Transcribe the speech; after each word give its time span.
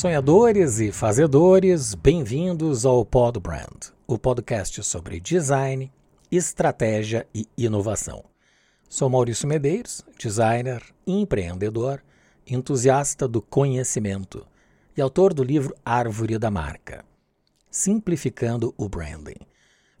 Sonhadores 0.00 0.80
e 0.80 0.90
fazedores, 0.90 1.94
bem-vindos 1.94 2.86
ao 2.86 3.04
Pod 3.04 3.38
Brand, 3.38 3.90
o 4.06 4.18
podcast 4.18 4.82
sobre 4.82 5.20
design, 5.20 5.92
estratégia 6.30 7.26
e 7.34 7.46
inovação. 7.54 8.24
Sou 8.88 9.10
Maurício 9.10 9.46
Medeiros, 9.46 10.02
designer, 10.18 10.82
empreendedor, 11.06 12.02
entusiasta 12.46 13.28
do 13.28 13.42
conhecimento 13.42 14.46
e 14.96 15.02
autor 15.02 15.34
do 15.34 15.44
livro 15.44 15.76
Árvore 15.84 16.38
da 16.38 16.50
Marca, 16.50 17.04
Simplificando 17.70 18.72
o 18.78 18.88
Branding, 18.88 19.46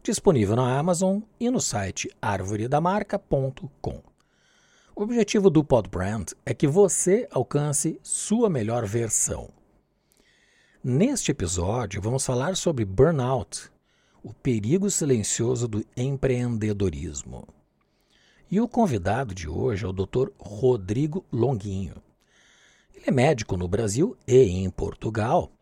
disponível 0.02 0.56
na 0.56 0.78
Amazon 0.78 1.20
e 1.38 1.50
no 1.50 1.60
site 1.60 2.10
arvoredamarca.com. 2.22 4.02
O 4.96 5.02
objetivo 5.02 5.50
do 5.50 5.62
Podbrand 5.62 6.24
é 6.46 6.54
que 6.54 6.66
você 6.66 7.28
alcance 7.30 8.00
sua 8.02 8.48
melhor 8.48 8.86
versão 8.86 9.59
Neste 10.82 11.30
episódio, 11.30 12.00
vamos 12.00 12.24
falar 12.24 12.56
sobre 12.56 12.86
burnout, 12.86 13.70
o 14.22 14.32
perigo 14.32 14.90
silencioso 14.90 15.68
do 15.68 15.84
empreendedorismo. 15.94 17.46
E 18.50 18.58
o 18.62 18.66
convidado 18.66 19.34
de 19.34 19.46
hoje 19.46 19.84
é 19.84 19.88
o 19.88 19.92
Dr. 19.92 20.30
Rodrigo 20.38 21.22
Longuinho. 21.30 21.96
Ele 22.94 23.04
é 23.08 23.10
médico 23.10 23.58
no 23.58 23.68
Brasil 23.68 24.16
e 24.26 24.38
em 24.38 24.70
Portugal. 24.70 25.52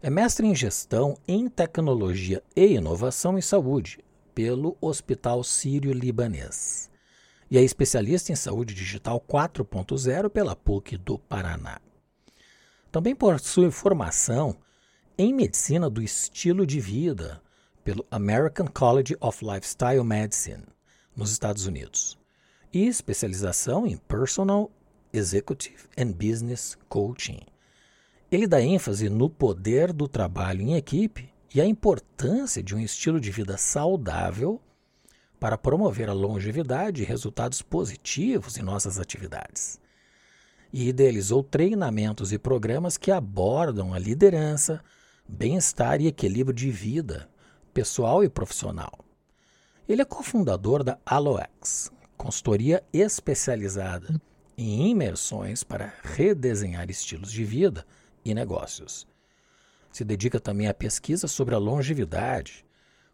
É 0.00 0.08
mestre 0.08 0.46
em 0.46 0.54
gestão 0.54 1.18
em 1.26 1.48
tecnologia 1.48 2.40
e 2.54 2.74
inovação 2.74 3.36
em 3.36 3.42
saúde 3.42 3.98
pelo 4.32 4.76
Hospital 4.80 5.42
Sírio-Libanês. 5.42 6.88
E 7.50 7.58
é 7.58 7.62
especialista 7.64 8.30
em 8.30 8.36
saúde 8.36 8.72
digital 8.72 9.20
4.0 9.20 10.30
pela 10.30 10.54
PUC 10.54 10.96
do 10.96 11.18
Paraná. 11.18 11.80
Também 12.94 13.12
possui 13.12 13.72
formação 13.72 14.56
em 15.18 15.34
medicina 15.34 15.90
do 15.90 16.00
estilo 16.00 16.64
de 16.64 16.78
vida 16.78 17.42
pelo 17.82 18.06
American 18.08 18.68
College 18.68 19.16
of 19.20 19.44
Lifestyle 19.44 20.04
Medicine, 20.04 20.62
nos 21.16 21.32
Estados 21.32 21.66
Unidos, 21.66 22.16
e 22.72 22.86
especialização 22.86 23.84
em 23.84 23.96
Personal, 23.96 24.70
Executive 25.12 25.88
and 25.98 26.12
Business 26.12 26.78
Coaching. 26.88 27.40
Ele 28.30 28.46
dá 28.46 28.62
ênfase 28.62 29.08
no 29.08 29.28
poder 29.28 29.92
do 29.92 30.06
trabalho 30.06 30.62
em 30.62 30.76
equipe 30.76 31.34
e 31.52 31.60
a 31.60 31.66
importância 31.66 32.62
de 32.62 32.76
um 32.76 32.78
estilo 32.78 33.20
de 33.20 33.32
vida 33.32 33.56
saudável 33.56 34.60
para 35.40 35.58
promover 35.58 36.08
a 36.08 36.12
longevidade 36.12 37.02
e 37.02 37.04
resultados 37.04 37.60
positivos 37.60 38.56
em 38.56 38.62
nossas 38.62 39.00
atividades 39.00 39.82
e 40.74 40.88
idealizou 40.88 41.40
treinamentos 41.40 42.32
e 42.32 42.38
programas 42.38 42.96
que 42.96 43.12
abordam 43.12 43.94
a 43.94 43.98
liderança, 43.98 44.82
bem-estar 45.28 46.00
e 46.00 46.08
equilíbrio 46.08 46.52
de 46.52 46.68
vida, 46.68 47.30
pessoal 47.72 48.24
e 48.24 48.28
profissional. 48.28 48.98
Ele 49.88 50.02
é 50.02 50.04
cofundador 50.04 50.82
da 50.82 50.98
Aloex, 51.06 51.92
consultoria 52.16 52.82
especializada 52.92 54.20
em 54.58 54.90
imersões 54.90 55.62
para 55.62 55.94
redesenhar 56.02 56.90
estilos 56.90 57.30
de 57.30 57.44
vida 57.44 57.86
e 58.24 58.34
negócios. 58.34 59.06
Se 59.92 60.04
dedica 60.04 60.40
também 60.40 60.66
à 60.66 60.74
pesquisa 60.74 61.28
sobre 61.28 61.54
a 61.54 61.58
longevidade, 61.58 62.66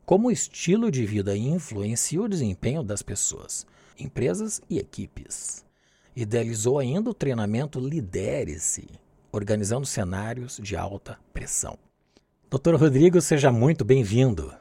como 0.07 0.29
o 0.29 0.33
estilo 0.33 0.91
de 0.91 1.05
vida 1.05 1.37
influencia 1.37 2.23
o 2.23 2.29
desempenho 2.29 2.83
das 2.83 3.03
pessoas, 3.03 3.67
empresas 3.99 4.63
e 4.71 4.79
equipes. 4.79 5.69
Idealizou 6.21 6.79
ainda 6.79 7.09
o 7.09 7.15
treinamento 7.15 7.81
Lidere-se, 7.81 8.87
organizando 9.33 9.87
cenários 9.87 10.61
de 10.63 10.77
alta 10.77 11.19
pressão. 11.33 11.79
Doutor 12.51 12.75
Rodrigo, 12.75 13.23
seja 13.23 13.51
muito 13.51 13.87
bem-vindo. 13.87 14.55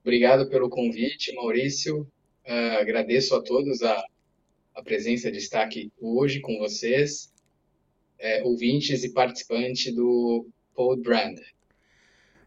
Obrigado 0.00 0.48
pelo 0.48 0.70
convite, 0.70 1.30
Maurício. 1.34 2.10
Uh, 2.46 2.80
agradeço 2.80 3.34
a 3.34 3.42
todos 3.42 3.82
a, 3.82 4.02
a, 4.74 4.82
presença 4.82 5.30
de 5.30 5.36
estar 5.36 5.64
aqui 5.64 5.92
hoje 6.00 6.40
com 6.40 6.58
vocês, 6.58 7.30
é, 8.18 8.42
ouvintes 8.42 9.04
e 9.04 9.12
participantes 9.12 9.94
do 9.94 10.46
Pod 10.74 11.02
Brand. 11.02 11.38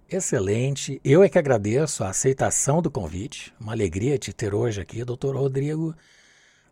Excelente. 0.10 1.00
Eu 1.04 1.22
é 1.22 1.30
que 1.30 1.38
agradeço 1.38 2.04
a 2.04 2.10
aceitação 2.10 2.82
do 2.82 2.90
convite. 2.90 3.54
Uma 3.60 3.74
alegria 3.74 4.18
te 4.18 4.34
ter 4.34 4.56
hoje 4.56 4.82
aqui, 4.82 5.04
doutor 5.04 5.36
Rodrigo 5.36 5.96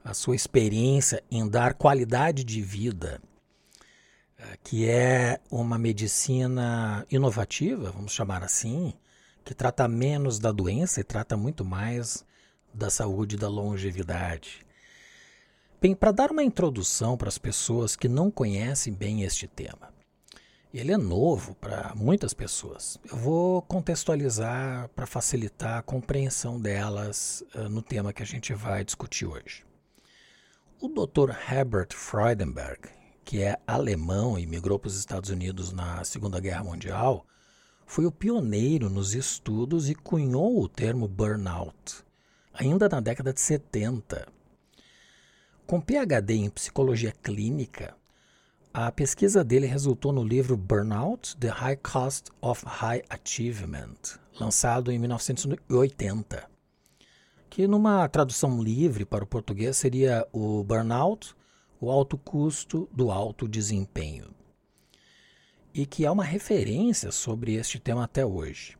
a 0.04 0.14
sua 0.14 0.36
experiência 0.36 1.24
em 1.32 1.48
dar 1.48 1.74
qualidade 1.74 2.44
de 2.44 2.62
vida, 2.62 3.22
eh, 4.38 4.58
que 4.64 4.90
é 4.90 5.40
uma 5.50 5.78
medicina 5.78 7.06
inovativa, 7.10 7.92
vamos 7.92 8.12
chamar 8.12 8.44
assim, 8.44 8.94
que 9.44 9.54
trata 9.54 9.88
menos 9.88 10.40
da 10.40 10.52
doença 10.52 11.00
e 11.00 11.04
trata 11.04 11.38
muito 11.38 11.64
mais 11.64 12.26
da 12.74 12.90
saúde 12.90 13.36
e 13.36 13.40
da 13.40 13.48
longevidade. 13.48 14.66
Bem, 15.82 15.94
para 15.94 16.12
dar 16.12 16.32
uma 16.32 16.44
introdução 16.44 17.18
para 17.18 17.28
as 17.28 17.38
pessoas 17.38 17.96
que 17.96 18.08
não 18.08 18.32
conhecem 18.32 18.94
bem 18.94 19.24
este 19.24 19.48
tema, 19.48 19.94
ele 20.74 20.92
é 20.92 20.98
novo 20.98 21.54
para 21.56 21.94
muitas 21.94 22.34
pessoas. 22.34 22.98
Eu 23.10 23.18
vou 23.18 23.62
contextualizar 23.62 24.90
para 24.96 25.06
facilitar 25.06 25.78
a 25.78 25.84
compreensão 25.84 26.60
delas 26.60 27.44
uh, 27.54 27.70
no 27.70 27.82
tema 27.82 28.12
que 28.12 28.24
a 28.24 28.26
gente 28.26 28.54
vai 28.54 28.84
discutir 28.84 29.26
hoje. 29.26 29.64
O 30.86 30.90
Dr. 30.90 31.32
Herbert 31.50 31.94
Freudenberg, 31.94 32.90
que 33.24 33.42
é 33.42 33.58
alemão 33.66 34.38
e 34.38 34.46
migrou 34.46 34.78
para 34.78 34.90
os 34.90 35.00
Estados 35.00 35.30
Unidos 35.30 35.72
na 35.72 36.04
Segunda 36.04 36.42
Guerra 36.42 36.66
Mundial, 36.66 37.26
foi 37.86 38.06
o 38.06 38.12
pioneiro 38.12 38.90
nos 38.90 39.16
estudos 39.16 39.90
e 39.90 39.96
cunhou 39.96 40.62
o 40.62 40.68
termo 40.68 41.08
burnout, 41.08 42.04
ainda 42.54 42.90
na 42.90 43.00
década 43.00 43.32
de 43.32 43.40
70. 43.40 44.28
Com 45.66 45.80
PhD 45.80 46.34
em 46.34 46.50
psicologia 46.50 47.14
clínica, 47.14 47.96
a 48.74 48.92
pesquisa 48.92 49.42
dele 49.42 49.68
resultou 49.68 50.12
no 50.12 50.22
livro 50.22 50.58
Burnout: 50.58 51.38
The 51.38 51.48
High 51.48 51.78
Cost 51.78 52.30
of 52.42 52.62
High 52.66 53.04
Achievement, 53.10 54.20
lançado 54.38 54.92
em 54.92 55.00
1980 55.00 56.53
que 57.54 57.68
numa 57.68 58.10
tradução 58.10 58.64
livre 58.64 59.06
para 59.06 59.24
o 59.24 59.28
português 59.28 59.78
seria 59.78 60.28
o 60.34 60.64
burnout, 60.64 61.36
o 61.80 61.92
alto 61.92 62.18
custo 62.18 62.90
do 62.92 63.12
alto 63.12 63.48
desempenho. 63.48 64.34
E 65.72 65.86
que 65.86 66.04
é 66.04 66.10
uma 66.10 66.24
referência 66.24 67.12
sobre 67.12 67.54
este 67.54 67.78
tema 67.78 68.06
até 68.06 68.26
hoje. 68.26 68.76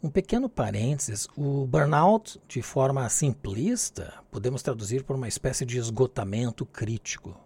Um 0.00 0.08
pequeno 0.08 0.48
parênteses: 0.48 1.26
o 1.36 1.66
burnout, 1.66 2.40
de 2.46 2.62
forma 2.62 3.08
simplista, 3.08 4.14
podemos 4.30 4.62
traduzir 4.62 5.02
por 5.02 5.16
uma 5.16 5.26
espécie 5.26 5.66
de 5.66 5.76
esgotamento 5.76 6.64
crítico. 6.64 7.36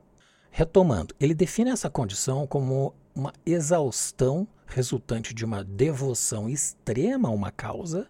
Retomando, 0.50 1.14
ele 1.19 1.32
define 1.32 1.70
essa 1.70 1.88
condição 1.88 2.47
como 2.47 2.94
uma 3.14 3.32
exaustão 3.47 4.47
resultante 4.66 5.32
de 5.32 5.47
uma 5.47 5.64
devoção 5.64 6.47
extrema 6.47 7.31
a 7.31 7.32
uma 7.32 7.50
causa 7.50 8.06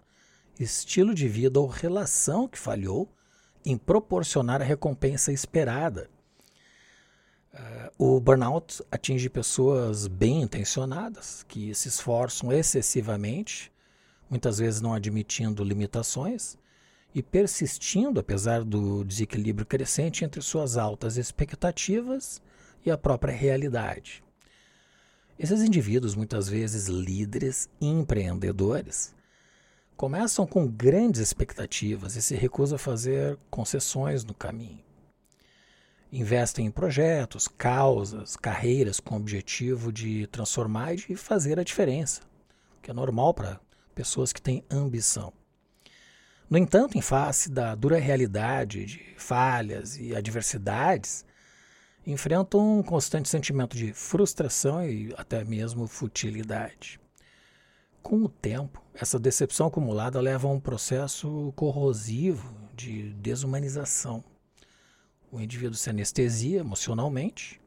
estilo 0.59 1.13
de 1.13 1.27
vida 1.27 1.59
ou 1.59 1.67
relação 1.67 2.47
que 2.47 2.57
falhou 2.57 3.09
em 3.65 3.77
proporcionar 3.77 4.61
a 4.61 4.65
recompensa 4.65 5.31
esperada. 5.31 6.09
Uh, 7.53 8.15
o 8.15 8.19
burnout 8.19 8.83
atinge 8.91 9.29
pessoas 9.29 10.07
bem 10.07 10.41
intencionadas, 10.41 11.43
que 11.47 11.73
se 11.73 11.87
esforçam 11.87 12.51
excessivamente, 12.51 13.71
muitas 14.29 14.57
vezes 14.57 14.81
não 14.81 14.93
admitindo 14.93 15.63
limitações 15.63 16.57
e 17.13 17.23
persistindo 17.23 18.19
apesar 18.19 18.63
do 18.63 19.05
desequilíbrio 19.05 19.65
crescente 19.65 20.25
entre 20.25 20.41
suas 20.41 20.75
altas 20.75 21.15
expectativas 21.15 22.41
e 22.85 22.91
a 22.91 22.97
própria 22.97 23.33
realidade. 23.33 24.21
Esses 25.39 25.61
indivíduos, 25.61 26.15
muitas 26.15 26.47
vezes 26.47 26.87
líderes 26.87 27.69
e 27.79 27.87
empreendedores, 27.87 29.15
começam 29.95 30.45
com 30.45 30.67
grandes 30.67 31.21
expectativas 31.21 32.15
e 32.15 32.21
se 32.21 32.35
recusam 32.35 32.75
a 32.75 32.79
fazer 32.79 33.37
concessões 33.49 34.23
no 34.23 34.33
caminho. 34.33 34.83
Investem 36.11 36.65
em 36.65 36.71
projetos, 36.71 37.47
causas, 37.47 38.35
carreiras 38.35 38.99
com 38.99 39.15
o 39.15 39.17
objetivo 39.19 39.91
de 39.91 40.27
transformar 40.27 40.93
e 40.93 40.97
de 40.97 41.15
fazer 41.15 41.59
a 41.59 41.63
diferença, 41.63 42.21
o 42.77 42.81
que 42.81 42.91
é 42.91 42.93
normal 42.93 43.33
para 43.33 43.59
pessoas 43.93 44.31
que 44.31 44.41
têm 44.41 44.63
ambição. 44.69 45.33
No 46.49 46.57
entanto, 46.57 46.97
em 46.97 47.01
face 47.01 47.49
da 47.49 47.73
dura 47.73 47.97
realidade 47.97 48.85
de 48.85 49.15
falhas 49.17 49.97
e 49.97 50.15
adversidades, 50.15 51.25
enfrentam 52.05 52.79
um 52.79 52.83
constante 52.83 53.27
sentimento 53.27 53.75
de 53.75 53.91
frustração 53.93 54.87
e 54.87 55.13
até 55.17 55.43
mesmo 55.43 55.87
futilidade. 55.87 56.99
Com 58.05 58.17
o 58.17 58.29
tempo, 58.29 58.83
essa 58.93 59.17
decepção 59.17 59.65
acumulada 59.65 60.21
leva 60.21 60.47
a 60.47 60.51
um 60.51 60.59
processo 60.59 61.51
corrosivo 61.55 62.55
de 62.75 63.11
desumanização. 63.13 64.23
O 65.31 65.41
indivíduo 65.41 65.73
se 65.73 65.89
anestesia 65.89 66.59
emocionalmente, 66.59 67.59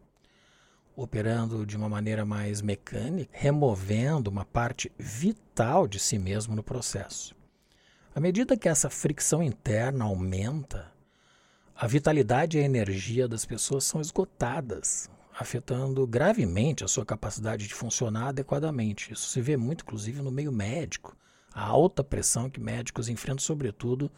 operando 0.94 1.66
de 1.66 1.76
uma 1.76 1.88
maneira 1.88 2.24
mais 2.24 2.62
mecânica, 2.62 3.28
removendo 3.32 4.30
uma 4.30 4.44
parte 4.44 4.92
vital 4.96 5.88
de 5.88 5.98
si 5.98 6.20
mesmo 6.20 6.54
no 6.54 6.62
processo. 6.62 7.34
À 8.14 8.20
medida 8.20 8.56
que 8.56 8.68
essa 8.68 8.88
fricção 8.88 9.42
interna 9.42 10.04
aumenta, 10.04 10.92
a 11.74 11.84
vitalidade 11.88 12.58
e 12.58 12.60
a 12.60 12.64
energia 12.64 13.26
das 13.26 13.44
pessoas 13.44 13.82
são 13.82 14.00
esgotadas, 14.00 15.10
afetando 15.38 16.04
gravemente 16.04 16.82
a 16.82 16.88
sua 16.88 17.06
capacidade 17.06 17.68
de 17.68 17.74
funcionar 17.74 18.28
adequadamente. 18.28 19.12
Isso 19.12 19.28
se 19.30 19.40
vê 19.40 19.56
muito, 19.56 19.82
inclusive, 19.82 20.20
no 20.20 20.32
meio 20.32 20.50
médico. 20.50 21.16
A 21.54 21.64
alta 21.64 22.02
pressão 22.02 22.50
que 22.50 22.58
médicos 22.58 23.08
enfrentam, 23.08 23.38
sobretudo 23.38 24.10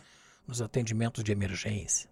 nos 0.46 0.62
atendimentos 0.62 1.22
de 1.22 1.30
emergência. 1.30 2.08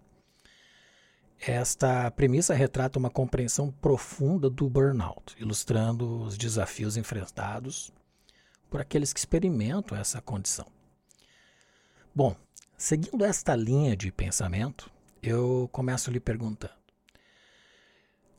Esta 1.39 2.11
premissa 2.11 2.53
retrata 2.53 2.99
uma 2.99 3.09
compreensão 3.09 3.71
profunda 3.71 4.47
do 4.47 4.69
burnout, 4.69 5.35
ilustrando 5.39 6.21
os 6.21 6.37
desafios 6.37 6.95
enfrentados 6.95 7.91
por 8.69 8.79
aqueles 8.79 9.11
que 9.11 9.19
experimentam 9.19 9.97
essa 9.97 10.21
condição. 10.21 10.67
Bom, 12.13 12.35
seguindo 12.77 13.25
esta 13.25 13.55
linha 13.55 13.95
de 13.95 14.11
pensamento, 14.11 14.91
eu 15.23 15.67
começo 15.71 16.11
lhe 16.11 16.19
perguntando: 16.19 16.78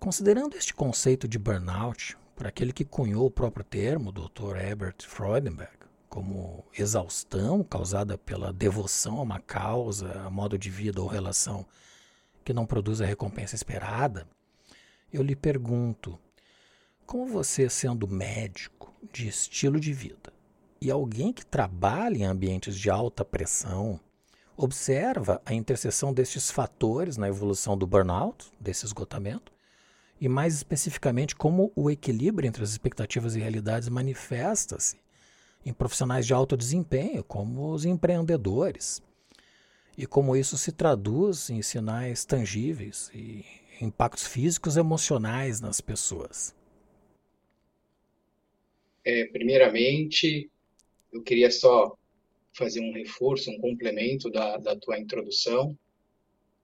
considerando 0.00 0.56
este 0.56 0.73
conceito 0.73 1.29
de 1.29 1.38
burnout 1.38 2.17
por 2.35 2.47
aquele 2.47 2.73
que 2.73 2.87
cunhou 2.87 3.26
o 3.26 3.31
próprio 3.31 3.62
termo, 3.62 4.11
Dr. 4.11 4.56
Herbert 4.56 4.97
Freudenberg, 5.06 5.76
como 6.08 6.64
exaustão 6.76 7.62
causada 7.62 8.17
pela 8.17 8.50
devoção 8.50 9.19
a 9.19 9.23
uma 9.23 9.38
causa, 9.38 10.23
a 10.23 10.31
modo 10.31 10.56
de 10.56 10.70
vida 10.70 11.02
ou 11.02 11.06
relação 11.06 11.67
que 12.43 12.55
não 12.55 12.64
produz 12.64 13.02
a 13.02 13.05
recompensa 13.05 13.55
esperada, 13.55 14.26
eu 15.12 15.23
lhe 15.23 15.37
pergunto: 15.37 16.19
como 17.05 17.26
você, 17.26 17.69
sendo 17.69 18.08
médico 18.08 18.94
de 19.12 19.29
estilo 19.29 19.79
de 19.79 19.93
vida 19.93 20.32
e 20.81 20.91
alguém 20.91 21.31
que 21.31 21.44
trabalha 21.44 22.17
em 22.17 22.25
ambientes 22.25 22.75
de 22.75 22.88
alta 22.88 23.23
pressão, 23.23 24.00
observa 24.56 25.43
a 25.44 25.52
interseção 25.52 26.11
destes 26.11 26.50
fatores 26.50 27.19
na 27.19 27.29
evolução 27.29 27.76
do 27.76 27.87
burnout, 27.87 28.50
desse 28.58 28.87
esgotamento, 28.87 29.52
e 30.20 30.28
mais 30.28 30.55
especificamente 30.55 31.34
como 31.34 31.72
o 31.75 31.90
equilíbrio 31.90 32.46
entre 32.46 32.62
as 32.62 32.70
expectativas 32.70 33.34
e 33.34 33.40
realidades 33.40 33.88
manifesta-se 33.88 34.99
em 35.64 35.72
profissionais 35.72 36.26
de 36.26 36.34
alto 36.34 36.56
desempenho, 36.56 37.25
como 37.25 37.72
os 37.72 37.84
empreendedores, 37.84 39.02
e 39.96 40.06
como 40.06 40.37
isso 40.37 40.56
se 40.56 40.72
traduz 40.72 41.50
em 41.50 41.62
sinais 41.62 42.25
tangíveis 42.25 43.11
e 43.14 43.44
impactos 43.81 44.26
físicos 44.26 44.76
e 44.76 44.81
emocionais 44.81 45.61
nas 45.61 45.81
pessoas. 45.81 46.55
É, 49.05 49.26
primeiramente, 49.26 50.50
eu 51.12 51.23
queria 51.23 51.50
só 51.50 51.96
fazer 52.52 52.81
um 52.81 52.93
reforço, 52.93 53.50
um 53.50 53.58
complemento 53.58 54.31
da, 54.31 54.56
da 54.58 54.76
tua 54.76 54.99
introdução, 54.99 55.76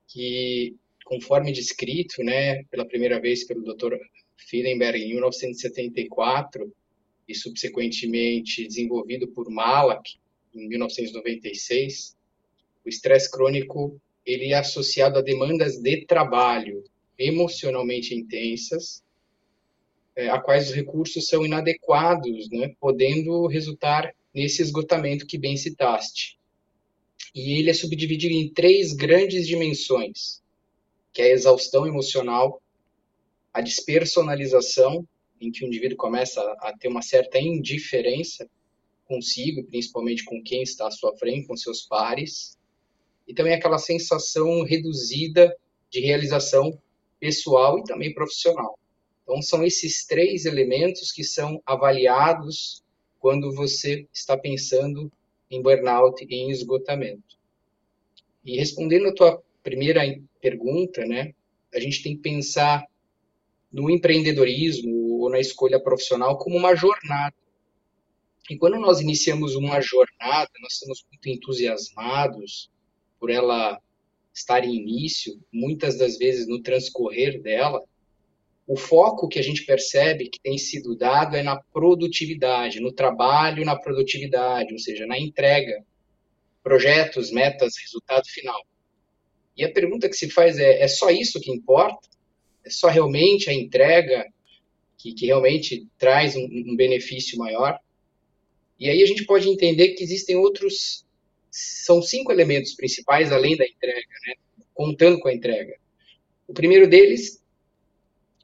que 0.09 0.77
conforme 1.07 1.53
descrito, 1.53 2.23
né, 2.23 2.65
pela 2.65 2.85
primeira 2.85 3.21
vez 3.21 3.45
pelo 3.45 3.63
Dr. 3.63 3.95
Fidenberg 4.37 5.01
em 5.01 5.11
1974 5.11 6.73
e 7.29 7.35
subsequentemente 7.35 8.67
desenvolvido 8.67 9.29
por 9.29 9.49
Malak 9.49 10.17
em 10.53 10.69
1996, 10.69 12.17
o 12.85 12.89
estresse 12.89 13.31
crônico 13.31 14.01
ele 14.25 14.53
é 14.53 14.57
associado 14.57 15.19
a 15.19 15.23
demandas 15.23 15.79
de 15.79 16.05
trabalho 16.05 16.83
emocionalmente 17.17 18.13
intensas, 18.13 19.05
é, 20.17 20.29
a 20.29 20.41
quais 20.41 20.71
os 20.71 20.75
recursos 20.75 21.29
são 21.29 21.47
inadequados, 21.47 22.51
né, 22.51 22.75
podendo 22.81 23.47
resultar 23.47 24.13
nesse 24.35 24.61
esgotamento 24.61 25.25
que 25.25 25.39
bem 25.39 25.57
citaste. 25.57 26.37
E 27.33 27.61
ele 27.61 27.71
é 27.71 27.75
subdividido 27.75 28.35
em 28.35 28.49
três 28.49 28.93
grandes 28.93 29.47
dimensões, 29.47 30.43
que 31.17 31.23
é 31.23 31.25
a 31.25 31.33
exaustão 31.33 31.87
emocional, 31.87 32.61
a 33.51 33.63
despersonalização, 33.63 35.09
em 35.41 35.51
que 35.51 35.65
o 35.65 35.67
indivíduo 35.67 35.97
começa 35.97 36.43
a 36.61 36.77
ter 36.77 36.89
uma 36.89 37.01
certa 37.01 37.39
indiferença 37.39 38.47
consigo, 39.07 39.65
principalmente 39.65 40.23
com 40.27 40.43
quem 40.43 40.61
está 40.61 40.87
à 40.87 40.91
sua 40.91 41.17
frente, 41.17 41.47
com 41.47 41.57
seus 41.57 41.87
pares, 41.87 42.59
e 43.27 43.33
também 43.33 43.55
aquela 43.55 43.79
sensação 43.79 44.63
reduzida 44.63 45.57
de 45.89 46.01
realização 46.01 46.79
pessoal 47.19 47.79
e 47.79 47.85
também 47.85 48.13
profissional. 48.13 48.79
Então, 49.23 49.41
são 49.41 49.65
esses 49.65 50.05
três 50.05 50.45
elementos 50.45 51.11
que 51.11 51.25
são 51.25 51.63
avaliados 51.65 52.85
quando 53.19 53.55
você 53.55 54.07
está 54.13 54.37
pensando 54.37 55.11
em 55.51 55.63
burnout 55.63 56.23
e 56.29 56.35
em 56.35 56.51
esgotamento. 56.51 57.39
E 58.45 58.59
respondendo 58.59 59.09
a 59.09 59.15
tua 59.15 59.46
primeira 59.67 60.01
pergunta, 60.41 61.05
né, 61.05 61.33
a 61.75 61.81
gente 61.81 62.01
tem 62.01 62.15
que 62.15 62.23
pensar 62.23 62.87
no 63.73 63.91
empreendedorismo 63.91 65.19
ou 65.21 65.29
na 65.29 65.41
escolha 65.41 65.81
profissional 65.81 66.39
como 66.39 66.57
uma 66.57 66.77
jornada. 66.77 67.35
E 68.49 68.57
quando 68.57 68.79
nós 68.79 69.01
iniciamos 69.01 69.57
uma 69.57 69.81
jornada, 69.81 70.49
nós 70.61 70.75
estamos 70.75 71.05
muito 71.11 71.29
entusiasmados, 71.29 72.71
por 73.19 73.29
ela 73.29 73.81
estar 74.33 74.63
em 74.65 74.77
início, 74.77 75.37
muitas 75.53 75.99
das 75.99 76.17
vezes 76.17 76.47
no 76.47 76.63
transcorrer 76.63 77.43
dela, 77.43 77.83
o 78.69 78.77
foco 78.77 79.27
que 79.27 79.41
a 79.41 79.43
gente 79.43 79.65
percebe 79.65 80.29
que 80.29 80.41
tem 80.41 80.57
sido 80.59 80.97
dado 80.97 81.35
é 81.35 81.43
na 81.43 81.61
produtividade, 81.73 82.79
no 82.79 82.93
trabalho, 82.93 83.65
na 83.65 83.75
produtividade, 83.77 84.73
ou 84.73 84.79
seja, 84.79 85.07
na 85.07 85.19
entrega, 85.19 85.85
projetos, 86.63 87.33
metas, 87.33 87.75
resultado 87.79 88.29
final. 88.29 88.61
E 89.57 89.65
a 89.65 89.73
pergunta 89.73 90.09
que 90.09 90.17
se 90.17 90.31
faz 90.31 90.59
é: 90.59 90.83
é 90.83 90.89
só 90.89 91.11
isso 91.11 91.41
que 91.41 91.51
importa? 91.51 92.09
É 92.65 92.71
só 92.71 92.89
realmente 92.89 93.49
a 93.49 93.55
entrega 93.55 94.27
que, 94.99 95.13
que 95.13 95.27
realmente 95.27 95.87
traz 95.99 96.37
um, 96.37 96.45
um 96.45 96.77
benefício 96.77 97.39
maior? 97.39 97.79
E 98.79 98.91
aí 98.91 99.03
a 99.03 99.07
gente 99.07 99.25
pode 99.25 99.49
entender 99.49 99.91
que 99.95 100.03
existem 100.03 100.37
outros 100.37 101.07
são 101.51 102.03
cinco 102.03 102.31
elementos 102.31 102.75
principais 102.75 103.33
além 103.33 103.57
da 103.57 103.65
entrega, 103.65 104.09
né? 104.27 104.35
contando 104.75 105.19
com 105.19 105.29
a 105.29 105.33
entrega. 105.35 105.75
O 106.47 106.53
primeiro 106.53 106.87
deles, 106.87 107.43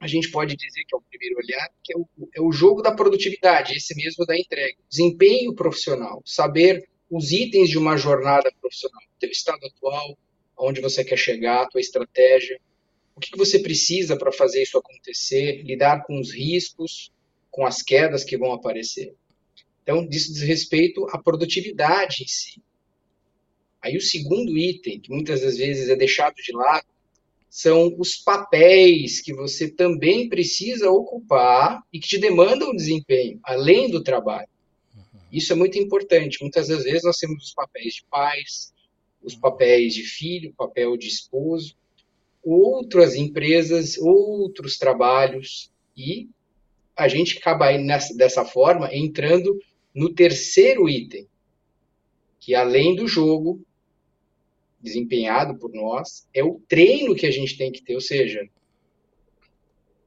a 0.00 0.06
gente 0.06 0.30
pode 0.30 0.56
dizer 0.56 0.82
que 0.88 0.94
é 0.94 0.98
o 0.98 1.02
primeiro 1.02 1.36
olhar, 1.36 1.68
que 1.84 1.92
é 1.92 1.96
o, 1.96 2.08
é 2.34 2.40
o 2.40 2.50
jogo 2.50 2.80
da 2.80 2.94
produtividade, 2.94 3.76
esse 3.76 3.94
mesmo 3.94 4.24
da 4.24 4.36
entrega. 4.36 4.76
Desempenho 4.88 5.54
profissional, 5.54 6.22
saber 6.24 6.88
os 7.10 7.30
itens 7.30 7.68
de 7.68 7.76
uma 7.76 7.98
jornada 7.98 8.50
profissional, 8.60 9.02
teu 9.20 9.30
estado 9.30 9.66
atual, 9.66 10.16
aonde 10.56 10.80
você 10.80 11.04
quer 11.04 11.16
chegar, 11.16 11.62
a 11.62 11.68
tua 11.68 11.80
estratégia, 11.80 12.60
o 13.14 13.20
que 13.20 13.36
você 13.36 13.58
precisa 13.58 14.16
para 14.16 14.32
fazer 14.32 14.62
isso 14.62 14.78
acontecer, 14.78 15.62
lidar 15.62 16.04
com 16.04 16.18
os 16.18 16.32
riscos, 16.32 17.12
com 17.50 17.66
as 17.66 17.82
quedas 17.82 18.24
que 18.24 18.38
vão 18.38 18.52
aparecer. 18.52 19.14
Então, 19.82 20.08
isso 20.10 20.32
diz 20.32 20.42
respeito 20.42 21.06
à 21.10 21.18
produtividade 21.18 22.22
em 22.22 22.26
si. 22.26 22.62
Aí 23.82 23.96
o 23.96 24.00
segundo 24.00 24.56
item, 24.56 25.00
que 25.00 25.10
muitas 25.10 25.40
das 25.40 25.56
vezes 25.56 25.88
é 25.88 25.96
deixado 25.96 26.36
de 26.36 26.52
lado, 26.52 26.86
são 27.50 27.94
os 27.98 28.16
papéis 28.16 29.20
que 29.20 29.34
você 29.34 29.70
também 29.70 30.28
precisa 30.28 30.90
ocupar 30.90 31.82
e 31.92 31.98
que 31.98 32.08
te 32.08 32.18
demandam 32.18 32.74
desempenho, 32.74 33.38
além 33.44 33.90
do 33.90 34.02
trabalho. 34.02 34.48
Uhum. 34.96 35.20
Isso 35.30 35.52
é 35.52 35.56
muito 35.56 35.78
importante. 35.78 36.40
Muitas 36.40 36.68
das 36.68 36.84
vezes 36.84 37.02
nós 37.02 37.18
temos 37.18 37.44
os 37.44 37.52
papéis 37.52 37.96
de 37.96 38.04
pais, 38.08 38.72
os 39.22 39.34
papéis 39.34 39.94
de 39.94 40.02
filho, 40.02 40.54
papel 40.54 40.96
de 40.96 41.08
esposo, 41.08 41.76
outras 42.42 43.14
empresas, 43.14 43.96
outros 43.98 44.76
trabalhos, 44.76 45.70
e 45.96 46.28
a 46.96 47.08
gente 47.08 47.38
acaba 47.38 47.66
aí 47.66 47.78
nessa, 47.78 48.14
dessa 48.16 48.44
forma 48.44 48.92
entrando 48.92 49.58
no 49.94 50.12
terceiro 50.12 50.88
item, 50.88 51.26
que 52.40 52.54
além 52.54 52.94
do 52.94 53.06
jogo, 53.06 53.64
desempenhado 54.80 55.56
por 55.56 55.72
nós, 55.72 56.26
é 56.34 56.42
o 56.42 56.60
treino 56.68 57.14
que 57.14 57.26
a 57.26 57.30
gente 57.30 57.56
tem 57.56 57.70
que 57.70 57.82
ter, 57.82 57.94
ou 57.94 58.00
seja, 58.00 58.48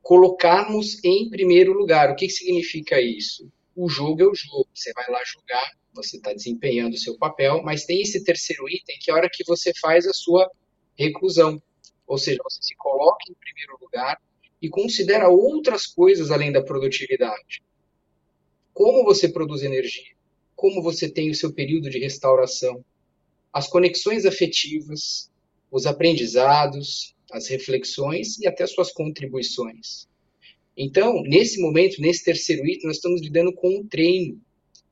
colocarmos 0.02 1.04
em 1.04 1.30
primeiro 1.30 1.74
lugar. 1.74 2.12
O 2.12 2.16
que, 2.16 2.28
que 2.28 2.34
significa 2.34 3.02
isso? 3.02 3.50
O 3.76 3.90
jogo 3.90 4.22
é 4.22 4.28
o 4.28 4.36
jogo. 4.36 4.68
Você 4.74 4.92
vai 4.94 5.10
lá 5.10 5.20
jogar, 5.26 5.72
você 5.96 6.18
está 6.18 6.34
desempenhando 6.34 6.94
o 6.94 7.00
seu 7.00 7.18
papel, 7.18 7.64
mas 7.64 7.86
tem 7.86 8.02
esse 8.02 8.24
terceiro 8.24 8.70
item 8.70 8.98
que 9.00 9.10
é 9.10 9.14
a 9.14 9.18
hora 9.18 9.30
que 9.32 9.44
você 9.46 9.72
faz 9.80 10.06
a 10.06 10.14
sua 10.14 10.50
reclusão. 10.98 11.62
Ou 12.06 12.18
seja, 12.18 12.40
você 12.44 12.62
se 12.62 12.76
coloca 12.76 13.24
em 13.30 13.34
primeiro 13.34 13.78
lugar 13.82 14.22
e 14.62 14.70
considera 14.70 15.30
outras 15.30 15.88
coisas 15.88 16.30
além 16.32 16.52
da 16.52 16.62
produtividade. 16.62 17.64
Como 18.74 19.04
você 19.04 19.30
produz 19.30 19.64
energia? 19.64 20.14
Como 20.56 20.82
você 20.82 21.10
tem 21.10 21.32
o 21.32 21.36
seu 21.36 21.54
período 21.54 21.90
de 21.90 22.00
restauração? 22.00 22.84
as 23.56 23.70
conexões 23.70 24.26
afetivas, 24.26 25.32
os 25.72 25.86
aprendizados, 25.86 27.16
as 27.32 27.48
reflexões 27.48 28.38
e 28.38 28.46
até 28.46 28.68
suas 28.68 28.92
contribuições. 28.92 30.10
Então, 30.76 31.22
nesse 31.22 31.62
momento, 31.62 32.02
nesse 32.02 32.26
terceiro 32.26 32.68
item, 32.68 32.88
nós 32.88 32.98
estamos 32.98 33.22
lidando 33.22 33.54
com 33.54 33.80
um 33.80 33.88
treino. 33.88 34.42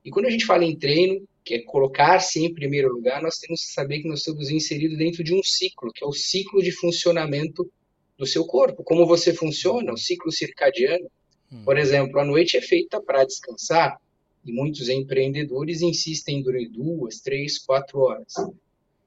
E 0.03 0.09
quando 0.09 0.25
a 0.25 0.29
gente 0.29 0.45
fala 0.45 0.65
em 0.65 0.77
treino, 0.77 1.25
que 1.43 1.55
é 1.55 1.59
colocar-se 1.61 2.43
em 2.43 2.53
primeiro 2.53 2.91
lugar, 2.93 3.21
nós 3.21 3.37
temos 3.37 3.65
que 3.65 3.71
saber 3.71 4.01
que 4.01 4.07
nós 4.07 4.19
estamos 4.19 4.49
inseridos 4.49 4.97
dentro 4.97 5.23
de 5.23 5.33
um 5.33 5.43
ciclo, 5.43 5.91
que 5.93 6.03
é 6.03 6.07
o 6.07 6.13
ciclo 6.13 6.61
de 6.61 6.71
funcionamento 6.71 7.69
do 8.17 8.25
seu 8.25 8.45
corpo. 8.45 8.83
Como 8.83 9.05
você 9.05 9.33
funciona, 9.33 9.91
o 9.93 9.97
ciclo 9.97 10.31
circadiano. 10.31 11.09
Hum. 11.51 11.63
Por 11.63 11.77
exemplo, 11.77 12.19
a 12.19 12.25
noite 12.25 12.57
é 12.57 12.61
feita 12.61 13.01
para 13.01 13.25
descansar, 13.25 13.97
e 14.45 14.51
muitos 14.51 14.89
empreendedores 14.89 15.81
insistem 15.81 16.39
em 16.39 16.43
dormir 16.43 16.69
duas, 16.69 17.19
três, 17.21 17.57
quatro 17.59 17.99
horas. 17.99 18.33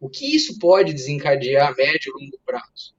O 0.01 0.09
que 0.09 0.35
isso 0.35 0.59
pode 0.59 0.93
desencadear 0.93 1.69
a 1.69 1.75
médio 1.75 2.13
e 2.17 2.25
longo 2.25 2.39
prazo? 2.45 2.95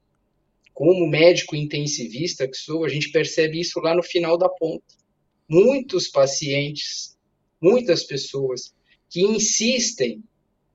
Como 0.73 1.07
médico 1.07 1.55
intensivista 1.55 2.47
que 2.47 2.55
sou, 2.55 2.85
a 2.85 2.89
gente 2.89 3.11
percebe 3.11 3.59
isso 3.59 3.79
lá 3.79 3.95
no 3.95 4.03
final 4.03 4.37
da 4.37 4.47
ponta. 4.47 4.85
Muitos 5.49 6.07
pacientes, 6.07 7.16
muitas 7.61 8.03
pessoas 8.03 8.73
que 9.09 9.21
insistem 9.21 10.23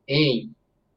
em 0.07 0.51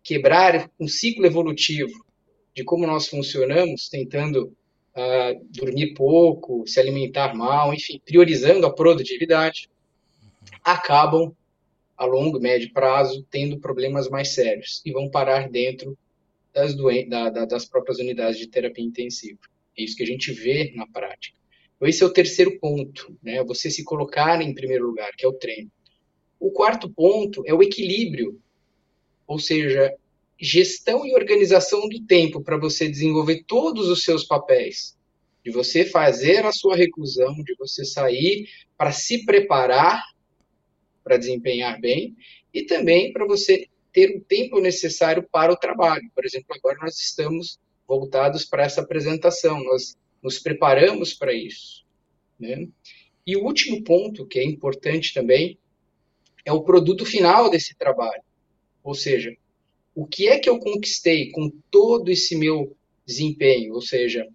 quebrar 0.03 0.69
um 0.79 0.87
ciclo 0.87 1.25
evolutivo 1.25 2.05
de 2.53 2.63
como 2.63 2.87
nós 2.87 3.07
funcionamos, 3.07 3.89
tentando 3.89 4.55
uh, 4.95 5.45
dormir 5.49 5.93
pouco, 5.93 6.65
se 6.65 6.79
alimentar 6.79 7.35
mal, 7.35 7.73
enfim, 7.73 7.99
priorizando 8.03 8.65
a 8.65 8.73
produtividade, 8.73 9.69
acabam 10.63 11.35
a 11.97 12.05
longo 12.05 12.39
médio 12.39 12.71
prazo 12.71 13.25
tendo 13.29 13.59
problemas 13.59 14.09
mais 14.09 14.29
sérios 14.29 14.81
e 14.85 14.91
vão 14.91 15.09
parar 15.09 15.49
dentro 15.49 15.97
das, 16.53 16.75
da, 17.09 17.29
da, 17.29 17.45
das 17.45 17.65
próprias 17.65 17.99
unidades 17.99 18.39
de 18.39 18.47
terapia 18.47 18.83
intensiva. 18.83 19.39
É 19.77 19.83
isso 19.83 19.95
que 19.95 20.03
a 20.03 20.07
gente 20.07 20.31
vê 20.31 20.71
na 20.75 20.87
prática. 20.87 21.37
Esse 21.81 22.03
é 22.03 22.05
o 22.05 22.13
terceiro 22.13 22.59
ponto, 22.59 23.17
né? 23.21 23.43
Você 23.43 23.69
se 23.69 23.83
colocar 23.83 24.41
em 24.41 24.53
primeiro 24.53 24.87
lugar, 24.87 25.11
que 25.15 25.25
é 25.25 25.27
o 25.27 25.33
treino. 25.33 25.71
O 26.39 26.51
quarto 26.51 26.89
ponto 26.89 27.43
é 27.45 27.53
o 27.53 27.61
equilíbrio, 27.61 28.39
ou 29.27 29.39
seja, 29.39 29.93
gestão 30.39 31.05
e 31.05 31.13
organização 31.13 31.87
do 31.87 32.01
tempo 32.05 32.41
para 32.41 32.57
você 32.57 32.87
desenvolver 32.87 33.43
todos 33.47 33.89
os 33.89 34.03
seus 34.03 34.23
papéis, 34.23 34.97
de 35.43 35.51
você 35.51 35.85
fazer 35.85 36.45
a 36.45 36.51
sua 36.51 36.75
reclusão, 36.75 37.33
de 37.43 37.55
você 37.55 37.85
sair 37.85 38.47
para 38.77 38.91
se 38.91 39.25
preparar 39.25 40.01
para 41.05 41.17
desempenhar 41.17 41.79
bem 41.79 42.15
e 42.51 42.63
também 42.63 43.13
para 43.13 43.27
você 43.27 43.67
ter 43.93 44.17
o 44.17 44.21
tempo 44.21 44.59
necessário 44.59 45.23
para 45.31 45.53
o 45.53 45.55
trabalho. 45.55 46.09
Por 46.15 46.25
exemplo, 46.25 46.47
agora 46.49 46.79
nós 46.81 46.99
estamos 46.99 47.59
voltados 47.87 48.43
para 48.43 48.63
essa 48.63 48.81
apresentação, 48.81 49.63
nós 49.63 49.95
nos 50.25 50.39
preparamos 50.39 51.13
para 51.13 51.33
isso. 51.33 51.85
Né? 52.39 52.67
E 53.25 53.37
o 53.37 53.45
último 53.45 53.83
ponto, 53.83 54.27
que 54.27 54.39
é 54.39 54.43
importante 54.43 55.13
também, 55.13 55.57
é 56.43 56.51
o 56.51 56.63
produto 56.63 57.05
final 57.05 57.49
desse 57.49 57.75
trabalho. 57.75 58.23
Ou 58.83 58.93
seja, 58.93 59.35
o 59.95 60.05
que 60.05 60.27
é 60.27 60.37
que 60.37 60.49
eu 60.49 60.59
conquistei 60.59 61.31
com 61.31 61.49
todo 61.71 62.11
esse 62.11 62.35
meu 62.35 62.75
desempenho? 63.05 63.73
Ou 63.73 63.81
seja, 63.81 64.27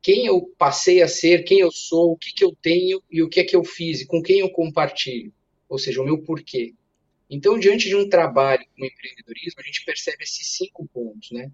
quem 0.00 0.26
eu 0.26 0.54
passei 0.56 1.02
a 1.02 1.08
ser, 1.08 1.42
quem 1.42 1.58
eu 1.58 1.72
sou, 1.72 2.12
o 2.12 2.16
que, 2.16 2.32
que 2.32 2.44
eu 2.44 2.56
tenho 2.62 3.02
e 3.10 3.22
o 3.22 3.28
que 3.28 3.40
é 3.40 3.44
que 3.44 3.56
eu 3.56 3.64
fiz 3.64 4.00
e 4.00 4.06
com 4.06 4.22
quem 4.22 4.38
eu 4.38 4.50
compartilho 4.50 5.32
ou 5.70 5.78
seja, 5.78 6.02
o 6.02 6.04
meu 6.04 6.18
porquê. 6.18 6.74
Então, 7.30 7.56
diante 7.56 7.88
de 7.88 7.94
um 7.94 8.08
trabalho 8.08 8.66
como 8.74 8.84
empreendedorismo, 8.84 9.60
a 9.60 9.62
gente 9.62 9.84
percebe 9.84 10.24
esses 10.24 10.56
cinco 10.56 10.86
pontos, 10.92 11.30
né? 11.30 11.48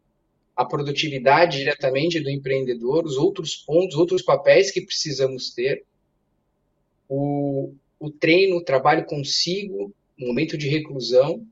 A 0.57 0.65
produtividade 0.65 1.59
diretamente 1.59 2.19
do 2.19 2.31
empreendedor, 2.31 3.05
os 3.05 3.17
outros 3.17 3.55
pontos, 3.57 3.97
outros 3.97 4.23
papéis 4.23 4.71
que 4.71 4.81
precisamos 4.81 5.51
ter, 5.51 5.85
o, 7.09 7.75
o 8.01 8.11
treino, 8.11 8.57
o 8.57 8.65
trabalho 8.65 9.05
consigo, 9.05 9.93
o 10.19 10.27
momento 10.27 10.57
de 10.57 10.69
reclusão, 10.69 11.47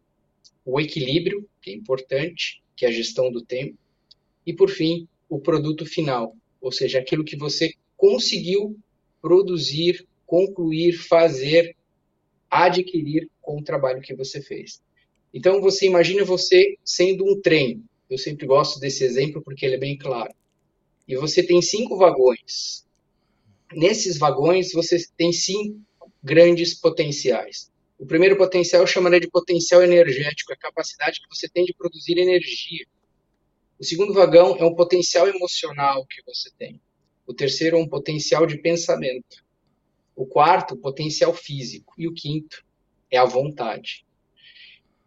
o 0.64 0.80
equilíbrio, 0.80 1.46
que 1.60 1.70
é 1.70 1.74
importante, 1.74 2.62
que 2.74 2.86
é 2.86 2.88
a 2.88 2.92
gestão 2.92 3.30
do 3.30 3.42
tempo, 3.42 3.76
e 4.46 4.52
por 4.52 4.70
fim, 4.70 5.06
o 5.28 5.38
produto 5.38 5.84
final, 5.84 6.34
ou 6.60 6.72
seja, 6.72 6.98
aquilo 6.98 7.24
que 7.24 7.36
você 7.36 7.74
conseguiu 7.96 8.76
produzir, 9.20 10.06
concluir, 10.26 10.92
fazer 10.92 11.76
adquirir 12.54 13.28
com 13.42 13.58
o 13.58 13.62
trabalho 13.62 14.00
que 14.00 14.14
você 14.14 14.40
fez. 14.40 14.80
Então, 15.32 15.60
você 15.60 15.86
imagina 15.86 16.24
você 16.24 16.76
sendo 16.84 17.24
um 17.24 17.40
trem. 17.40 17.82
Eu 18.08 18.18
sempre 18.18 18.46
gosto 18.46 18.78
desse 18.78 19.04
exemplo 19.04 19.42
porque 19.42 19.64
ele 19.64 19.76
é 19.76 19.78
bem 19.78 19.96
claro. 19.96 20.34
E 21.06 21.16
você 21.16 21.42
tem 21.42 21.60
cinco 21.60 21.96
vagões. 21.96 22.84
Nesses 23.72 24.18
vagões, 24.18 24.72
você 24.72 24.96
tem 25.16 25.32
cinco 25.32 25.80
grandes 26.22 26.74
potenciais. 26.74 27.70
O 27.98 28.06
primeiro 28.06 28.36
potencial 28.36 28.82
eu 28.82 28.86
chamaria 28.86 29.20
de 29.20 29.30
potencial 29.30 29.82
energético, 29.82 30.52
a 30.52 30.56
capacidade 30.56 31.20
que 31.20 31.34
você 31.34 31.48
tem 31.48 31.64
de 31.64 31.74
produzir 31.74 32.18
energia. 32.18 32.86
O 33.78 33.84
segundo 33.84 34.12
vagão 34.12 34.56
é 34.56 34.64
um 34.64 34.74
potencial 34.74 35.28
emocional 35.28 36.06
que 36.06 36.22
você 36.24 36.50
tem. 36.58 36.80
O 37.26 37.34
terceiro 37.34 37.76
é 37.76 37.80
um 37.80 37.88
potencial 37.88 38.46
de 38.46 38.58
pensamento. 38.58 39.44
O 40.14 40.26
quarto, 40.26 40.76
potencial 40.76 41.34
físico. 41.34 41.94
E 41.98 42.06
o 42.06 42.14
quinto 42.14 42.64
é 43.10 43.18
a 43.18 43.24
vontade. 43.24 44.04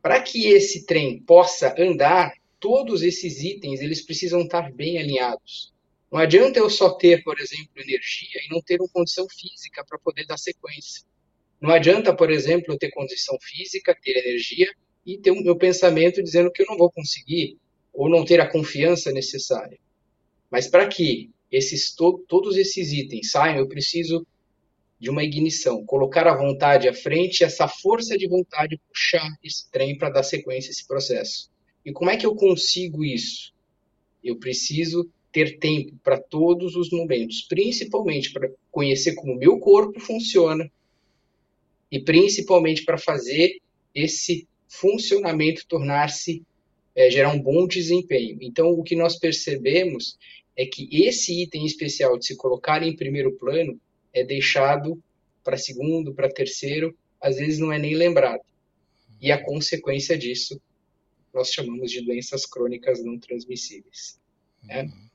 Para 0.01 0.21
que 0.21 0.47
esse 0.47 0.85
trem 0.85 1.19
possa 1.21 1.75
andar, 1.77 2.33
todos 2.59 3.01
esses 3.03 3.43
itens 3.43 3.81
eles 3.81 4.05
precisam 4.05 4.41
estar 4.41 4.71
bem 4.73 4.97
alinhados. 4.97 5.73
Não 6.11 6.19
adianta 6.19 6.59
eu 6.59 6.69
só 6.69 6.91
ter, 6.91 7.23
por 7.23 7.39
exemplo, 7.39 7.69
energia 7.75 8.41
e 8.45 8.53
não 8.53 8.61
ter 8.61 8.79
uma 8.79 8.89
condição 8.89 9.27
física 9.29 9.83
para 9.85 9.99
poder 9.99 10.25
dar 10.25 10.37
sequência. 10.37 11.05
Não 11.59 11.69
adianta, 11.69 12.15
por 12.15 12.31
exemplo, 12.31 12.73
eu 12.73 12.77
ter 12.77 12.91
condição 12.91 13.37
física, 13.41 13.97
ter 14.01 14.17
energia 14.17 14.67
e 15.05 15.17
ter 15.17 15.31
o 15.31 15.41
meu 15.41 15.57
pensamento 15.57 16.23
dizendo 16.23 16.51
que 16.51 16.61
eu 16.61 16.67
não 16.67 16.77
vou 16.77 16.91
conseguir 16.91 17.57
ou 17.93 18.09
não 18.09 18.23
ter 18.23 18.39
a 18.39 18.49
confiança 18.49 19.11
necessária. 19.11 19.77
Mas 20.49 20.67
para 20.67 20.87
que 20.87 21.31
esses 21.51 21.93
to 21.93 22.23
todos 22.27 22.57
esses 22.57 22.91
itens 22.91 23.31
saiam, 23.31 23.57
eu 23.57 23.67
preciso 23.67 24.25
de 24.99 25.09
uma 25.09 25.23
ignição, 25.23 25.85
colocar 25.85 26.27
a 26.27 26.35
vontade 26.35 26.87
à 26.87 26.93
frente, 26.93 27.43
essa 27.43 27.67
força 27.67 28.17
de 28.17 28.27
vontade 28.27 28.79
puxar 28.87 29.27
esse 29.43 29.69
trem 29.69 29.97
para 29.97 30.09
dar 30.09 30.23
sequência 30.23 30.69
a 30.69 30.71
esse 30.71 30.87
processo. 30.87 31.49
E 31.87 31.93
como 31.93 32.09
é 32.11 32.17
que 32.17 32.25
eu 32.25 32.35
consigo 32.35 33.05
isso? 33.05 33.53
Eu 34.21 34.35
preciso 34.35 35.09
ter 35.31 35.57
tempo 35.57 35.95
para 36.03 36.19
todos 36.19 36.75
os 36.75 36.91
momentos, 36.91 37.43
principalmente 37.43 38.33
para 38.33 38.51
conhecer 38.69 39.15
como 39.15 39.31
o 39.31 39.37
meu 39.37 39.57
corpo 39.57 39.97
funciona 39.97 40.69
e 41.89 41.97
principalmente 41.97 42.83
para 42.83 42.97
fazer 42.97 43.61
esse 43.95 44.45
funcionamento 44.67 45.65
tornar-se 45.65 46.43
é, 46.93 47.09
gerar 47.09 47.31
um 47.31 47.41
bom 47.41 47.65
desempenho. 47.65 48.37
Então, 48.41 48.71
o 48.71 48.83
que 48.83 48.93
nós 48.93 49.17
percebemos 49.17 50.17
é 50.57 50.65
que 50.65 50.89
esse 50.91 51.41
item 51.41 51.65
especial 51.65 52.17
de 52.17 52.25
se 52.25 52.35
colocar 52.35 52.83
em 52.83 52.97
primeiro 52.97 53.31
plano 53.37 53.79
é 54.13 54.25
deixado 54.25 55.01
para 55.41 55.55
segundo, 55.55 56.13
para 56.13 56.27
terceiro, 56.27 56.93
às 57.21 57.37
vezes 57.37 57.59
não 57.59 57.71
é 57.71 57.79
nem 57.79 57.95
lembrado. 57.95 58.41
E 59.21 59.31
a 59.31 59.41
consequência 59.41 60.17
disso 60.17 60.59
nós 61.37 61.53
chamamos 61.53 61.91
de 61.91 62.01
doenças 62.01 62.45
crônicas 62.45 63.03
não 63.03 63.19
transmissíveis. 63.19 64.19
Né? 64.63 64.83
Uhum. 64.83 65.09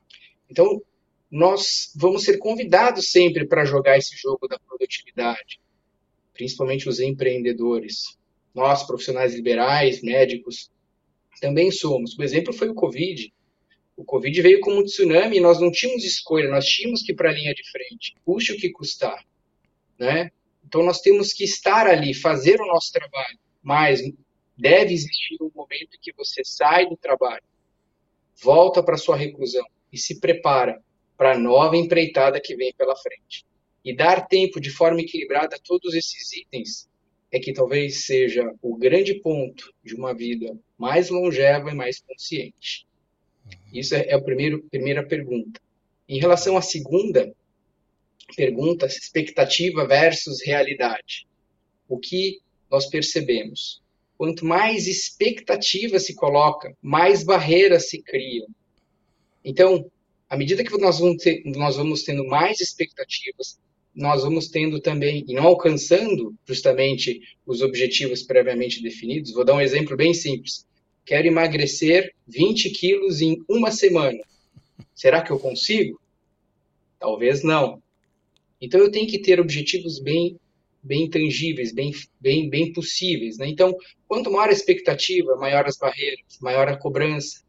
Então, 0.48 0.82
nós 1.30 1.92
vamos 1.96 2.24
ser 2.24 2.38
convidados 2.38 3.10
sempre 3.10 3.46
para 3.46 3.64
jogar 3.64 3.98
esse 3.98 4.16
jogo 4.16 4.46
da 4.46 4.58
produtividade, 4.58 5.60
principalmente 6.32 6.88
os 6.88 7.00
empreendedores. 7.00 8.18
Nós, 8.54 8.84
profissionais 8.84 9.34
liberais, 9.34 10.02
médicos, 10.02 10.70
também 11.40 11.70
somos. 11.70 12.16
O 12.16 12.22
exemplo 12.22 12.52
foi 12.52 12.68
o 12.68 12.74
Covid. 12.74 13.32
O 13.96 14.04
Covid 14.04 14.40
veio 14.42 14.60
como 14.60 14.80
um 14.80 14.84
tsunami 14.84 15.38
e 15.38 15.40
nós 15.40 15.60
não 15.60 15.70
tínhamos 15.70 16.04
escolha, 16.04 16.50
nós 16.50 16.66
tínhamos 16.66 17.02
que 17.02 17.12
ir 17.12 17.16
para 17.16 17.30
a 17.30 17.32
linha 17.32 17.52
de 17.52 17.68
frente, 17.70 18.14
custe 18.24 18.52
o 18.52 18.56
que 18.56 18.70
custar. 18.70 19.24
Né? 19.98 20.30
Então 20.64 20.82
nós 20.82 21.00
temos 21.00 21.32
que 21.32 21.44
estar 21.44 21.86
ali, 21.86 22.14
fazer 22.14 22.60
o 22.60 22.66
nosso 22.66 22.92
trabalho, 22.92 23.38
mas 23.62 24.00
deve 24.62 24.94
existir 24.94 25.36
um 25.40 25.50
momento 25.52 25.96
em 25.96 26.00
que 26.00 26.12
você 26.12 26.42
sai 26.44 26.88
do 26.88 26.96
trabalho, 26.96 27.42
volta 28.40 28.80
para 28.80 28.96
sua 28.96 29.16
reclusão 29.16 29.66
e 29.92 29.98
se 29.98 30.20
prepara 30.20 30.80
para 31.16 31.32
a 31.32 31.38
nova 31.38 31.76
empreitada 31.76 32.40
que 32.40 32.54
vem 32.54 32.72
pela 32.72 32.94
frente. 32.94 33.44
E 33.84 33.92
dar 33.92 34.28
tempo 34.28 34.60
de 34.60 34.70
forma 34.70 35.00
equilibrada 35.00 35.56
a 35.56 35.58
todos 35.58 35.94
esses 35.94 36.32
itens 36.32 36.88
é 37.32 37.40
que 37.40 37.52
talvez 37.52 38.04
seja 38.04 38.54
o 38.62 38.76
grande 38.76 39.14
ponto 39.14 39.74
de 39.82 39.96
uma 39.96 40.14
vida 40.14 40.56
mais 40.78 41.10
longeva 41.10 41.72
e 41.72 41.74
mais 41.74 42.00
consciente. 42.00 42.86
Isso 43.72 43.96
é 43.96 44.12
a 44.12 44.22
primeiro, 44.22 44.62
primeira 44.70 45.04
pergunta. 45.04 45.60
Em 46.08 46.20
relação 46.20 46.56
à 46.56 46.62
segunda 46.62 47.34
pergunta, 48.36 48.86
expectativa 48.86 49.88
versus 49.88 50.40
realidade. 50.46 51.26
O 51.88 51.98
que 51.98 52.38
nós 52.70 52.86
percebemos? 52.86 53.81
Quanto 54.16 54.44
mais 54.44 54.86
expectativa 54.86 55.98
se 55.98 56.14
coloca, 56.14 56.76
mais 56.80 57.24
barreiras 57.24 57.88
se 57.88 58.02
criam. 58.02 58.46
Então, 59.44 59.90
à 60.28 60.36
medida 60.36 60.64
que 60.64 60.78
nós 60.78 60.98
vamos, 60.98 61.22
ter, 61.22 61.42
nós 61.44 61.76
vamos 61.76 62.02
tendo 62.04 62.24
mais 62.26 62.60
expectativas, 62.60 63.58
nós 63.94 64.22
vamos 64.22 64.48
tendo 64.48 64.80
também, 64.80 65.24
e 65.28 65.34
não 65.34 65.44
alcançando 65.44 66.34
justamente 66.46 67.20
os 67.46 67.60
objetivos 67.60 68.22
previamente 68.22 68.82
definidos. 68.82 69.32
Vou 69.32 69.44
dar 69.44 69.54
um 69.54 69.60
exemplo 69.60 69.96
bem 69.96 70.14
simples. 70.14 70.66
Quero 71.04 71.26
emagrecer 71.26 72.14
20 72.26 72.70
quilos 72.70 73.20
em 73.20 73.42
uma 73.48 73.70
semana. 73.70 74.20
Será 74.94 75.20
que 75.20 75.30
eu 75.30 75.38
consigo? 75.38 76.00
Talvez 76.98 77.42
não. 77.42 77.82
Então 78.60 78.80
eu 78.80 78.90
tenho 78.90 79.08
que 79.08 79.18
ter 79.18 79.40
objetivos 79.40 79.98
bem 79.98 80.38
bem 80.82 81.08
tangíveis, 81.08 81.72
bem, 81.72 81.92
bem, 82.20 82.50
bem 82.50 82.72
possíveis. 82.72 83.38
Né? 83.38 83.48
Então, 83.48 83.76
quanto 84.08 84.30
maior 84.30 84.48
a 84.48 84.52
expectativa, 84.52 85.36
maior 85.36 85.66
as 85.66 85.76
barreiras, 85.76 86.38
maior 86.40 86.68
a 86.68 86.76
cobrança. 86.76 87.42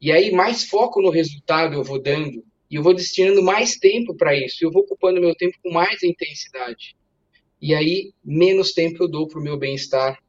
E 0.00 0.12
aí, 0.12 0.30
mais 0.30 0.64
foco 0.64 1.02
no 1.02 1.10
resultado 1.10 1.74
eu 1.74 1.82
vou 1.82 2.00
dando, 2.00 2.44
e 2.70 2.76
eu 2.76 2.82
vou 2.82 2.94
destinando 2.94 3.42
mais 3.42 3.76
tempo 3.76 4.14
para 4.14 4.36
isso, 4.36 4.64
eu 4.64 4.70
vou 4.70 4.82
ocupando 4.82 5.20
meu 5.20 5.34
tempo 5.34 5.56
com 5.62 5.72
mais 5.72 6.02
intensidade. 6.02 6.96
E 7.60 7.74
aí, 7.74 8.12
menos 8.22 8.72
tempo 8.72 9.02
eu 9.02 9.08
dou 9.08 9.26
para 9.26 9.40
o 9.40 9.42
meu 9.42 9.58
bem-estar. 9.58 10.22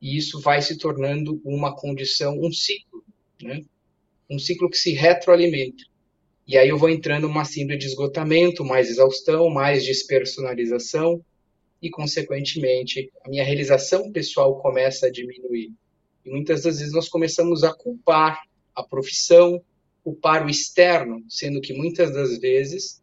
E 0.00 0.16
isso 0.16 0.40
vai 0.40 0.60
se 0.62 0.76
tornando 0.76 1.40
uma 1.44 1.74
condição, 1.74 2.38
um 2.38 2.52
ciclo, 2.52 3.04
né? 3.42 3.62
um 4.30 4.38
ciclo 4.38 4.68
que 4.68 4.76
se 4.76 4.92
retroalimenta. 4.92 5.84
E 6.48 6.56
aí 6.56 6.70
eu 6.70 6.78
vou 6.78 6.88
entrando 6.88 7.28
numa 7.28 7.44
síndrome 7.44 7.78
de 7.78 7.86
esgotamento, 7.86 8.64
mais 8.64 8.88
exaustão, 8.88 9.50
mais 9.50 9.84
despersonalização 9.84 11.22
e, 11.82 11.90
consequentemente, 11.90 13.12
a 13.22 13.28
minha 13.28 13.44
realização 13.44 14.10
pessoal 14.10 14.58
começa 14.58 15.06
a 15.06 15.12
diminuir. 15.12 15.70
E 16.24 16.30
muitas 16.30 16.62
das 16.62 16.78
vezes 16.78 16.94
nós 16.94 17.06
começamos 17.06 17.64
a 17.64 17.74
culpar 17.74 18.40
a 18.74 18.82
profissão, 18.82 19.62
culpar 20.02 20.46
o 20.46 20.48
externo, 20.48 21.22
sendo 21.28 21.60
que 21.60 21.74
muitas 21.74 22.14
das 22.14 22.38
vezes 22.38 23.02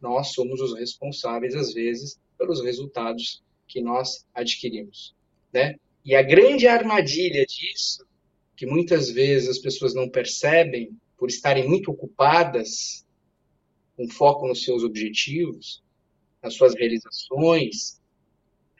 nós 0.00 0.32
somos 0.32 0.60
os 0.60 0.76
responsáveis, 0.76 1.54
às 1.54 1.72
vezes, 1.72 2.18
pelos 2.36 2.60
resultados 2.60 3.40
que 3.68 3.80
nós 3.80 4.26
adquirimos, 4.34 5.14
né? 5.52 5.76
E 6.04 6.16
a 6.16 6.22
grande 6.22 6.66
armadilha 6.66 7.46
disso, 7.46 8.04
que 8.56 8.66
muitas 8.66 9.10
vezes 9.10 9.48
as 9.48 9.58
pessoas 9.58 9.94
não 9.94 10.08
percebem, 10.08 10.90
por 11.20 11.28
estarem 11.28 11.68
muito 11.68 11.90
ocupadas, 11.90 13.06
com 13.94 14.08
foco 14.08 14.48
nos 14.48 14.64
seus 14.64 14.82
objetivos, 14.82 15.82
nas 16.42 16.54
suas 16.54 16.74
realizações, 16.74 18.00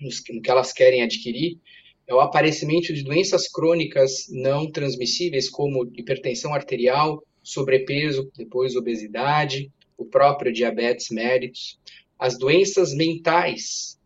no 0.00 0.40
que 0.40 0.50
elas 0.50 0.72
querem 0.72 1.02
adquirir, 1.02 1.58
é 2.06 2.14
o 2.14 2.20
aparecimento 2.20 2.94
de 2.94 3.04
doenças 3.04 3.46
crônicas 3.46 4.26
não 4.30 4.72
transmissíveis, 4.72 5.50
como 5.50 5.84
hipertensão 5.94 6.54
arterial, 6.54 7.22
sobrepeso, 7.42 8.32
depois 8.34 8.74
obesidade, 8.74 9.70
o 9.98 10.06
próprio 10.06 10.50
diabetes 10.50 11.10
mellitus, 11.10 11.78
as 12.18 12.38
doenças 12.38 12.94
mentais, 12.94 14.00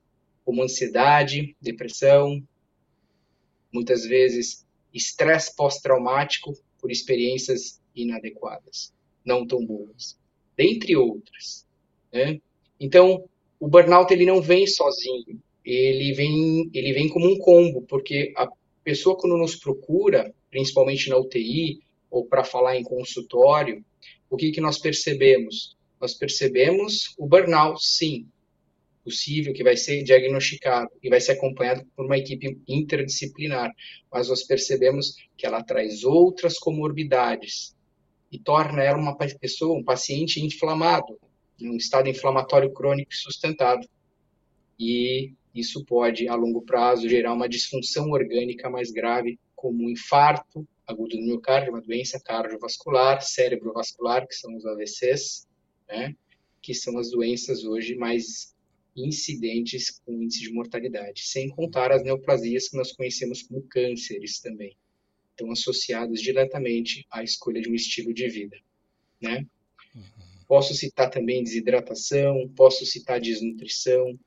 como 0.44 0.60
ansiedade, 0.60 1.56
depressão, 1.60 2.42
muitas 3.72 4.04
vezes 4.04 4.66
estresse 4.92 5.54
pós-traumático 5.54 6.52
por 6.80 6.90
experiências 6.90 7.80
inadequadas, 7.94 8.92
não 9.24 9.46
tão 9.46 9.64
boas, 9.64 10.18
dentre 10.56 10.96
outras. 10.96 11.66
Né? 12.12 12.40
Então, 12.78 13.28
o 13.58 13.68
burnout 13.68 14.12
ele 14.12 14.26
não 14.26 14.40
vem 14.40 14.66
sozinho, 14.66 15.40
ele 15.64 16.12
vem, 16.12 16.70
ele 16.74 16.92
vem 16.92 17.08
como 17.08 17.26
um 17.26 17.38
combo, 17.38 17.82
porque 17.82 18.32
a 18.36 18.48
pessoa 18.82 19.16
quando 19.16 19.36
nos 19.36 19.56
procura, 19.56 20.32
principalmente 20.50 21.08
na 21.08 21.16
UTI 21.16 21.80
ou 22.10 22.26
para 22.26 22.44
falar 22.44 22.76
em 22.76 22.82
consultório, 22.82 23.84
o 24.28 24.36
que, 24.36 24.50
que 24.50 24.60
nós 24.60 24.78
percebemos? 24.78 25.76
Nós 26.00 26.14
percebemos 26.14 27.14
o 27.16 27.26
burnout, 27.26 27.84
sim, 27.84 28.26
possível, 29.04 29.52
que 29.52 29.62
vai 29.62 29.76
ser 29.76 30.02
diagnosticado 30.02 30.90
e 31.02 31.10
vai 31.10 31.20
ser 31.20 31.32
acompanhado 31.32 31.84
por 31.94 32.06
uma 32.06 32.16
equipe 32.18 32.58
interdisciplinar, 32.66 33.70
mas 34.10 34.28
nós 34.28 34.42
percebemos 34.42 35.14
que 35.36 35.46
ela 35.46 35.62
traz 35.62 36.04
outras 36.04 36.58
comorbidades, 36.58 37.76
e 38.34 38.38
torna 38.40 38.82
ela 38.82 38.98
uma 38.98 39.16
pessoa, 39.16 39.78
um 39.78 39.84
paciente 39.84 40.44
inflamado, 40.44 41.16
em 41.60 41.70
um 41.70 41.76
estado 41.76 42.08
inflamatório 42.08 42.72
crônico 42.72 43.14
sustentado. 43.14 43.88
E 44.76 45.32
isso 45.54 45.84
pode, 45.84 46.26
a 46.26 46.34
longo 46.34 46.62
prazo, 46.62 47.08
gerar 47.08 47.32
uma 47.32 47.48
disfunção 47.48 48.10
orgânica 48.10 48.68
mais 48.68 48.90
grave, 48.90 49.38
como 49.54 49.84
um 49.84 49.88
infarto 49.88 50.66
agudo 50.84 51.16
do 51.16 51.22
miocárdio, 51.22 51.70
uma 51.70 51.80
doença 51.80 52.20
cardiovascular, 52.20 53.22
cerebrovascular, 53.22 54.26
que 54.26 54.34
são 54.34 54.56
os 54.56 54.66
AVCs, 54.66 55.46
né? 55.88 56.12
que 56.60 56.74
são 56.74 56.98
as 56.98 57.12
doenças 57.12 57.62
hoje 57.62 57.94
mais 57.94 58.52
incidentes 58.96 60.00
com 60.04 60.12
índice 60.12 60.40
de 60.40 60.52
mortalidade, 60.52 61.22
sem 61.22 61.48
contar 61.50 61.92
as 61.92 62.02
neoplasias 62.02 62.68
que 62.68 62.76
nós 62.76 62.90
conhecemos 62.90 63.42
como 63.42 63.62
cânceres 63.62 64.40
também 64.40 64.76
estão 65.34 65.50
associados 65.50 66.20
diretamente 66.20 67.04
à 67.10 67.22
escolha 67.22 67.60
de 67.60 67.68
um 67.68 67.74
estilo 67.74 68.14
de 68.14 68.28
vida, 68.28 68.56
né? 69.20 69.44
Uhum. 69.94 70.02
Posso 70.46 70.74
citar 70.74 71.10
também 71.10 71.42
desidratação, 71.42 72.48
posso 72.56 72.86
citar 72.86 73.20
desnutrição, 73.20 74.18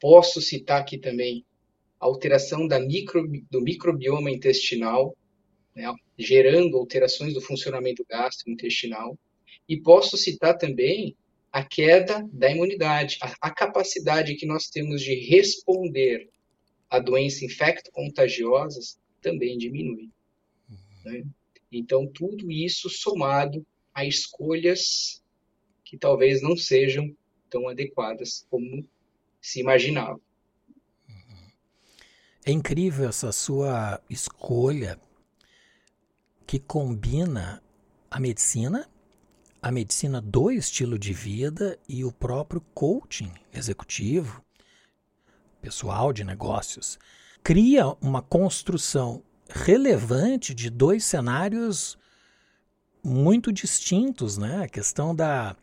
posso 0.00 0.40
citar 0.40 0.80
aqui 0.80 0.98
também 0.98 1.44
alteração 1.98 2.66
da 2.66 2.80
micro, 2.80 3.28
do 3.50 3.60
microbioma 3.60 4.30
intestinal, 4.30 5.14
né, 5.76 5.92
gerando 6.18 6.78
alterações 6.78 7.34
do 7.34 7.40
funcionamento 7.42 8.04
gastrointestinal, 8.08 9.18
e 9.68 9.78
posso 9.80 10.16
citar 10.16 10.56
também 10.56 11.14
a 11.52 11.62
queda 11.62 12.26
da 12.32 12.50
imunidade, 12.50 13.18
a, 13.20 13.34
a 13.48 13.50
capacidade 13.50 14.34
que 14.36 14.46
nós 14.46 14.68
temos 14.68 15.02
de 15.02 15.14
responder 15.14 16.30
a 16.88 16.98
doenças 16.98 17.42
infecto-contagiosas 17.42 18.98
também 19.20 19.56
diminui. 19.58 20.10
Né? 21.04 21.24
Então, 21.70 22.06
tudo 22.06 22.50
isso 22.50 22.88
somado 22.88 23.64
a 23.94 24.04
escolhas 24.04 25.22
que 25.84 25.98
talvez 25.98 26.42
não 26.42 26.56
sejam 26.56 27.14
tão 27.48 27.68
adequadas 27.68 28.46
como 28.48 28.86
se 29.40 29.60
imaginava. 29.60 30.20
É 32.44 32.52
incrível 32.52 33.08
essa 33.08 33.32
sua 33.32 34.00
escolha 34.08 34.98
que 36.46 36.58
combina 36.58 37.62
a 38.10 38.18
medicina, 38.18 38.88
a 39.60 39.70
medicina 39.70 40.20
do 40.20 40.50
estilo 40.50 40.98
de 40.98 41.12
vida 41.12 41.78
e 41.88 42.04
o 42.04 42.10
próprio 42.10 42.60
coaching 42.74 43.32
executivo, 43.52 44.42
pessoal 45.60 46.12
de 46.12 46.24
negócios 46.24 46.98
cria 47.42 47.86
uma 48.00 48.22
construção 48.22 49.22
relevante 49.48 50.54
de 50.54 50.70
dois 50.70 51.04
cenários 51.04 51.98
muito 53.02 53.52
distintos, 53.52 54.36
né? 54.38 54.62
A 54.64 54.68
questão 54.68 55.14
da, 55.14 55.56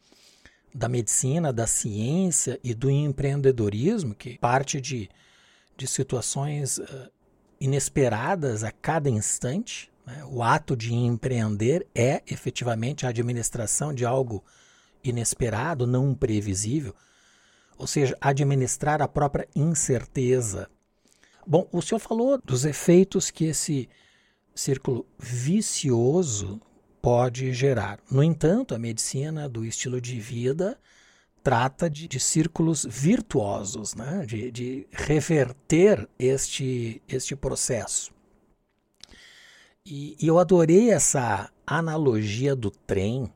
da 0.74 0.90
medicina, 0.90 1.54
da 1.54 1.68
ciência 1.68 2.60
e 2.64 2.74
do 2.74 2.90
empreendedorismo, 2.90 4.16
que 4.16 4.38
parte 4.40 4.82
de, 4.82 5.10
de 5.76 5.88
situações 5.88 6.78
uh, 6.78 7.12
inesperadas 7.60 8.64
a 8.64 8.72
cada 8.72 9.10
instante. 9.10 9.92
Né? 10.06 10.24
O 10.30 10.42
ato 10.42 10.76
de 10.76 10.94
empreender 10.94 11.88
é 11.94 12.22
efetivamente 12.28 13.06
a 13.06 13.10
administração 13.10 13.94
de 13.94 14.06
algo 14.06 14.44
inesperado, 15.04 15.88
não 15.88 16.14
previsível, 16.14 16.94
ou 17.78 17.86
seja, 17.86 18.18
administrar 18.20 19.02
a 19.02 19.08
própria 19.08 19.48
incerteza, 19.56 20.70
Bom, 21.50 21.66
o 21.72 21.82
senhor 21.82 22.00
falou 22.00 22.38
dos 22.44 22.66
efeitos 22.66 23.32
que 23.32 23.46
esse 23.46 23.88
círculo 24.54 25.06
vicioso 25.18 26.60
pode 27.02 27.54
gerar. 27.54 28.00
No 28.12 28.22
entanto, 28.22 28.76
a 28.76 28.80
medicina 28.80 29.48
do 29.48 29.64
estilo 29.64 30.02
de 30.02 30.20
vida 30.20 30.78
trata 31.42 31.90
de, 31.90 32.06
de 32.06 32.20
círculos 32.20 32.86
virtuosos, 32.86 33.96
né? 33.96 34.26
de, 34.26 34.52
de 34.52 34.88
reverter 34.92 36.10
este, 36.20 37.02
este 37.08 37.34
processo. 37.34 38.12
E, 39.86 40.18
e 40.20 40.28
eu 40.28 40.40
adorei 40.40 40.92
essa 40.92 41.50
analogia 41.66 42.58
do 42.58 42.70
trem 42.70 43.34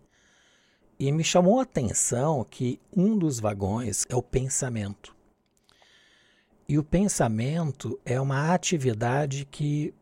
e 1.00 1.10
me 1.13 1.24
chamou 1.24 1.62
a 1.62 1.63
atenção 1.63 2.43
que 2.43 2.78
um 2.93 3.17
dos 3.17 3.39
vagões 3.39 4.06
é 4.10 4.15
o 4.17 4.21
pensamento. 4.21 5.15
E 6.71 6.77
o 6.77 6.84
pensamento 6.86 7.99
é 8.05 8.17
uma 8.17 8.53
atividade 8.53 9.43
que 9.43 9.93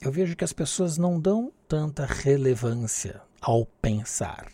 eu 0.00 0.10
vejo 0.10 0.34
que 0.34 0.42
as 0.42 0.54
pessoas 0.54 0.96
não 0.96 1.20
dão 1.20 1.52
tanta 1.68 2.06
relevância 2.06 3.20
ao 3.42 3.66
pensar, 3.66 4.50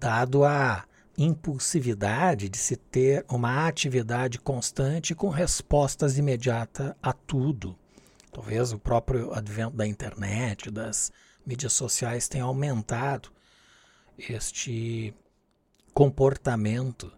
dado 0.00 0.42
a 0.42 0.86
impulsividade 1.18 2.48
de 2.48 2.56
se 2.56 2.76
ter 2.76 3.26
uma 3.28 3.68
atividade 3.68 4.38
constante 4.38 5.14
com 5.14 5.28
respostas 5.28 6.16
imediatas 6.16 6.94
a 7.02 7.12
tudo. 7.12 7.76
Talvez 8.32 8.72
o 8.72 8.78
próprio 8.78 9.34
advento 9.34 9.76
da 9.76 9.86
internet, 9.86 10.70
das 10.70 11.12
mídias 11.44 11.74
sociais 11.74 12.26
têm 12.26 12.40
aumentado 12.40 13.28
este 14.18 15.14
comportamento 15.92 17.12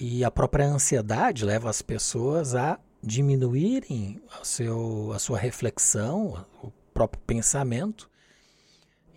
e 0.00 0.24
a 0.24 0.30
própria 0.30 0.66
ansiedade 0.66 1.44
leva 1.44 1.70
as 1.70 1.80
pessoas 1.80 2.54
a 2.54 2.78
diminuírem 3.02 4.20
a, 4.32 4.44
seu, 4.44 5.12
a 5.12 5.18
sua 5.18 5.38
reflexão, 5.38 6.44
o 6.62 6.70
próprio 6.92 7.22
pensamento, 7.26 8.10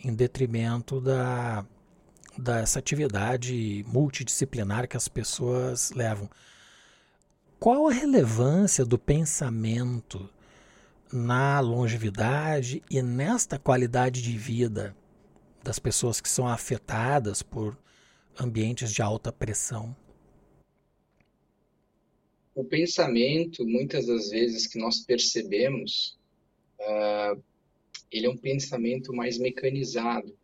em 0.04 0.14
detrimento 0.14 1.02
da, 1.02 1.66
dessa 2.38 2.80
atividade 2.80 3.84
multidisciplinar 3.88 4.88
que 4.88 4.96
as 4.96 5.08
pessoas 5.08 5.92
levam. 5.92 6.30
Qual 7.60 7.88
a 7.90 7.94
relevância 7.94 8.86
do 8.86 8.98
pensamento 8.98 10.30
na 11.12 11.60
longevidade 11.60 12.82
e 12.90 13.02
nesta 13.02 13.60
qualidade 13.60 14.22
de 14.22 14.38
vida 14.38 14.96
das 15.62 15.80
pessoas 15.80 16.22
que 16.22 16.30
são 16.30 16.48
afetadas 16.48 17.42
por 17.42 17.78
ambientes 18.40 18.94
de 18.94 19.02
alta 19.02 19.32
pressão? 19.32 19.96
O 22.60 22.66
pensamento, 22.66 23.66
muitas 23.66 24.08
das 24.08 24.32
vezes 24.32 24.68
que 24.68 24.78
nós 24.78 25.00
percebemos, 25.00 26.20
uh, 26.78 27.42
ele 28.12 28.26
é 28.26 28.30
um 28.30 28.36
pensamento 28.36 29.14
mais 29.14 29.38
mecanizado. 29.38 30.38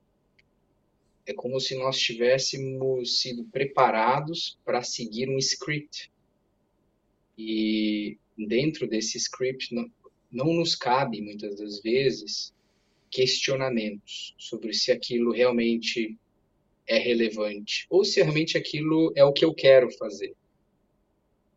É 1.26 1.34
como 1.34 1.60
se 1.60 1.76
nós 1.78 2.00
tivéssemos 2.00 3.20
sido 3.20 3.44
preparados 3.44 4.58
para 4.64 4.82
seguir 4.82 5.28
um 5.28 5.38
script. 5.40 6.10
E 7.38 8.18
dentro 8.38 8.88
desse 8.88 9.18
script 9.18 9.76
não, 9.76 9.92
não 10.32 10.54
nos 10.54 10.74
cabe, 10.74 11.20
muitas 11.20 11.58
das 11.58 11.82
vezes, 11.82 12.54
questionamentos 13.12 14.34
sobre 14.38 14.74
se 14.74 14.90
aquilo 14.90 15.34
realmente 15.34 16.18
é 16.88 16.98
relevante 16.98 17.86
ou 17.90 18.06
se 18.06 18.22
realmente 18.22 18.58
aquilo 18.58 19.12
é 19.18 19.26
o 19.26 19.34
que 19.34 19.44
eu 19.44 19.54
quero 19.54 19.92
fazer. 19.98 20.34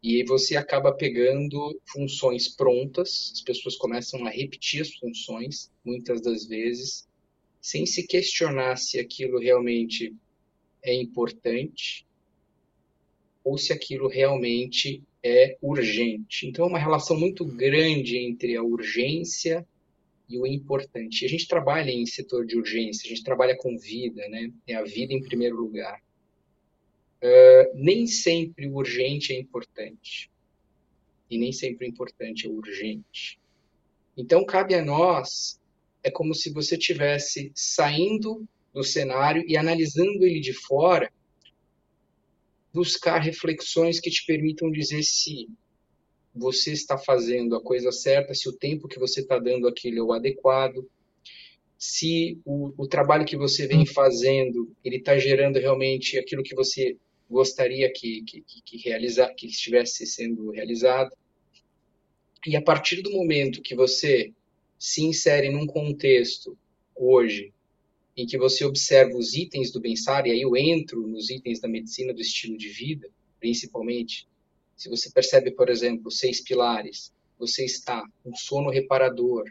E 0.03 0.23
você 0.25 0.57
acaba 0.57 0.93
pegando 0.93 1.81
funções 1.87 2.49
prontas, 2.49 3.33
as 3.35 3.41
pessoas 3.41 3.77
começam 3.77 4.25
a 4.27 4.31
repetir 4.31 4.83
as 4.83 4.95
funções, 4.95 5.71
muitas 5.85 6.21
das 6.21 6.47
vezes, 6.47 7.09
sem 7.61 7.85
se 7.85 8.07
questionar 8.07 8.77
se 8.77 8.99
aquilo 8.99 9.39
realmente 9.39 10.15
é 10.83 10.95
importante 10.95 12.07
ou 13.43 13.59
se 13.59 13.73
aquilo 13.73 14.09
realmente 14.09 15.03
é 15.23 15.57
urgente. 15.61 16.47
Então, 16.47 16.67
é 16.67 16.69
uma 16.69 16.79
relação 16.79 17.19
muito 17.19 17.45
grande 17.45 18.19
entre 18.19 18.57
a 18.57 18.63
urgência 18.63 19.67
e 20.29 20.39
o 20.39 20.47
importante. 20.47 21.25
A 21.25 21.29
gente 21.29 21.49
trabalha 21.49 21.91
em 21.91 22.07
setor 22.07 22.47
de 22.47 22.57
urgência, 22.57 23.07
a 23.07 23.09
gente 23.09 23.25
trabalha 23.25 23.57
com 23.57 23.77
vida, 23.77 24.29
né? 24.29 24.53
É 24.67 24.75
a 24.75 24.85
vida 24.85 25.13
em 25.13 25.23
primeiro 25.23 25.57
lugar. 25.57 26.01
Uh, 27.23 27.75
nem 27.75 28.07
sempre 28.07 28.69
o 28.69 28.77
urgente 28.77 29.33
é 29.33 29.39
importante. 29.39 30.31
E 31.31 31.37
nem 31.37 31.53
sempre 31.53 31.87
o 31.87 31.89
importante 31.89 32.47
é 32.47 32.51
o 32.51 32.55
urgente. 32.55 33.39
Então, 34.17 34.45
cabe 34.45 34.75
a 34.75 34.85
nós, 34.85 35.61
é 36.03 36.11
como 36.11 36.35
se 36.35 36.53
você 36.53 36.77
tivesse 36.77 37.53
saindo 37.55 38.47
do 38.73 38.83
cenário 38.83 39.45
e 39.47 39.57
analisando 39.57 40.25
ele 40.25 40.41
de 40.41 40.53
fora, 40.53 41.13
buscar 42.73 43.19
reflexões 43.19 43.99
que 44.01 44.11
te 44.11 44.25
permitam 44.27 44.71
dizer 44.71 45.03
se 45.03 45.49
você 46.35 46.73
está 46.73 46.97
fazendo 46.97 47.57
a 47.57 47.63
coisa 47.63 47.91
certa, 47.91 48.35
se 48.35 48.49
o 48.49 48.53
tempo 48.53 48.89
que 48.89 48.99
você 48.99 49.21
está 49.21 49.39
dando 49.39 49.67
aquilo 49.67 49.99
é 49.99 50.03
o 50.03 50.13
adequado, 50.13 50.89
se 51.77 52.41
o, 52.45 52.73
o 52.77 52.87
trabalho 52.87 53.25
que 53.25 53.37
você 53.37 53.67
vem 53.67 53.87
fazendo 53.87 54.71
ele 54.85 54.97
está 54.97 55.17
gerando 55.17 55.59
realmente 55.59 56.19
aquilo 56.19 56.43
que 56.43 56.55
você 56.55 56.97
gostaria 57.29 57.93
que, 57.93 58.23
que, 58.23 58.43
que, 58.43 58.77
realizar, 58.79 59.35
que 59.35 59.47
estivesse 59.47 60.07
sendo 60.07 60.51
realizado. 60.51 61.13
E 62.47 62.57
a 62.57 62.63
partir 62.63 63.03
do 63.03 63.11
momento 63.11 63.63
que 63.63 63.75
você 63.75 64.33
se 64.79 65.03
insere 65.03 65.51
num 65.51 65.67
contexto 65.67 66.57
hoje 66.95 67.53
em 68.17 68.27
que 68.27 68.39
você 68.39 68.65
observa 68.65 69.17
os 69.17 69.35
itens 69.35 69.71
do 69.71 69.81
bem-estar, 69.81 70.27
e 70.27 70.31
aí 70.33 70.41
eu 70.41 70.57
entro 70.57 71.07
nos 71.07 71.31
itens 71.31 71.61
da 71.61 71.69
medicina 71.69 72.13
do 72.13 72.21
estilo 72.21 72.57
de 72.57 72.69
vida, 72.69 73.09
principalmente, 73.39 74.27
se 74.77 74.89
você 74.89 75.11
percebe, 75.11 75.53
por 75.53 75.69
exemplo, 75.69 76.11
seis 76.11 76.41
pilares, 76.41 77.13
você 77.39 77.65
está 77.65 78.05
com 78.25 78.35
sono 78.35 78.71
reparador, 78.71 79.45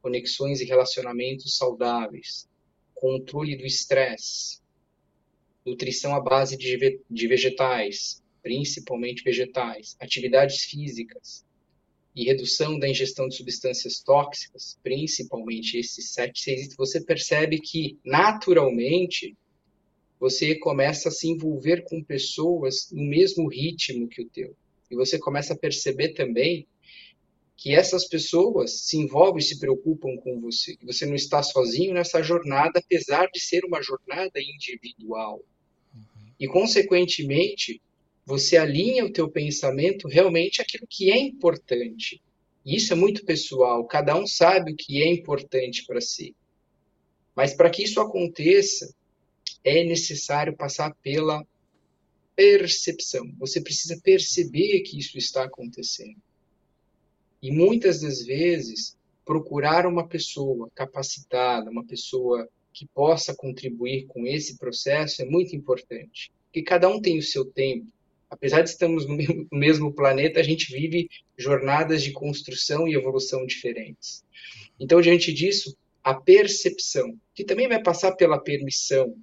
conexões 0.00 0.60
e 0.60 0.64
relacionamentos 0.64 1.56
saudáveis, 1.56 2.48
controle 2.94 3.56
do 3.56 3.66
estresse, 3.66 4.60
nutrição 5.66 6.14
à 6.14 6.20
base 6.20 6.56
de, 6.56 7.00
de 7.10 7.26
vegetais, 7.26 8.22
principalmente 8.40 9.24
vegetais, 9.24 9.96
atividades 9.98 10.62
físicas 10.62 11.44
e 12.14 12.24
redução 12.24 12.78
da 12.78 12.88
ingestão 12.88 13.28
de 13.28 13.34
substâncias 13.34 14.00
tóxicas, 14.00 14.78
principalmente 14.82 15.76
esses 15.76 16.12
sete, 16.12 16.40
seis, 16.40 16.74
você 16.76 17.04
percebe 17.04 17.60
que 17.60 17.98
naturalmente 18.04 19.36
você 20.18 20.54
começa 20.54 21.08
a 21.08 21.12
se 21.12 21.28
envolver 21.28 21.84
com 21.84 22.02
pessoas 22.02 22.88
no 22.90 23.02
mesmo 23.02 23.48
ritmo 23.48 24.08
que 24.08 24.22
o 24.22 24.28
teu. 24.30 24.56
E 24.90 24.94
você 24.94 25.18
começa 25.18 25.52
a 25.52 25.58
perceber 25.58 26.14
também 26.14 26.66
que 27.56 27.74
essas 27.74 28.06
pessoas 28.06 28.82
se 28.82 28.96
envolvem, 28.96 29.42
se 29.42 29.58
preocupam 29.58 30.16
com 30.22 30.40
você, 30.40 30.76
que 30.76 30.86
você 30.86 31.04
não 31.04 31.14
está 31.14 31.42
sozinho 31.42 31.92
nessa 31.92 32.22
jornada, 32.22 32.78
apesar 32.78 33.26
de 33.26 33.40
ser 33.40 33.64
uma 33.64 33.82
jornada 33.82 34.40
individual 34.40 35.42
e, 36.38 36.46
consequentemente, 36.46 37.80
você 38.24 38.56
alinha 38.56 39.04
o 39.04 39.12
teu 39.12 39.30
pensamento 39.30 40.08
realmente 40.08 40.60
àquilo 40.60 40.86
que 40.88 41.10
é 41.10 41.18
importante. 41.18 42.20
E 42.64 42.76
isso 42.76 42.92
é 42.92 42.96
muito 42.96 43.24
pessoal, 43.24 43.86
cada 43.86 44.18
um 44.18 44.26
sabe 44.26 44.72
o 44.72 44.76
que 44.76 45.02
é 45.02 45.06
importante 45.08 45.84
para 45.86 46.00
si. 46.00 46.34
Mas 47.34 47.54
para 47.54 47.70
que 47.70 47.84
isso 47.84 48.00
aconteça, 48.00 48.92
é 49.62 49.84
necessário 49.84 50.56
passar 50.56 50.94
pela 51.02 51.46
percepção. 52.34 53.32
Você 53.38 53.60
precisa 53.60 54.00
perceber 54.02 54.80
que 54.80 54.98
isso 54.98 55.16
está 55.16 55.44
acontecendo. 55.44 56.20
E 57.40 57.50
muitas 57.50 58.00
das 58.00 58.24
vezes, 58.24 58.96
procurar 59.24 59.86
uma 59.86 60.06
pessoa 60.06 60.70
capacitada, 60.74 61.70
uma 61.70 61.84
pessoa 61.84 62.48
que 62.76 62.86
possa 62.94 63.34
contribuir 63.34 64.04
com 64.04 64.26
esse 64.26 64.58
processo 64.58 65.22
é 65.22 65.24
muito 65.24 65.56
importante. 65.56 66.30
Porque 66.44 66.60
cada 66.60 66.86
um 66.86 67.00
tem 67.00 67.16
o 67.16 67.22
seu 67.22 67.42
tempo. 67.42 67.86
Apesar 68.28 68.60
de 68.60 68.68
estarmos 68.68 69.06
no 69.08 69.16
mesmo 69.50 69.90
planeta, 69.94 70.40
a 70.40 70.42
gente 70.42 70.70
vive 70.70 71.08
jornadas 71.38 72.02
de 72.02 72.12
construção 72.12 72.86
e 72.86 72.94
evolução 72.94 73.46
diferentes. 73.46 74.22
Então, 74.78 75.00
diante 75.00 75.32
disso, 75.32 75.74
a 76.04 76.12
percepção, 76.12 77.18
que 77.34 77.44
também 77.44 77.66
vai 77.66 77.82
passar 77.82 78.12
pela 78.12 78.38
permissão, 78.38 79.16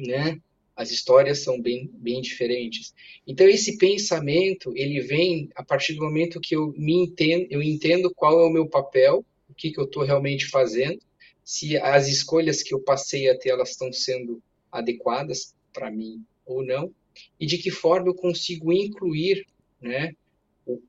né? 0.00 0.40
As 0.74 0.90
histórias 0.90 1.40
são 1.40 1.60
bem, 1.60 1.90
bem 1.92 2.22
diferentes. 2.22 2.94
Então, 3.26 3.46
esse 3.46 3.76
pensamento, 3.76 4.72
ele 4.74 5.00
vem 5.00 5.50
a 5.54 5.62
partir 5.62 5.92
do 5.92 6.04
momento 6.04 6.40
que 6.40 6.56
eu 6.56 6.72
me 6.74 6.94
entendo, 6.94 7.48
eu 7.50 7.62
entendo 7.62 8.10
qual 8.14 8.40
é 8.40 8.44
o 8.46 8.52
meu 8.52 8.66
papel, 8.66 9.22
o 9.46 9.54
que, 9.54 9.70
que 9.70 9.78
eu 9.78 9.84
estou 9.84 10.04
realmente 10.04 10.46
fazendo, 10.46 10.98
se 11.46 11.76
as 11.76 12.08
escolhas 12.08 12.60
que 12.60 12.74
eu 12.74 12.80
passei 12.80 13.30
até 13.30 13.50
elas 13.50 13.70
estão 13.70 13.92
sendo 13.92 14.42
adequadas 14.70 15.54
para 15.72 15.92
mim 15.92 16.20
ou 16.44 16.66
não, 16.66 16.92
e 17.38 17.46
de 17.46 17.56
que 17.56 17.70
forma 17.70 18.08
eu 18.08 18.14
consigo 18.14 18.72
incluir 18.72 19.46
né, 19.80 20.12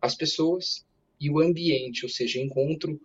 as 0.01 0.15
pessoas 0.15 0.83
e 1.21 1.29
o 1.29 1.39
ambiente, 1.39 2.03
ou 2.03 2.09
seja, 2.09 2.39
encontro 2.39 2.99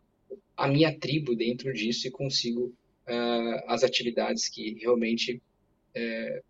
a 0.57 0.67
minha 0.67 0.99
tribo 0.99 1.37
dentro 1.37 1.71
disso 1.75 2.09
e 2.09 2.11
consigo 2.11 2.75
uh, 3.07 3.65
as 3.67 3.85
atividades 3.85 4.49
que 4.49 4.79
realmente 4.81 5.37
uh, 5.37 6.43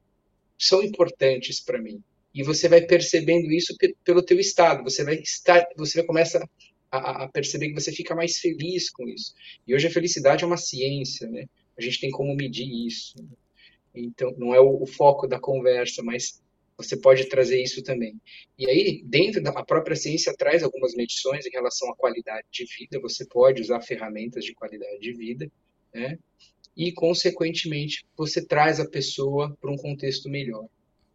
são 0.56 0.84
importantes 0.84 1.60
para 1.60 1.82
mim. 1.82 2.00
E 2.32 2.44
você 2.44 2.68
vai 2.68 2.80
percebendo 2.80 3.50
isso 3.50 3.76
pelo 4.04 4.22
teu 4.22 4.38
estado, 4.38 4.84
você 4.84 5.02
vai 5.04 5.16
estar, 5.16 5.66
você 5.76 5.98
vai 5.98 6.06
começar 6.06 6.48
a, 6.92 7.28
perceber 7.28 7.68
que 7.68 7.80
você 7.80 7.90
fica 7.90 8.14
mais 8.14 8.38
feliz 8.38 8.90
com 8.90 9.08
isso. 9.08 9.34
E 9.66 9.74
hoje 9.74 9.86
a 9.86 9.90
felicidade 9.90 10.44
é 10.44 10.46
uma 10.46 10.58
ciência, 10.58 11.28
né? 11.28 11.46
A 11.76 11.80
gente 11.80 12.00
tem 12.00 12.10
como 12.10 12.34
medir 12.34 12.68
isso. 12.86 13.16
Então, 13.94 14.34
não 14.36 14.54
é 14.54 14.60
o, 14.60 14.82
o 14.82 14.86
foco 14.86 15.26
da 15.26 15.40
conversa, 15.40 16.02
mas 16.02 16.42
você 16.76 16.96
pode 16.96 17.28
trazer 17.28 17.62
isso 17.62 17.82
também. 17.82 18.20
E 18.58 18.68
aí, 18.68 19.02
dentro 19.04 19.42
da 19.42 19.52
própria 19.64 19.96
ciência, 19.96 20.34
traz 20.36 20.62
algumas 20.62 20.94
medições 20.94 21.46
em 21.46 21.50
relação 21.50 21.90
à 21.90 21.96
qualidade 21.96 22.46
de 22.50 22.66
vida. 22.78 23.00
Você 23.00 23.24
pode 23.26 23.62
usar 23.62 23.80
ferramentas 23.80 24.44
de 24.44 24.54
qualidade 24.54 25.00
de 25.00 25.12
vida, 25.12 25.50
né? 25.94 26.18
E, 26.76 26.92
consequentemente, 26.92 28.04
você 28.16 28.44
traz 28.44 28.80
a 28.80 28.88
pessoa 28.88 29.56
para 29.60 29.70
um 29.70 29.76
contexto 29.76 30.28
melhor. 30.28 30.66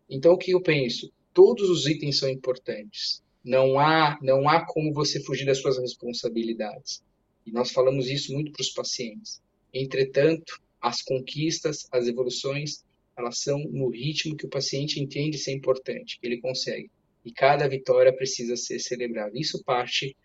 Então, 0.09 0.33
o 0.33 0.37
que 0.37 0.51
eu 0.51 0.61
penso? 0.61 1.11
Todos 1.33 1.69
os 1.69 1.85
itens 1.85 2.17
são 2.17 2.29
importantes. 2.29 3.21
Não 3.43 3.79
há, 3.79 4.17
não 4.21 4.49
há 4.49 4.65
como 4.65 4.93
você 4.93 5.21
fugir 5.23 5.45
das 5.45 5.59
suas 5.59 5.77
responsabilidades. 5.77 7.03
E 7.45 7.51
nós 7.51 7.71
falamos 7.71 8.09
isso 8.09 8.33
muito 8.33 8.51
para 8.51 8.61
os 8.61 8.71
pacientes. 8.71 9.41
Entretanto, 9.73 10.61
as 10.81 11.01
conquistas, 11.01 11.87
as 11.91 12.07
evoluções, 12.07 12.83
elas 13.17 13.39
são 13.39 13.59
no 13.59 13.89
ritmo 13.89 14.35
que 14.35 14.45
o 14.45 14.49
paciente 14.49 14.99
entende 14.99 15.37
ser 15.37 15.53
importante, 15.53 16.19
que 16.19 16.27
ele 16.27 16.39
consegue. 16.39 16.91
E 17.25 17.31
cada 17.31 17.67
vitória 17.67 18.15
precisa 18.15 18.55
ser 18.55 18.79
celebrada. 18.79 19.31
Isso 19.33 19.63
parte 19.63 20.15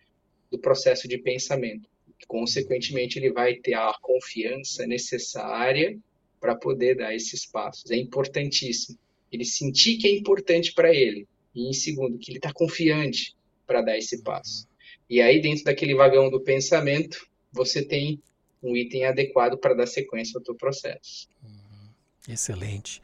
do 0.51 0.59
processo 0.59 1.07
de 1.07 1.17
pensamento. 1.17 1.89
Consequentemente, 2.27 3.17
ele 3.19 3.31
vai 3.31 3.55
ter 3.55 3.73
a 3.73 3.93
confiança 4.01 4.85
necessária 4.85 5.97
para 6.39 6.55
poder 6.55 6.95
dar 6.95 7.13
esses 7.13 7.45
passos. 7.45 7.89
É 7.89 7.95
importantíssimo. 7.95 8.97
Ele 9.31 9.45
sentir 9.45 9.97
que 9.97 10.07
é 10.07 10.11
importante 10.11 10.73
para 10.73 10.93
ele. 10.93 11.27
E, 11.53 11.69
em 11.69 11.73
segundo, 11.73 12.17
que 12.17 12.31
ele 12.31 12.37
está 12.39 12.51
confiante 12.51 13.35
para 13.65 13.81
dar 13.81 13.97
esse 13.97 14.21
passo. 14.23 14.67
E 15.09 15.21
aí, 15.21 15.41
dentro 15.41 15.63
daquele 15.63 15.95
vagão 15.95 16.29
do 16.29 16.41
pensamento, 16.41 17.27
você 17.51 17.83
tem 17.83 18.21
um 18.61 18.75
item 18.75 19.05
adequado 19.05 19.57
para 19.57 19.73
dar 19.73 19.87
sequência 19.87 20.37
ao 20.37 20.43
teu 20.43 20.55
processo. 20.55 21.27
Uhum. 21.43 21.89
Excelente. 22.27 23.01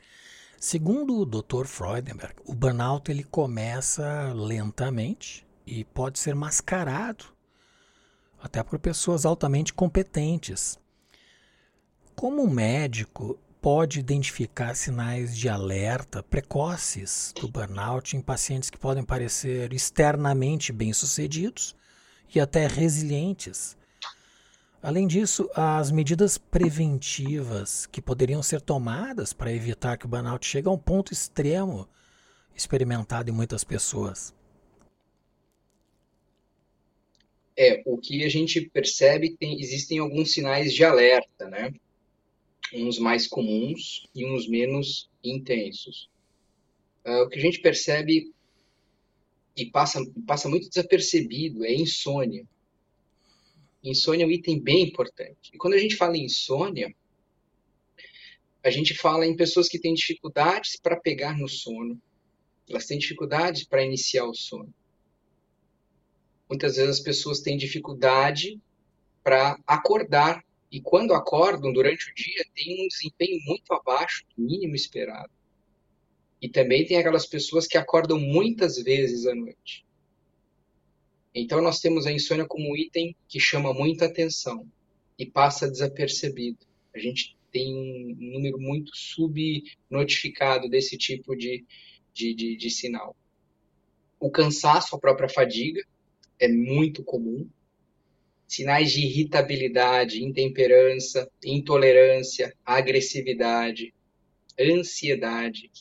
Segundo 0.60 1.20
o 1.20 1.26
Dr. 1.26 1.66
Freudenberg, 1.66 2.36
o 2.46 2.54
burnout 2.54 3.10
ele 3.10 3.24
começa 3.24 4.34
lentamente 4.34 5.46
e 5.66 5.84
pode 5.84 6.20
ser 6.20 6.36
mascarado 6.36 7.26
até 8.42 8.64
por 8.64 8.80
pessoas 8.80 9.26
altamente 9.26 9.74
competentes. 9.74 10.80
Como 12.16 12.50
médico 12.50 13.40
pode 13.62 14.00
identificar 14.00 14.74
sinais 14.76 15.38
de 15.38 15.50
alerta 15.50 16.24
precoces 16.24 17.34
do 17.40 17.48
burnout 17.48 18.16
em 18.16 18.22
pacientes 18.22 18.70
que 18.70 18.78
podem 18.78 19.04
parecer 19.04 19.74
externamente 19.74 20.72
bem-sucedidos 20.72 21.76
e 22.34 22.40
até 22.40 22.68
resilientes. 22.68 23.78
Além 24.82 25.08
disso, 25.08 25.50
as 25.54 25.92
medidas 25.92 26.38
preventivas 26.38 27.86
que 27.86 28.02
poderiam 28.02 28.42
ser 28.42 28.62
tomadas 28.62 29.34
para 29.34 29.52
evitar 29.52 29.98
que 29.98 30.06
o 30.06 30.10
burnout 30.10 30.46
chegue 30.46 30.70
a 30.70 30.72
um 30.72 30.78
ponto 30.78 31.12
extremo 31.12 31.88
experimentado 32.56 33.30
em 33.30 33.34
muitas 33.34 33.66
pessoas. 33.66 34.34
É, 37.58 37.84
o 37.86 37.98
que 37.98 38.24
a 38.24 38.30
gente 38.30 38.62
percebe 38.70 39.36
tem 39.38 39.60
existem 39.60 40.00
alguns 40.00 40.32
sinais 40.32 40.74
de 40.74 40.82
alerta, 40.86 41.50
né? 41.50 41.74
Uns 42.74 43.00
mais 43.00 43.28
comuns 43.28 44.08
e 44.14 44.26
uns 44.26 44.48
menos 44.48 45.10
intensos. 45.24 46.10
Uh, 47.06 47.24
o 47.24 47.30
que 47.30 47.40
a 47.40 47.42
gente 47.42 47.62
percebe 47.62 48.32
e 49.56 49.66
passa, 49.66 50.00
passa 50.26 50.48
muito 50.48 50.70
desapercebido 50.70 51.66
é 51.66 51.74
insônia. 51.74 52.48
Insônia 53.84 54.24
é 54.24 54.28
um 54.28 54.32
item 54.32 54.60
bem 54.60 54.84
importante. 54.84 55.52
E 55.54 55.58
quando 55.58 55.74
a 55.74 55.78
gente 55.78 55.96
fala 55.96 56.18
em 56.18 56.26
insônia, 56.26 56.94
a 58.64 58.70
gente 58.70 58.94
fala 58.94 59.26
em 59.26 59.36
pessoas 59.36 59.70
que 59.70 59.80
têm 59.80 59.94
dificuldades 59.94 60.78
para 60.80 61.00
pegar 61.00 61.38
no 61.38 61.48
sono. 61.48 62.00
Elas 62.70 62.86
têm 62.86 63.00
dificuldades 63.00 63.64
para 63.64 63.84
iniciar 63.84 64.26
o 64.26 64.34
sono. 64.34 64.74
Muitas 66.50 66.76
vezes 66.76 66.98
as 66.98 67.00
pessoas 67.00 67.40
têm 67.40 67.58
dificuldade 67.58 68.60
para 69.24 69.58
acordar. 69.66 70.44
E 70.72 70.80
quando 70.80 71.14
acordam 71.14 71.74
durante 71.74 72.12
o 72.12 72.16
dia, 72.16 72.46
têm 72.54 72.86
um 72.86 72.88
desempenho 72.88 73.40
muito 73.46 73.74
abaixo 73.74 74.26
do 74.36 74.44
mínimo 74.44 74.76
esperado. 74.76 75.32
E 76.42 76.48
também 76.48 76.86
tem 76.86 76.98
aquelas 76.98 77.26
pessoas 77.26 77.68
que 77.68 77.78
acordam 77.78 78.20
muitas 78.20 78.78
vezes 78.82 79.26
à 79.26 79.34
noite. 79.34 79.86
Então 81.34 81.62
nós 81.62 81.80
temos 81.80 82.06
a 82.06 82.12
insônia 82.12 82.46
como 82.46 82.72
um 82.72 82.76
item 82.76 83.16
que 83.28 83.40
chama 83.40 83.74
muita 83.74 84.06
atenção 84.06 84.66
e 85.18 85.26
passa 85.26 85.70
desapercebido. 85.70 86.60
A 86.94 87.00
gente 87.00 87.38
tem 87.52 87.76
um 87.76 88.16
número 88.34 88.60
muito 88.60 88.92
subnotificado 88.96 90.70
desse 90.70 90.98
tipo 90.98 91.36
de, 91.36 91.66
de, 92.14 92.34
de, 92.34 92.56
de 92.56 92.70
sinal. 92.70 93.16
O 94.20 94.30
cansaço, 94.30 94.96
a 94.96 95.00
própria 95.00 95.30
fadiga, 95.30 95.82
é 96.40 96.48
muito 96.48 97.04
comum. 97.04 97.48
Sinais 98.50 98.92
de 98.92 99.02
irritabilidade, 99.02 100.24
intemperança, 100.24 101.30
intolerância, 101.46 102.52
agressividade, 102.66 103.94
ansiedade, 104.60 105.72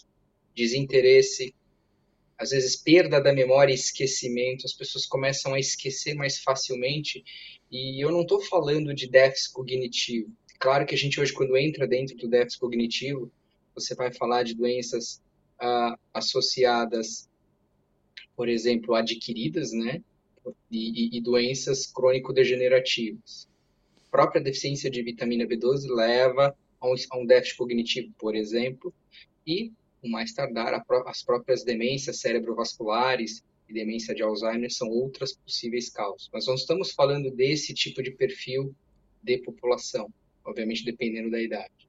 desinteresse, 0.54 1.54
às 2.36 2.50
vezes 2.50 2.76
perda 2.76 3.22
da 3.22 3.32
memória 3.32 3.72
e 3.72 3.74
esquecimento, 3.74 4.66
as 4.66 4.74
pessoas 4.74 5.06
começam 5.06 5.54
a 5.54 5.58
esquecer 5.58 6.14
mais 6.14 6.40
facilmente. 6.40 7.24
E 7.70 8.04
eu 8.04 8.10
não 8.10 8.20
estou 8.20 8.38
falando 8.42 8.94
de 8.94 9.08
déficit 9.08 9.54
cognitivo. 9.54 10.30
Claro 10.58 10.84
que 10.84 10.94
a 10.94 10.98
gente 10.98 11.18
hoje, 11.18 11.32
quando 11.32 11.56
entra 11.56 11.86
dentro 11.86 12.18
do 12.18 12.28
déficit 12.28 12.60
cognitivo, 12.60 13.32
você 13.74 13.94
vai 13.94 14.12
falar 14.12 14.42
de 14.42 14.54
doenças 14.54 15.22
ah, 15.58 15.98
associadas, 16.12 17.30
por 18.36 18.46
exemplo, 18.46 18.94
adquiridas, 18.94 19.72
né? 19.72 20.02
E, 20.70 21.16
e, 21.16 21.18
e 21.18 21.20
doenças 21.20 21.86
crônico-degenerativas. 21.86 23.48
A 24.06 24.10
própria 24.10 24.40
deficiência 24.40 24.90
de 24.90 25.02
vitamina 25.02 25.46
B12 25.46 25.86
leva 25.88 26.56
a 26.80 26.88
um, 26.88 26.94
a 27.10 27.18
um 27.18 27.26
déficit 27.26 27.56
cognitivo, 27.56 28.12
por 28.18 28.34
exemplo, 28.34 28.92
e 29.46 29.72
o 30.02 30.08
mais 30.08 30.32
tardar, 30.32 30.84
as 31.06 31.22
próprias 31.22 31.64
demências 31.64 32.20
cerebrovasculares 32.20 33.42
e 33.68 33.72
demência 33.72 34.14
de 34.14 34.22
Alzheimer 34.22 34.72
são 34.72 34.88
outras 34.88 35.34
possíveis 35.34 35.90
causas. 35.90 36.28
Mas 36.32 36.46
não 36.46 36.54
estamos 36.54 36.92
falando 36.92 37.30
desse 37.30 37.74
tipo 37.74 38.02
de 38.02 38.10
perfil 38.12 38.74
de 39.22 39.38
população, 39.38 40.08
obviamente 40.44 40.84
dependendo 40.84 41.30
da 41.30 41.40
idade. 41.40 41.88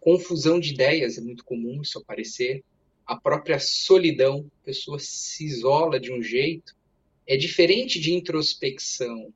Confusão 0.00 0.60
de 0.60 0.74
ideias 0.74 1.16
é 1.16 1.20
muito 1.20 1.44
comum 1.44 1.80
isso 1.80 1.98
aparecer. 1.98 2.62
A 3.06 3.18
própria 3.18 3.58
solidão, 3.58 4.50
a 4.62 4.64
pessoa 4.66 4.98
se 4.98 5.44
isola 5.44 5.98
de 5.98 6.12
um 6.12 6.22
jeito, 6.22 6.74
é 7.26 7.36
diferente 7.36 7.98
de 7.98 8.12
introspecção, 8.12 9.32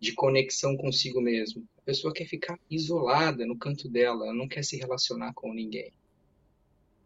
de 0.00 0.12
conexão 0.12 0.76
consigo 0.76 1.20
mesmo. 1.20 1.66
A 1.78 1.82
pessoa 1.82 2.12
quer 2.12 2.26
ficar 2.26 2.58
isolada 2.70 3.46
no 3.46 3.56
canto 3.56 3.88
dela, 3.88 4.26
ela 4.26 4.34
não 4.34 4.48
quer 4.48 4.64
se 4.64 4.76
relacionar 4.76 5.32
com 5.34 5.52
ninguém. 5.52 5.92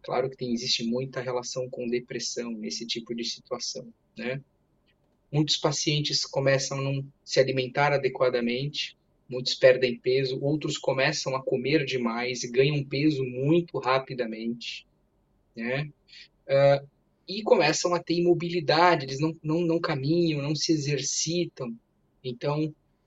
Claro 0.02 0.28
que 0.28 0.36
tem, 0.36 0.52
existe 0.52 0.84
muita 0.84 1.20
relação 1.20 1.70
com 1.70 1.86
depressão 1.86 2.50
nesse 2.50 2.86
tipo 2.86 3.14
de 3.14 3.24
situação, 3.24 3.92
né? 4.16 4.42
Muitos 5.30 5.56
pacientes 5.56 6.26
começam 6.26 6.78
a 6.78 6.82
não 6.82 7.06
se 7.24 7.40
alimentar 7.40 7.92
adequadamente, 7.92 8.98
muitos 9.28 9.54
perdem 9.54 9.98
peso, 9.98 10.38
outros 10.42 10.76
começam 10.76 11.34
a 11.34 11.42
comer 11.42 11.86
demais 11.86 12.42
e 12.42 12.50
ganham 12.50 12.84
peso 12.84 13.24
muito 13.24 13.78
rapidamente, 13.78 14.86
né? 15.56 15.88
Uh, 16.46 16.86
e 17.28 17.42
começam 17.42 17.94
a 17.94 18.02
ter 18.02 18.14
imobilidade, 18.14 19.06
eles 19.06 19.20
não, 19.20 19.36
não, 19.42 19.60
não 19.60 19.80
caminham, 19.80 20.42
não 20.42 20.54
se 20.54 20.72
exercitam. 20.72 21.74
Então, 22.22 22.64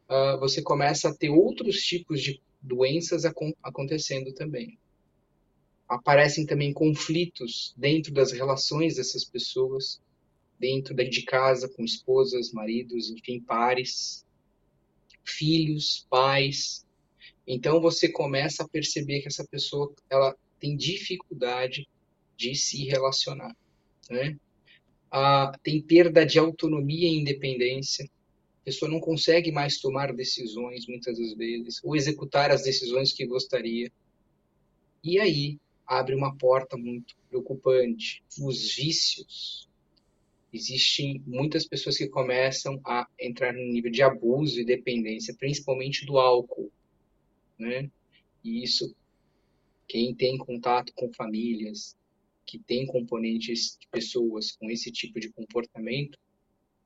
uh, 0.10 0.40
você 0.40 0.62
começa 0.62 1.10
a 1.10 1.16
ter 1.16 1.30
outros 1.30 1.78
tipos 1.78 2.22
de 2.22 2.42
doenças 2.62 3.24
acontecendo 3.64 4.34
também 4.34 4.78
aparecem 5.88 6.46
também 6.46 6.74
conflitos 6.74 7.74
dentro 7.78 8.12
das 8.12 8.32
relações 8.32 8.96
dessas 8.96 9.24
pessoas, 9.24 10.02
dentro 10.60 10.96
de 10.96 11.22
casa, 11.24 11.70
com 11.70 11.84
esposas, 11.84 12.52
maridos, 12.52 13.10
enfim, 13.10 13.40
pares, 13.40 14.26
filhos, 15.24 16.06
pais. 16.10 16.86
Então 17.48 17.80
você 17.80 18.10
começa 18.10 18.64
a 18.64 18.68
perceber 18.68 19.22
que 19.22 19.28
essa 19.28 19.46
pessoa 19.46 19.94
ela 20.10 20.36
tem 20.60 20.76
dificuldade 20.76 21.88
de 22.36 22.56
se 22.56 22.86
relacionar, 22.86 23.56
né? 24.10 24.38
Ah, 25.12 25.58
tem 25.64 25.82
perda 25.82 26.26
de 26.26 26.38
autonomia 26.40 27.08
e 27.08 27.16
independência. 27.16 28.06
A 28.62 28.66
pessoa 28.66 28.90
não 28.90 29.00
consegue 29.00 29.52
mais 29.52 29.80
tomar 29.80 30.14
decisões 30.14 30.88
muitas 30.88 31.18
das 31.18 31.34
vezes 31.36 31.80
ou 31.84 31.96
executar 31.96 32.52
as 32.52 32.64
decisões 32.64 33.14
que 33.14 33.26
gostaria. 33.26 33.92
E 35.04 35.20
aí 35.20 35.60
abre 35.86 36.16
uma 36.16 36.36
porta 36.36 36.76
muito 36.76 37.16
preocupante. 37.30 38.24
Os 38.42 38.76
vícios. 38.76 39.70
Existem 40.52 41.22
muitas 41.28 41.68
pessoas 41.68 41.98
que 41.98 42.08
começam 42.08 42.80
a 42.86 43.08
entrar 43.20 43.54
no 43.54 43.62
nível 43.62 43.92
de 43.92 44.02
abuso 44.02 44.60
e 44.60 44.66
dependência, 44.66 45.36
principalmente 45.38 46.06
do 46.06 46.18
álcool, 46.18 46.72
né? 47.60 47.92
E 48.42 48.64
isso, 48.64 48.96
quem 49.86 50.16
tem 50.16 50.38
contato 50.38 50.94
com 50.96 51.12
famílias 51.14 51.96
que 52.46 52.60
tem 52.60 52.86
componentes 52.86 53.78
de 53.80 53.88
pessoas 53.90 54.52
com 54.52 54.70
esse 54.70 54.92
tipo 54.92 55.20
de 55.20 55.32
comportamento, 55.32 56.18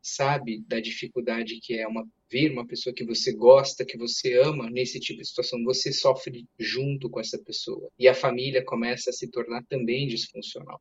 sabe 0.02 0.63
da 0.67 0.80
dificuldade 0.80 1.60
que 1.62 1.74
é 1.76 1.88
uma 1.88 2.08
ver 2.32 2.52
uma 2.52 2.65
pessoa 2.65 2.93
que 2.93 3.04
você 3.04 3.34
gosta, 3.34 3.84
que 3.84 3.98
você 3.98 4.38
ama 4.38 4.69
nesse 4.69 5.00
tipo 5.00 5.19
de 5.19 5.28
situação, 5.28 5.63
você 5.63 5.91
sofre 5.91 6.45
junto 6.60 7.10
com 7.10 7.19
essa 7.19 7.39
pessoa 7.39 7.89
e 7.98 8.08
a 8.08 8.13
família 8.13 8.63
começa 8.63 9.10
a 9.10 9.13
se 9.13 9.28
tornar 9.30 9.63
também 9.65 10.08
disfuncional, 10.08 10.80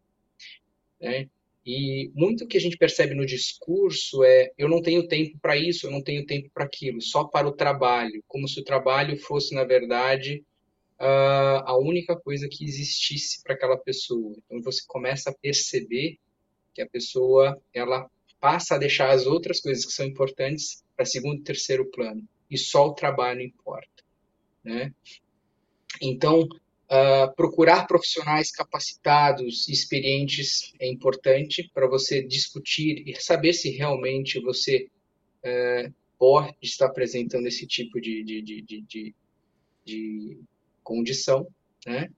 né? 1.00 1.28
E 1.64 2.10
muito 2.14 2.46
que 2.46 2.56
a 2.56 2.60
gente 2.60 2.78
percebe 2.78 3.14
no 3.14 3.26
discurso 3.26 4.24
é: 4.24 4.50
eu 4.56 4.68
não 4.68 4.80
tenho 4.80 5.06
tempo 5.06 5.38
para 5.40 5.56
isso, 5.56 5.86
eu 5.86 5.90
não 5.90 6.02
tenho 6.02 6.24
tempo 6.24 6.48
para 6.52 6.64
aquilo, 6.64 7.00
só 7.02 7.24
para 7.24 7.46
o 7.46 7.52
trabalho, 7.52 8.22
como 8.26 8.48
se 8.48 8.60
o 8.60 8.64
trabalho 8.64 9.18
fosse, 9.18 9.54
na 9.54 9.64
verdade, 9.64 10.42
a 11.00 11.78
única 11.78 12.16
coisa 12.16 12.48
que 12.50 12.64
existisse 12.64 13.42
para 13.42 13.54
aquela 13.54 13.76
pessoa. 13.76 14.34
Então 14.46 14.62
você 14.62 14.82
começa 14.86 15.30
a 15.30 15.34
perceber 15.34 16.18
que 16.74 16.82
a 16.82 16.88
pessoa 16.88 17.60
ela 17.72 18.10
passa 18.40 18.74
a 18.74 18.78
deixar 18.78 19.10
as 19.10 19.26
outras 19.26 19.60
coisas 19.60 19.84
que 19.84 19.92
são 19.92 20.06
importantes 20.06 20.84
para 20.96 21.04
segundo 21.04 21.40
e 21.40 21.44
terceiro 21.44 21.86
plano 21.86 22.26
e 22.50 22.56
só 22.56 22.88
o 22.88 22.94
trabalho 22.94 23.42
importa, 23.42 24.04
né? 24.64 24.92
Então 26.00 26.48
Uh, 26.90 27.30
procurar 27.36 27.86
profissionais 27.86 28.50
capacitados 28.50 29.68
e 29.68 29.72
experientes 29.72 30.72
é 30.80 30.88
importante 30.88 31.70
para 31.74 31.86
você 31.86 32.22
discutir 32.22 33.06
e 33.06 33.14
saber 33.20 33.52
se 33.52 33.68
realmente 33.68 34.40
você 34.40 34.88
uh, 35.44 35.94
pode 36.18 36.56
estar 36.62 36.86
apresentando 36.86 37.46
esse 37.46 37.66
tipo 37.66 38.00
de, 38.00 38.24
de, 38.24 38.40
de, 38.40 39.14
de 39.84 40.38
condição, 40.88 41.46
né? 41.86 42.08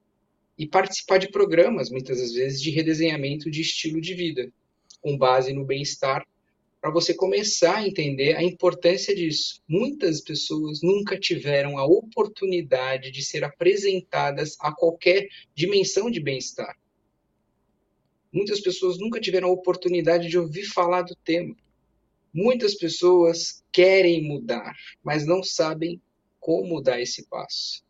E 0.56 0.66
participar 0.68 1.18
de 1.18 1.28
programas, 1.30 1.90
muitas 1.90 2.32
vezes, 2.32 2.62
de 2.62 2.70
redesenhamento 2.70 3.50
de 3.50 3.62
estilo 3.62 4.00
de 4.00 4.14
vida, 4.14 4.52
com 5.00 5.18
base 5.18 5.52
no 5.52 5.64
bem-estar 5.64 6.24
para 6.80 6.90
você 6.90 7.12
começar 7.12 7.76
a 7.76 7.86
entender 7.86 8.36
a 8.36 8.42
importância 8.42 9.14
disso. 9.14 9.60
Muitas 9.68 10.20
pessoas 10.20 10.80
nunca 10.82 11.18
tiveram 11.18 11.76
a 11.76 11.84
oportunidade 11.84 13.10
de 13.10 13.22
ser 13.22 13.44
apresentadas 13.44 14.56
a 14.60 14.72
qualquer 14.72 15.28
dimensão 15.54 16.10
de 16.10 16.20
bem-estar. 16.20 16.74
Muitas 18.32 18.60
pessoas 18.60 18.98
nunca 18.98 19.20
tiveram 19.20 19.48
a 19.48 19.52
oportunidade 19.52 20.28
de 20.28 20.38
ouvir 20.38 20.64
falar 20.64 21.02
do 21.02 21.14
tema. 21.16 21.54
Muitas 22.32 22.74
pessoas 22.76 23.62
querem 23.72 24.22
mudar, 24.22 24.72
mas 25.02 25.26
não 25.26 25.42
sabem 25.42 26.00
como 26.38 26.80
dar 26.80 27.00
esse 27.00 27.26
passo. 27.26 27.84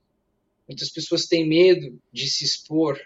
Muitas 0.71 0.89
pessoas 0.89 1.27
têm 1.27 1.49
medo 1.49 2.01
de 2.13 2.31
se 2.31 2.45
expor 2.45 2.97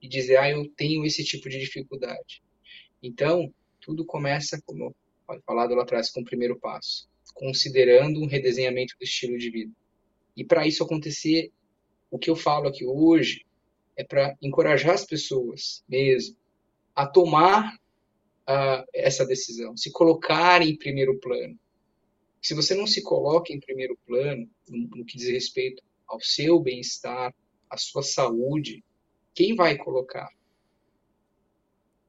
e 0.00 0.06
dizer, 0.06 0.36
ah, 0.36 0.48
eu 0.48 0.70
tenho 0.76 1.04
esse 1.04 1.24
tipo 1.24 1.48
de 1.48 1.58
dificuldade. 1.58 2.40
Então, 3.02 3.52
tudo 3.80 4.04
começa, 4.04 4.62
como 4.64 4.94
falado 5.44 5.74
lá 5.74 5.82
atrás, 5.82 6.08
com 6.08 6.20
o 6.20 6.24
primeiro 6.24 6.56
passo, 6.60 7.08
considerando 7.34 8.20
um 8.20 8.28
redesenhamento 8.28 8.94
do 8.96 9.02
estilo 9.02 9.36
de 9.36 9.50
vida. 9.50 9.72
E 10.36 10.44
para 10.44 10.68
isso 10.68 10.84
acontecer, 10.84 11.50
o 12.12 12.16
que 12.16 12.30
eu 12.30 12.36
falo 12.36 12.68
aqui 12.68 12.86
hoje 12.86 13.44
é 13.96 14.04
para 14.04 14.36
encorajar 14.40 14.94
as 14.94 15.04
pessoas 15.04 15.82
mesmo 15.88 16.36
a 16.94 17.08
tomar 17.08 17.74
uh, 17.74 18.86
essa 18.94 19.26
decisão, 19.26 19.76
se 19.76 19.90
colocar 19.90 20.62
em 20.62 20.78
primeiro 20.78 21.18
plano. 21.18 21.58
Se 22.40 22.54
você 22.54 22.72
não 22.72 22.86
se 22.86 23.02
coloca 23.02 23.52
em 23.52 23.58
primeiro 23.58 23.98
plano, 24.06 24.48
no, 24.68 24.98
no 24.98 25.04
que 25.04 25.18
diz 25.18 25.28
respeito 25.28 25.82
ao 26.10 26.20
seu 26.20 26.58
bem-estar, 26.58 27.32
à 27.70 27.76
sua 27.76 28.02
saúde, 28.02 28.84
quem 29.32 29.54
vai 29.54 29.76
colocar? 29.76 30.28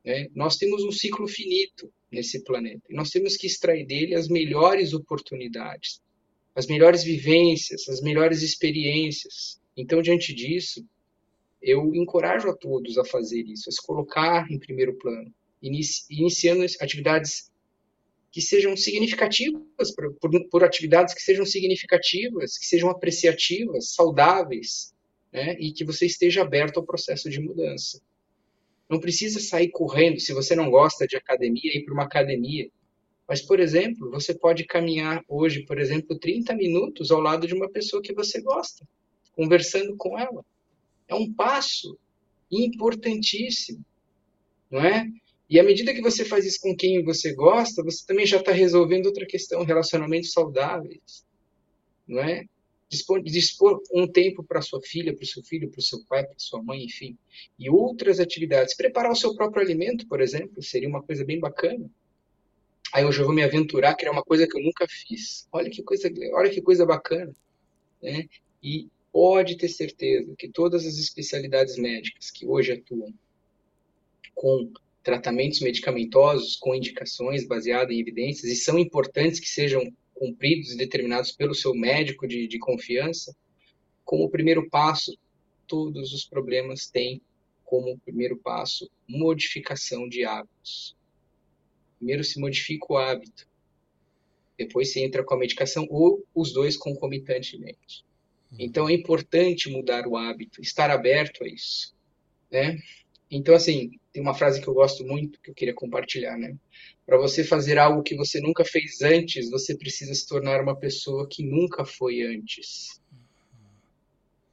Né? 0.03 0.27
Nós 0.33 0.57
temos 0.57 0.83
um 0.83 0.91
ciclo 0.91 1.27
finito 1.27 1.93
nesse 2.11 2.43
planeta. 2.43 2.81
E 2.89 2.95
nós 2.95 3.11
temos 3.11 3.37
que 3.37 3.45
extrair 3.45 3.85
dele 3.85 4.15
as 4.15 4.27
melhores 4.27 4.93
oportunidades, 4.93 6.01
as 6.55 6.65
melhores 6.65 7.03
vivências, 7.03 7.87
as 7.87 8.01
melhores 8.01 8.41
experiências. 8.41 9.61
Então, 9.77 10.01
diante 10.01 10.33
disso, 10.33 10.83
eu 11.61 11.93
encorajo 11.93 12.49
a 12.49 12.57
todos 12.57 12.97
a 12.97 13.05
fazer 13.05 13.43
isso, 13.43 13.69
a 13.69 13.71
se 13.71 13.85
colocar 13.85 14.51
em 14.51 14.57
primeiro 14.57 14.97
plano, 14.97 15.31
inici 15.61 16.05
iniciando 16.09 16.65
atividades 16.81 17.50
que 18.31 18.41
sejam 18.41 18.75
significativas, 18.77 19.93
por, 19.93 20.13
por, 20.15 20.49
por, 20.49 20.63
atividades 20.63 21.13
que 21.13 21.21
sejam 21.21 21.45
significativas, 21.45 22.57
que 22.57 22.65
sejam 22.65 22.89
apreciativas, 22.89 23.93
saudáveis, 23.93 24.93
né? 25.33 25.57
e 25.59 25.73
que 25.73 25.83
você 25.83 26.05
esteja 26.05 26.41
aberto 26.41 26.77
ao 26.77 26.85
processo 26.85 27.29
de 27.29 27.41
mudança. 27.41 28.01
Não 28.89 28.99
precisa 28.99 29.39
sair 29.39 29.69
correndo, 29.69 30.19
se 30.19 30.33
você 30.33 30.55
não 30.55 30.69
gosta 30.69 31.05
de 31.05 31.17
academia, 31.17 31.77
ir 31.77 31.83
para 31.83 31.93
uma 31.93 32.03
academia. 32.03 32.69
Mas, 33.27 33.41
por 33.41 33.59
exemplo, 33.59 34.09
você 34.09 34.33
pode 34.33 34.65
caminhar 34.65 35.23
hoje, 35.27 35.65
por 35.65 35.79
exemplo, 35.79 36.17
30 36.17 36.55
minutos 36.55 37.11
ao 37.11 37.19
lado 37.19 37.47
de 37.47 37.53
uma 37.53 37.69
pessoa 37.69 38.01
que 38.01 38.13
você 38.13 38.41
gosta, 38.41 38.87
conversando 39.33 39.95
com 39.97 40.17
ela. 40.17 40.43
É 41.07 41.15
um 41.15 41.31
passo 41.33 41.97
importantíssimo, 42.49 43.83
não 44.69 44.81
é? 44.81 45.05
E 45.51 45.59
à 45.59 45.63
medida 45.63 45.93
que 45.93 46.01
você 46.01 46.23
faz 46.23 46.45
isso 46.45 46.61
com 46.61 46.73
quem 46.73 47.03
você 47.03 47.33
gosta, 47.33 47.83
você 47.83 48.05
também 48.07 48.25
já 48.25 48.37
está 48.37 48.53
resolvendo 48.53 49.07
outra 49.07 49.25
questão, 49.25 49.65
relacionamentos 49.65 50.31
saudáveis, 50.31 51.25
não 52.07 52.21
é? 52.21 52.45
dispor, 52.89 53.81
um 53.93 54.07
tempo 54.07 54.43
para 54.43 54.61
sua 54.61 54.81
filha, 54.81 55.13
para 55.13 55.23
o 55.23 55.27
seu 55.27 55.43
filho, 55.43 55.69
para 55.69 55.79
o 55.79 55.83
seu 55.83 56.03
pai, 56.05 56.25
para 56.25 56.35
sua 56.37 56.63
mãe, 56.63 56.85
enfim, 56.85 57.17
e 57.59 57.69
outras 57.69 58.19
atividades. 58.21 58.75
Preparar 58.75 59.11
o 59.11 59.15
seu 59.15 59.35
próprio 59.35 59.61
alimento, 59.61 60.07
por 60.07 60.21
exemplo, 60.21 60.63
seria 60.63 60.87
uma 60.87 61.03
coisa 61.03 61.25
bem 61.25 61.39
bacana. 61.39 61.89
Aí 62.93 63.03
hoje 63.03 63.19
eu 63.19 63.25
vou 63.25 63.35
me 63.35 63.43
aventurar, 63.43 63.95
que 63.95 64.05
é 64.05 64.11
uma 64.11 64.23
coisa 64.23 64.47
que 64.47 64.57
eu 64.57 64.63
nunca 64.63 64.85
fiz. 64.87 65.47
Olha 65.51 65.69
que 65.69 65.83
coisa, 65.83 66.09
olha 66.33 66.49
que 66.49 66.61
coisa 66.61 66.85
bacana, 66.85 67.33
né? 68.01 68.27
E 68.63 68.87
pode 69.11 69.57
ter 69.57 69.67
certeza 69.67 70.33
que 70.37 70.49
todas 70.49 70.85
as 70.85 70.97
especialidades 70.97 71.77
médicas 71.77 72.31
que 72.31 72.45
hoje 72.45 72.73
atuam 72.73 73.13
com 74.33 74.71
tratamentos 75.03 75.59
medicamentosos, 75.61 76.55
com 76.55 76.75
indicações 76.75 77.47
baseadas 77.47 77.95
em 77.95 77.99
evidências, 77.99 78.51
e 78.51 78.55
são 78.55 78.77
importantes 78.77 79.39
que 79.39 79.49
sejam 79.49 79.91
cumpridos 80.13 80.71
e 80.71 80.77
determinados 80.77 81.31
pelo 81.31 81.55
seu 81.55 81.73
médico 81.73 82.27
de, 82.27 82.47
de 82.47 82.59
confiança, 82.59 83.35
como 84.05 84.29
primeiro 84.29 84.69
passo, 84.69 85.17
todos 85.67 86.13
os 86.13 86.25
problemas 86.25 86.87
têm 86.87 87.21
como 87.63 87.97
primeiro 87.99 88.37
passo 88.37 88.89
modificação 89.07 90.07
de 90.07 90.25
hábitos. 90.25 90.95
Primeiro 91.97 92.23
se 92.23 92.39
modifica 92.39 92.85
o 92.89 92.97
hábito, 92.97 93.47
depois 94.57 94.91
se 94.91 94.99
entra 94.99 95.23
com 95.23 95.33
a 95.33 95.37
medicação 95.37 95.87
ou 95.89 96.23
os 96.35 96.51
dois 96.51 96.75
concomitantemente. 96.75 98.03
Então 98.59 98.89
é 98.89 98.93
importante 98.93 99.69
mudar 99.69 100.05
o 100.05 100.17
hábito, 100.17 100.61
estar 100.61 100.91
aberto 100.91 101.43
a 101.43 101.47
isso, 101.47 101.95
né? 102.51 102.77
Então 103.29 103.55
assim, 103.55 103.91
tem 104.11 104.21
uma 104.21 104.33
frase 104.33 104.61
que 104.61 104.67
eu 104.67 104.73
gosto 104.73 105.05
muito 105.05 105.39
que 105.41 105.51
eu 105.51 105.55
queria 105.55 105.73
compartilhar, 105.73 106.37
né? 106.37 106.55
Para 107.05 107.17
você 107.17 107.43
fazer 107.43 107.77
algo 107.77 108.03
que 108.03 108.15
você 108.15 108.39
nunca 108.41 108.63
fez 108.65 109.01
antes, 109.01 109.49
você 109.49 109.75
precisa 109.75 110.13
se 110.13 110.27
tornar 110.27 110.61
uma 110.61 110.75
pessoa 110.75 111.27
que 111.29 111.43
nunca 111.43 111.85
foi 111.85 112.21
antes. 112.21 113.01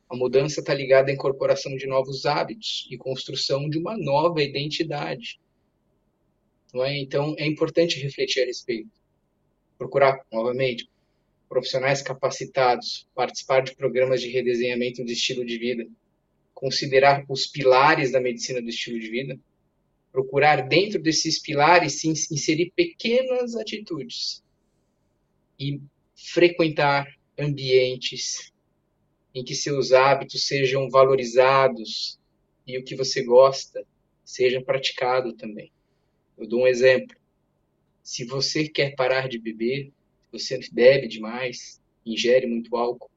A 0.09 0.17
mudança 0.17 0.61
está 0.61 0.73
ligada 0.73 1.11
à 1.11 1.15
incorporação 1.15 1.77
de 1.77 1.87
novos 1.87 2.25
hábitos 2.25 2.89
e 2.91 2.97
construção 2.97 3.69
de 3.69 3.79
uma 3.79 3.97
nova 3.97 4.43
identidade. 4.43 5.39
Não 6.73 6.85
é? 6.85 6.97
Então, 6.99 7.35
é 7.39 7.47
importante 7.47 8.01
refletir 8.01 8.43
a 8.43 8.47
respeito. 8.47 8.91
Procurar, 9.77 10.25
novamente, 10.33 10.89
profissionais 11.49 12.01
capacitados, 12.03 13.07
participar 13.15 13.63
de 13.63 13.75
programas 13.75 14.21
de 14.21 14.29
redesenhamento 14.29 15.05
do 15.05 15.11
estilo 15.11 15.45
de 15.45 15.59
vida, 15.59 15.87
considerar 16.55 17.25
os 17.29 17.47
pilares 17.47 18.11
da 18.11 18.21
medicina 18.21 18.61
do 18.61 18.69
estilo 18.69 18.99
de 18.99 19.11
vida, 19.11 19.39
procurar 20.19 20.67
dentro 20.67 21.01
desses 21.01 21.39
pilares 21.39 22.01
se 22.01 22.09
inserir 22.09 22.73
pequenas 22.75 23.55
atitudes 23.55 24.43
e 25.61 25.81
frequentar 26.17 27.07
ambientes 27.39 28.53
em 29.33 29.45
que 29.45 29.55
seus 29.55 29.93
hábitos 29.93 30.45
sejam 30.45 30.91
valorizados 30.91 32.19
e 32.67 32.77
o 32.77 32.85
que 32.85 32.97
você 32.97 33.23
gosta 33.23 33.87
seja 34.25 34.61
praticado 34.61 35.35
também. 35.35 35.71
Eu 36.37 36.49
dou 36.49 36.63
um 36.63 36.67
exemplo. 36.67 37.17
Se 38.03 38.25
você 38.25 38.69
quer 38.69 38.97
parar 38.97 39.29
de 39.29 39.39
beber, 39.39 39.93
você 40.33 40.59
bebe 40.73 41.07
demais, 41.07 41.81
ingere 42.05 42.47
muito 42.49 42.77
álcool, 42.77 43.09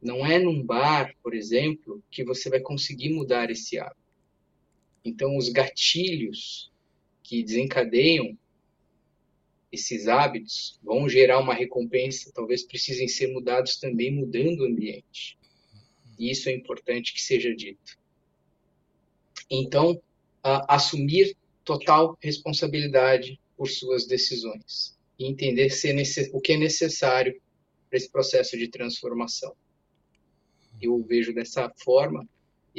não 0.00 0.26
é 0.26 0.38
num 0.38 0.62
bar, 0.62 1.14
por 1.22 1.34
exemplo, 1.34 2.02
que 2.10 2.22
você 2.22 2.50
vai 2.50 2.60
conseguir 2.60 3.14
mudar 3.14 3.50
esse 3.50 3.78
hábito. 3.78 4.07
Então, 5.08 5.36
os 5.36 5.48
gatilhos 5.48 6.70
que 7.22 7.42
desencadeiam 7.42 8.36
esses 9.72 10.06
hábitos 10.06 10.78
vão 10.82 11.08
gerar 11.08 11.38
uma 11.38 11.54
recompensa, 11.54 12.30
talvez 12.34 12.62
precisem 12.62 13.08
ser 13.08 13.28
mudados 13.28 13.76
também 13.76 14.12
mudando 14.12 14.60
o 14.60 14.66
ambiente. 14.66 15.38
E 16.18 16.30
isso 16.30 16.48
é 16.48 16.52
importante 16.52 17.14
que 17.14 17.22
seja 17.22 17.54
dito. 17.54 17.98
Então, 19.50 20.00
assumir 20.42 21.36
total 21.64 22.16
responsabilidade 22.20 23.40
por 23.56 23.68
suas 23.68 24.06
decisões 24.06 24.96
e 25.18 25.26
entender 25.26 25.68
o 26.32 26.40
que 26.40 26.52
é 26.52 26.56
necessário 26.56 27.40
para 27.88 27.96
esse 27.96 28.10
processo 28.10 28.56
de 28.56 28.68
transformação. 28.68 29.54
Eu 30.80 31.02
vejo 31.02 31.34
dessa 31.34 31.70
forma 31.82 32.28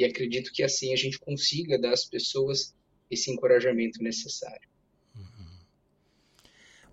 e 0.00 0.04
acredito 0.04 0.50
que 0.52 0.62
assim 0.62 0.94
a 0.94 0.96
gente 0.96 1.18
consiga 1.18 1.78
dar 1.78 1.92
às 1.92 2.06
pessoas 2.06 2.74
esse 3.10 3.30
encorajamento 3.30 4.02
necessário. 4.02 4.66
Uhum. 5.14 5.58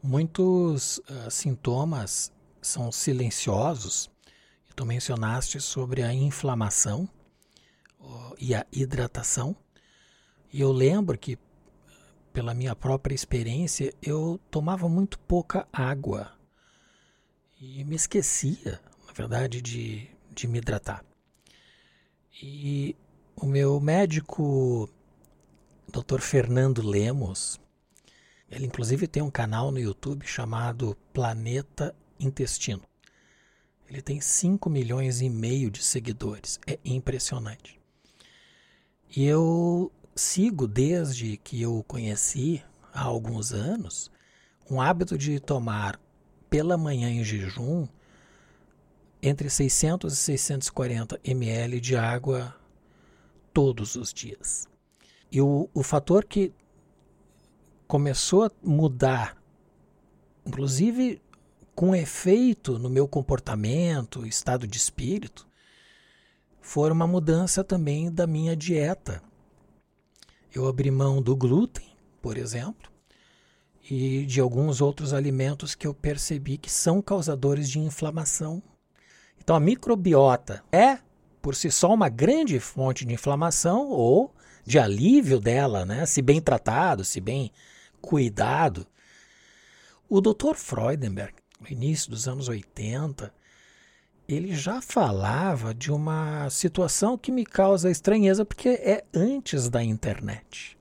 Muitos 0.04 0.98
uh, 0.98 1.32
sintomas 1.32 2.34
são 2.62 2.92
silenciosos. 2.92 4.10
Tu 4.76 4.86
mencionaste 4.86 5.60
sobre 5.62 6.04
a 6.04 6.14
inflamação 6.14 7.10
uh, 8.00 8.36
e 8.38 8.54
a 8.54 8.66
hidratação. 8.72 9.56
E 10.52 10.60
eu 10.60 10.72
lembro 10.72 11.18
que, 11.18 11.38
pela 12.34 12.54
minha 12.54 12.76
própria 12.76 13.16
experiência, 13.16 13.94
eu 14.02 14.40
tomava 14.52 14.90
muito 14.90 15.18
pouca 15.20 15.66
água. 15.72 16.38
E 17.60 17.84
me 17.86 17.96
esquecia, 17.96 18.82
na 19.08 19.14
verdade, 19.14 19.62
de, 19.62 20.08
de 20.32 20.48
me 20.48 20.58
hidratar. 20.58 21.04
E 22.42 22.96
o 23.36 23.48
meu 23.48 23.80
médico, 23.80 24.88
Dr. 25.88 26.20
Fernando 26.20 26.88
Lemos, 26.88 27.60
ele 28.50 28.68
inclusive 28.68 29.08
tem 29.08 29.24
um 29.24 29.32
canal 29.32 29.72
no 29.72 29.80
YouTube 29.80 30.26
chamado 30.26 30.96
Planeta 31.12 31.96
Intestino. 32.20 32.84
Ele 33.90 34.02
tem 34.02 34.22
5 34.22 34.70
milhões 34.70 35.22
e 35.22 35.30
meio 35.30 35.72
de 35.72 35.84
seguidores. 35.84 36.60
É 36.68 36.78
impressionante. 36.86 37.80
E 39.16 39.26
eu 39.26 39.92
sigo 40.16 40.68
desde 40.68 41.38
que 41.38 41.62
eu 41.62 41.84
conheci 41.88 42.64
há 42.94 43.02
alguns 43.02 43.52
anos 43.52 44.12
um 44.70 44.80
hábito 44.80 45.18
de 45.18 45.40
tomar 45.40 46.00
pela 46.50 46.78
manhã 46.78 47.10
em 47.10 47.24
jejum 47.24 47.88
entre 49.22 49.50
600 49.50 50.14
e 50.14 50.16
640 50.16 51.20
ml 51.24 51.80
de 51.80 51.96
água 51.96 52.56
todos 53.54 53.96
os 53.96 54.14
dias. 54.14 54.68
E 55.32 55.42
o, 55.42 55.70
o 55.74 55.84
fator 55.84 56.24
que 56.24 56.54
começou 57.88 58.44
a 58.44 58.52
mudar, 58.64 59.38
inclusive 60.46 61.22
com 61.76 61.96
efeito 61.96 62.80
no 62.80 62.90
meu 62.90 63.08
comportamento, 63.08 64.26
estado 64.26 64.68
de 64.68 64.78
espírito, 64.78 65.48
foi 66.60 66.92
uma 66.92 67.08
mudança 67.08 67.64
também 67.64 68.12
da 68.12 68.28
minha 68.28 68.56
dieta. 68.56 69.22
Eu 70.54 70.68
abri 70.68 70.92
mão 70.92 71.22
do 71.22 71.36
glúten, 71.36 71.86
por 72.22 72.38
exemplo, 72.38 72.92
e 73.90 74.26
de 74.26 74.42
alguns 74.42 74.82
outros 74.82 75.14
alimentos 75.14 75.76
que 75.76 75.88
eu 75.88 75.94
percebi 75.94 76.58
que 76.58 76.70
são 76.70 77.02
causadores 77.02 77.70
de 77.70 77.80
inflamação. 77.80 78.62
Então 79.40 79.56
a 79.56 79.60
microbiota 79.60 80.64
é 80.72 81.00
por 81.42 81.56
si 81.56 81.72
só 81.72 81.94
uma 81.94 82.10
grande 82.10 82.60
fonte 82.60 83.06
de 83.06 83.14
inflamação 83.14 83.88
ou 83.90 84.34
de 84.66 84.78
alívio 84.78 85.40
dela, 85.40 85.86
né? 85.86 86.06
se 86.06 86.22
bem 86.22 86.42
tratado, 86.42 87.06
se 87.06 87.22
bem 87.22 87.52
cuidado. 88.02 88.86
O 90.10 90.20
Dr. 90.20 90.56
Freudenberg, 90.56 91.34
no 91.60 91.70
início 91.70 92.10
dos 92.10 92.28
anos 92.28 92.50
80, 92.50 93.34
ele 94.28 94.54
já 94.54 94.82
falava 94.82 95.74
de 95.74 95.90
uma 95.92 96.50
situação 96.50 97.18
que 97.18 97.32
me 97.32 97.46
causa 97.46 97.90
estranheza 97.90 98.44
porque 98.44 98.70
é 98.70 99.06
antes 99.14 99.70
da 99.70 99.82
internet. 99.82 100.78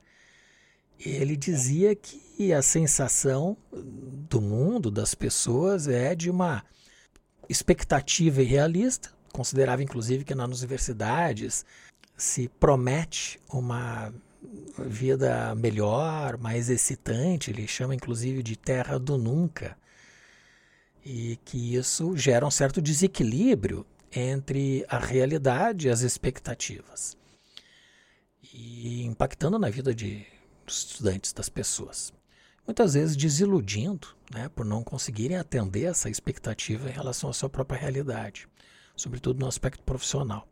Ele 0.99 1.37
dizia 1.37 1.95
que 1.95 2.51
a 2.51 2.61
sensação 2.61 3.55
do 3.71 4.41
mundo, 4.41 4.91
das 4.91 5.15
pessoas, 5.15 5.87
é 5.87 6.13
de 6.13 6.29
uma 6.29 6.63
expectativa 7.49 8.41
irrealista 8.41 9.15
considerava 9.31 9.83
inclusive 9.83 10.23
que 10.23 10.33
nas 10.33 10.61
universidades 10.61 11.63
se 12.17 12.47
promete 12.47 13.39
uma 13.51 14.11
vida 14.79 15.53
melhor, 15.55 16.37
mais 16.37 16.69
excitante, 16.69 17.51
ele 17.51 17.67
chama 17.67 17.93
inclusive 17.93 18.41
de 18.41 18.55
terra 18.55 18.97
do 18.97 19.17
nunca. 19.17 19.77
E 21.05 21.37
que 21.45 21.75
isso 21.75 22.17
gera 22.17 22.45
um 22.45 22.51
certo 22.51 22.81
desequilíbrio 22.81 23.85
entre 24.11 24.85
a 24.89 24.97
realidade 24.97 25.87
e 25.87 25.89
as 25.91 26.01
expectativas. 26.01 27.15
E 28.53 29.05
impactando 29.05 29.59
na 29.59 29.69
vida 29.69 29.93
de, 29.93 30.25
estudantes, 30.65 31.31
das 31.31 31.47
pessoas. 31.47 32.11
Muitas 32.67 32.93
vezes 32.93 33.15
desiludindo 33.15 34.09
né, 34.31 34.49
por 34.49 34.65
não 34.65 34.83
conseguirem 34.83 35.37
atender 35.37 35.85
essa 35.85 36.09
expectativa 36.09 36.87
em 36.87 36.93
relação 36.93 37.29
à 37.29 37.33
sua 37.33 37.49
própria 37.49 37.79
realidade 37.79 38.47
sobretudo 38.97 39.39
no 39.39 39.47
aspecto 39.47 39.83
profissional. 39.83 40.47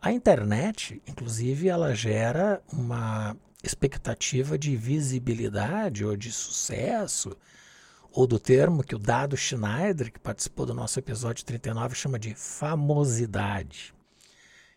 A 0.00 0.12
internet, 0.12 1.02
inclusive, 1.06 1.68
ela 1.68 1.94
gera 1.94 2.62
uma 2.72 3.36
expectativa 3.62 4.56
de 4.56 4.76
visibilidade 4.76 6.04
ou 6.04 6.16
de 6.16 6.30
sucesso, 6.30 7.36
ou 8.12 8.26
do 8.26 8.38
termo 8.38 8.84
que 8.84 8.94
o 8.94 8.98
Dado 8.98 9.36
Schneider, 9.36 10.12
que 10.12 10.20
participou 10.20 10.64
do 10.64 10.74
nosso 10.74 10.98
episódio 10.98 11.44
39, 11.44 11.96
chama 11.96 12.18
de 12.18 12.34
famosidade, 12.34 13.92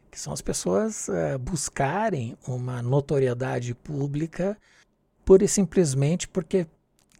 que 0.09 0.20
são 0.20 0.34
as 0.34 0.41
pessoas 0.41 1.07
é, 1.09 1.38
buscarem 1.38 2.36
uma 2.47 2.82
notoriedade 2.82 3.76
pública 3.76 4.57
pura 5.28 5.43
e 5.43 5.47
simplesmente 5.49 6.25
porque 6.25 6.65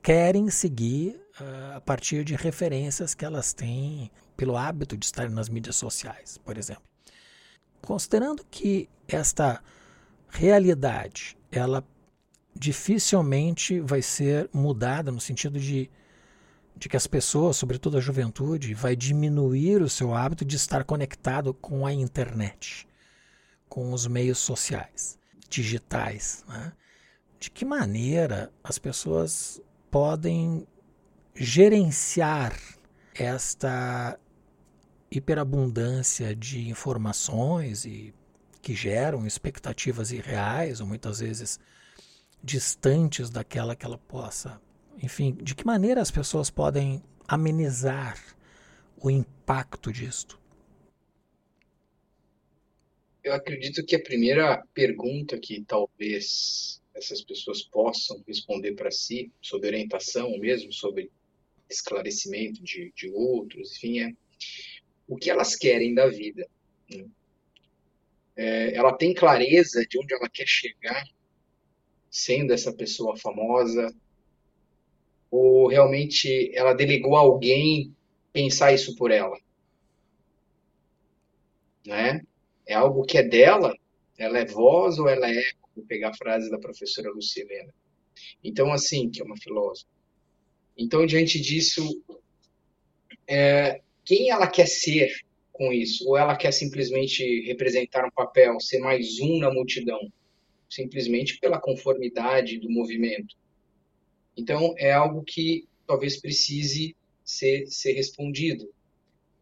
querem 0.02 0.50
seguir 0.50 1.20
uh, 1.42 1.76
a 1.76 1.82
partir 1.82 2.24
de 2.24 2.38
referências 2.38 3.14
que 3.14 3.26
elas 3.26 3.52
têm 3.52 4.10
pelo 4.38 4.56
hábito 4.56 4.96
de 4.96 5.06
estar 5.06 5.30
nas 5.30 5.50
mídias 5.50 5.76
sociais, 5.76 6.38
por 6.38 6.58
exemplo. 6.58 6.84
Considerando 7.82 8.46
que 8.50 8.88
esta 9.10 9.62
realidade, 10.30 11.38
ela 11.52 11.84
dificilmente 12.56 13.82
vai 13.82 14.02
ser 14.02 14.50
mudada 14.54 15.12
no 15.12 15.20
sentido 15.20 15.60
de, 15.60 15.92
de 16.78 16.88
que 16.88 16.96
as 16.96 17.08
pessoas, 17.08 17.58
sobretudo 17.58 17.98
a 17.98 18.02
juventude, 18.02 18.74
vai 18.74 18.96
diminuir 18.96 19.82
o 19.82 19.90
seu 19.90 20.16
hábito 20.16 20.46
de 20.46 20.56
estar 20.56 20.86
conectado 20.86 21.54
com 21.54 21.86
a 21.86 21.92
internet, 21.92 22.88
com 23.68 23.92
os 23.92 24.08
meios 24.08 24.38
sociais, 24.38 25.20
digitais. 25.50 26.46
Né? 26.48 26.72
De 27.40 27.52
que 27.52 27.64
maneira 27.64 28.52
as 28.64 28.80
pessoas 28.80 29.62
podem 29.92 30.68
gerenciar 31.36 32.60
esta 33.14 34.20
hiperabundância 35.10 36.36
de 36.36 36.68
informações 36.68 37.86
e 37.86 38.14
que 38.62 38.74
geram 38.74 39.26
expectativas 39.26 40.12
irreais 40.12 40.82
ou 40.82 40.88
muitas 40.88 41.20
vezes 41.20 41.60
distantes 42.44 43.30
daquela 43.30 43.76
que 43.76 43.86
ela 43.86 43.98
possa. 43.98 44.60
Enfim, 45.02 45.38
de 45.42 45.56
que 45.56 45.66
maneira 45.66 46.02
as 46.02 46.12
pessoas 46.12 46.50
podem 46.50 47.04
amenizar 47.28 48.18
o 49.02 49.10
impacto 49.12 49.92
disto? 49.92 50.40
Eu 53.24 53.34
acredito 53.34 53.86
que 53.86 53.96
a 53.96 54.02
primeira 54.02 54.64
pergunta 54.74 55.38
que 55.38 55.64
talvez 55.66 56.82
essas 56.98 57.22
pessoas 57.22 57.62
possam 57.62 58.24
responder 58.28 58.74
para 58.74 58.92
si, 58.92 59.32
sobre 59.42 59.68
orientação 59.68 60.38
mesmo, 60.40 60.74
sobre 60.74 61.12
esclarecimento 61.70 62.64
de, 62.64 62.92
de 62.96 63.10
outros, 63.12 63.76
enfim, 63.76 64.00
é 64.00 64.14
o 65.08 65.16
que 65.16 65.30
elas 65.30 65.56
querem 65.56 65.94
da 65.94 66.08
vida. 66.08 66.48
Né? 66.90 67.06
É, 68.36 68.76
ela 68.76 68.94
tem 68.94 69.14
clareza 69.14 69.86
de 69.86 70.00
onde 70.00 70.14
ela 70.14 70.30
quer 70.30 70.48
chegar, 70.48 71.08
sendo 72.10 72.54
essa 72.54 72.74
pessoa 72.74 73.16
famosa, 73.16 73.94
ou 75.30 75.68
realmente 75.68 76.52
ela 76.56 76.74
delegou 76.74 77.16
a 77.16 77.22
alguém 77.22 77.96
pensar 78.34 78.74
isso 78.74 78.96
por 78.96 79.12
ela? 79.12 79.38
Né? 81.86 82.22
É 82.66 82.74
algo 82.74 83.06
que 83.06 83.18
é 83.18 83.24
dela? 83.24 83.74
Ela 84.18 84.40
é 84.40 84.46
voz 84.46 84.98
ou 84.98 85.08
ela 85.08 85.30
é, 85.30 85.44
vou 85.78 85.86
pegar 85.86 86.10
a 86.10 86.18
frase 86.18 86.50
da 86.50 86.60
professora 86.60 87.10
Lucilena. 87.12 87.74
Então, 88.44 88.72
assim, 88.72 89.10
que 89.10 89.22
é 89.22 89.26
uma 89.26 89.38
filósofa. 89.38 89.90
Então, 90.78 91.06
diante 91.06 91.40
disso, 91.40 92.04
é, 93.28 93.82
quem 94.06 94.30
ela 94.30 94.48
quer 94.48 94.68
ser 94.68 95.10
com 95.52 95.74
isso? 95.74 96.08
Ou 96.08 96.18
ela 96.18 96.36
quer 96.36 96.52
simplesmente 96.52 97.42
representar 97.42 98.06
um 98.06 98.12
papel, 98.12 98.60
ser 98.60 98.80
mais 98.80 99.20
um 99.20 99.40
na 99.40 99.52
multidão? 99.52 100.00
Simplesmente 100.70 101.40
pela 101.40 101.60
conformidade 101.60 102.60
do 102.60 102.70
movimento. 102.70 103.36
Então, 104.36 104.74
é 104.78 104.92
algo 104.92 105.24
que 105.24 105.68
talvez 105.88 106.20
precise 106.20 106.96
ser, 107.24 107.66
ser 107.68 107.94
respondido. 107.94 108.70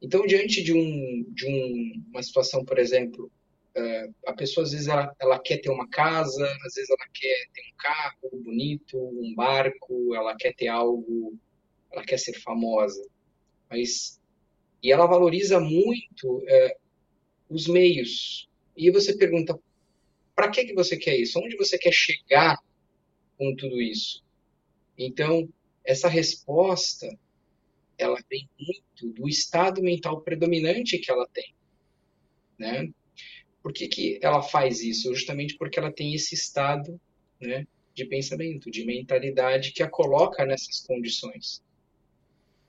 Então, 0.02 0.26
diante 0.26 0.64
de, 0.64 0.72
um, 0.72 1.26
de 1.30 1.48
um, 1.48 2.04
uma 2.10 2.24
situação, 2.24 2.64
por 2.64 2.78
exemplo, 2.78 3.32
uh, 3.78 4.16
a 4.28 4.34
pessoa 4.34 4.64
às 4.64 4.72
vezes 4.72 4.88
ela, 4.88 5.14
ela 5.20 5.40
quer 5.40 5.58
ter 5.58 5.70
uma 5.70 5.88
casa, 5.90 6.46
às 6.66 6.74
vezes 6.76 6.90
ela 6.90 7.08
quer 7.14 7.48
ter 7.54 7.62
um 7.62 7.78
carro 7.78 8.44
bonito, 8.44 8.98
um 8.98 9.34
barco, 9.36 10.16
ela 10.16 10.36
quer 10.36 10.54
ter 10.56 10.68
algo, 10.68 11.38
ela 11.92 12.04
quer 12.04 12.18
ser 12.18 12.34
famosa. 12.42 13.02
Mas 13.70 14.20
e 14.86 14.92
ela 14.92 15.08
valoriza 15.08 15.60
muito 15.60 16.44
é, 16.48 16.78
os 17.50 17.68
meios. 17.68 18.48
E 18.78 18.92
você 18.92 19.18
pergunta, 19.18 19.60
para 20.36 20.52
que, 20.52 20.66
que 20.66 20.76
você 20.76 20.96
quer 20.96 21.18
isso? 21.18 21.40
Onde 21.40 21.58
você 21.58 21.76
quer 21.76 21.92
chegar 21.92 22.56
com 23.36 23.56
tudo 23.56 23.82
isso? 23.82 24.24
Então, 24.96 25.50
essa 25.84 26.08
resposta, 26.08 27.10
ela 27.98 28.20
vem 28.30 28.48
muito 28.60 29.20
do 29.20 29.28
estado 29.28 29.82
mental 29.82 30.22
predominante 30.22 31.00
que 31.00 31.10
ela 31.10 31.28
tem, 31.34 31.56
né? 32.60 32.94
Por 33.66 33.74
que, 33.74 33.88
que 33.88 34.20
ela 34.22 34.44
faz 34.44 34.84
isso? 34.84 35.12
Justamente 35.12 35.58
porque 35.58 35.80
ela 35.80 35.92
tem 35.92 36.14
esse 36.14 36.36
estado, 36.36 37.02
né, 37.42 37.66
de 37.96 38.06
pensamento, 38.06 38.70
de 38.70 38.86
mentalidade 38.86 39.72
que 39.72 39.82
a 39.82 39.90
coloca 39.90 40.46
nessas 40.46 40.82
condições. 40.82 41.64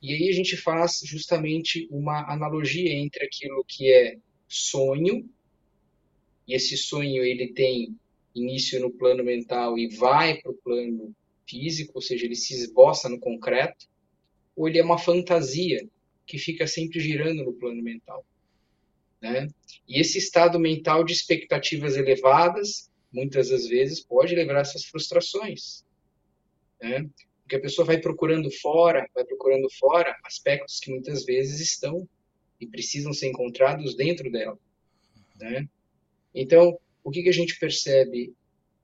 E 0.00 0.14
aí 0.14 0.30
a 0.30 0.32
gente 0.32 0.56
faz 0.56 1.02
justamente 1.04 1.86
uma 1.90 2.24
analogia 2.32 2.94
entre 2.94 3.26
aquilo 3.26 3.62
que 3.68 3.92
é 3.92 4.16
sonho, 4.48 5.28
e 6.48 6.54
esse 6.54 6.78
sonho 6.78 7.22
ele 7.22 7.48
tem 7.48 7.94
início 8.34 8.80
no 8.80 8.90
plano 8.90 9.22
mental 9.22 9.78
e 9.78 9.94
vai 9.94 10.40
para 10.40 10.50
o 10.50 10.56
plano 10.56 11.14
físico, 11.46 11.92
ou 11.96 12.00
seja, 12.00 12.24
ele 12.24 12.36
se 12.36 12.54
esboça 12.54 13.06
no 13.06 13.20
concreto, 13.20 13.86
ou 14.56 14.66
ele 14.66 14.78
é 14.78 14.82
uma 14.82 14.96
fantasia 14.96 15.86
que 16.26 16.38
fica 16.38 16.66
sempre 16.66 17.00
girando 17.00 17.44
no 17.44 17.52
plano 17.52 17.82
mental. 17.82 18.24
Né? 19.20 19.48
E 19.88 20.00
esse 20.00 20.18
estado 20.18 20.58
mental 20.58 21.04
de 21.04 21.12
expectativas 21.12 21.96
elevadas, 21.96 22.90
muitas 23.12 23.50
das 23.50 23.66
vezes, 23.66 24.00
pode 24.00 24.34
levar 24.34 24.56
a 24.56 24.60
essas 24.60 24.84
frustrações. 24.84 25.84
Né? 26.80 27.08
Porque 27.42 27.56
a 27.56 27.60
pessoa 27.60 27.86
vai 27.86 27.98
procurando 27.98 28.50
fora, 28.50 29.08
vai 29.14 29.24
procurando 29.24 29.68
fora 29.78 30.16
aspectos 30.24 30.80
que 30.80 30.90
muitas 30.90 31.24
vezes 31.24 31.60
estão 31.60 32.08
e 32.60 32.66
precisam 32.66 33.12
ser 33.12 33.28
encontrados 33.28 33.94
dentro 33.94 34.30
dela. 34.30 34.58
Né? 35.38 35.68
Então, 36.34 36.78
o 37.04 37.10
que, 37.10 37.22
que 37.22 37.28
a 37.28 37.32
gente 37.32 37.58
percebe 37.58 38.34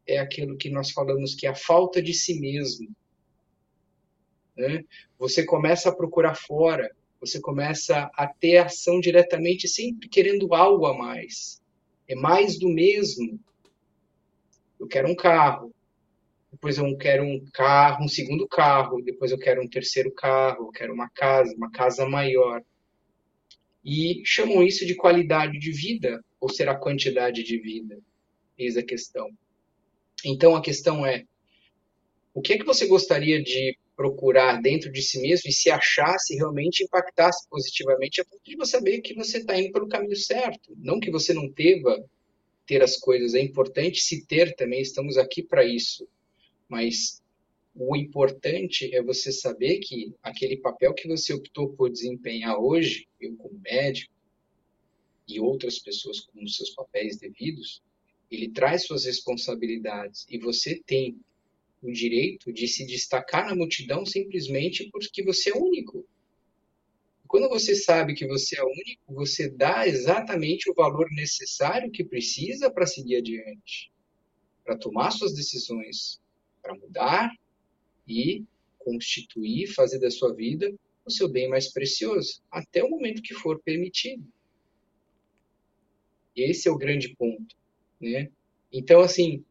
é 0.06 0.18
aquilo 0.18 0.56
que 0.56 0.70
nós 0.70 0.90
falamos 0.90 1.34
que 1.34 1.46
é 1.46 1.50
a 1.50 1.54
falta 1.54 2.02
de 2.02 2.12
si 2.14 2.38
mesmo. 2.38 2.88
Né? 4.56 4.84
Você 5.18 5.44
começa 5.44 5.88
a 5.88 5.94
procurar 5.94 6.34
fora, 6.34 6.90
você 7.22 7.40
começa 7.40 8.10
a 8.14 8.26
ter 8.26 8.56
ação 8.56 8.98
diretamente, 8.98 9.68
sempre 9.68 10.08
querendo 10.08 10.52
algo 10.52 10.86
a 10.86 10.92
mais. 10.92 11.62
É 12.08 12.16
mais 12.16 12.58
do 12.58 12.68
mesmo. 12.68 13.38
Eu 14.78 14.88
quero 14.88 15.08
um 15.08 15.14
carro, 15.14 15.72
depois 16.50 16.78
eu 16.78 16.96
quero 16.98 17.22
um 17.22 17.46
carro, 17.52 18.04
um 18.04 18.08
segundo 18.08 18.48
carro, 18.48 19.00
depois 19.00 19.30
eu 19.30 19.38
quero 19.38 19.62
um 19.62 19.68
terceiro 19.68 20.10
carro, 20.10 20.66
eu 20.66 20.72
quero 20.72 20.92
uma 20.92 21.08
casa, 21.10 21.54
uma 21.56 21.70
casa 21.70 22.08
maior. 22.08 22.60
E 23.84 24.20
chamam 24.24 24.60
isso 24.60 24.84
de 24.84 24.96
qualidade 24.96 25.60
de 25.60 25.70
vida, 25.70 26.20
ou 26.40 26.48
será 26.48 26.74
quantidade 26.74 27.44
de 27.44 27.56
vida? 27.56 28.00
Eis 28.58 28.76
a 28.76 28.82
questão. 28.82 29.30
Então 30.24 30.56
a 30.56 30.60
questão 30.60 31.06
é: 31.06 31.24
o 32.34 32.42
que 32.42 32.54
é 32.54 32.58
que 32.58 32.64
você 32.64 32.84
gostaria 32.88 33.40
de 33.40 33.78
procurar 33.96 34.60
dentro 34.60 34.90
de 34.90 35.02
si 35.02 35.20
mesmo 35.20 35.48
e 35.48 35.52
se 35.52 35.70
achasse 35.70 36.34
realmente 36.34 36.82
impactasse 36.82 37.46
positivamente 37.48 38.20
a 38.20 38.24
ponto 38.24 38.42
de 38.44 38.56
você 38.56 38.72
saber 38.72 39.00
que 39.00 39.14
você 39.14 39.38
está 39.38 39.58
indo 39.60 39.72
pelo 39.72 39.88
caminho 39.88 40.16
certo. 40.16 40.74
Não 40.78 40.98
que 40.98 41.10
você 41.10 41.32
não 41.34 41.48
deva 41.48 42.02
ter 42.66 42.82
as 42.82 42.96
coisas, 42.96 43.34
é 43.34 43.40
importante 43.40 44.00
se 44.00 44.24
ter 44.26 44.54
também, 44.54 44.80
estamos 44.80 45.18
aqui 45.18 45.42
para 45.42 45.64
isso. 45.64 46.08
Mas 46.68 47.22
o 47.74 47.96
importante 47.96 48.94
é 48.94 49.02
você 49.02 49.32
saber 49.32 49.78
que 49.78 50.14
aquele 50.22 50.56
papel 50.56 50.94
que 50.94 51.08
você 51.08 51.32
optou 51.32 51.70
por 51.70 51.90
desempenhar 51.90 52.58
hoje, 52.58 53.08
eu 53.20 53.34
como 53.36 53.58
médico 53.60 54.12
e 55.28 55.40
outras 55.40 55.78
pessoas 55.78 56.20
com 56.20 56.46
seus 56.46 56.70
papéis 56.70 57.18
devidos, 57.18 57.82
ele 58.30 58.50
traz 58.50 58.86
suas 58.86 59.04
responsabilidades 59.04 60.26
e 60.28 60.38
você 60.38 60.80
tem 60.86 61.18
o 61.82 61.92
direito 61.92 62.52
de 62.52 62.68
se 62.68 62.86
destacar 62.86 63.46
na 63.46 63.54
multidão 63.54 64.06
simplesmente 64.06 64.88
porque 64.90 65.22
você 65.22 65.50
é 65.50 65.56
único. 65.56 66.06
Quando 67.26 67.48
você 67.48 67.74
sabe 67.74 68.14
que 68.14 68.26
você 68.26 68.58
é 68.58 68.62
único, 68.62 69.14
você 69.14 69.48
dá 69.48 69.86
exatamente 69.86 70.70
o 70.70 70.74
valor 70.74 71.10
necessário 71.10 71.90
que 71.90 72.04
precisa 72.04 72.70
para 72.70 72.86
seguir 72.86 73.16
adiante, 73.16 73.90
para 74.64 74.76
tomar 74.76 75.10
suas 75.10 75.34
decisões, 75.34 76.20
para 76.60 76.74
mudar 76.74 77.30
e 78.06 78.44
constituir, 78.78 79.66
fazer 79.68 79.98
da 79.98 80.10
sua 80.10 80.34
vida 80.34 80.72
o 81.04 81.10
seu 81.10 81.28
bem 81.28 81.48
mais 81.48 81.72
precioso, 81.72 82.42
até 82.50 82.84
o 82.84 82.90
momento 82.90 83.22
que 83.22 83.34
for 83.34 83.60
permitido. 83.60 84.24
Esse 86.36 86.68
é 86.68 86.70
o 86.70 86.78
grande 86.78 87.14
ponto 87.16 87.56
né? 88.02 88.28
Então, 88.72 89.00
assim, 89.00 89.44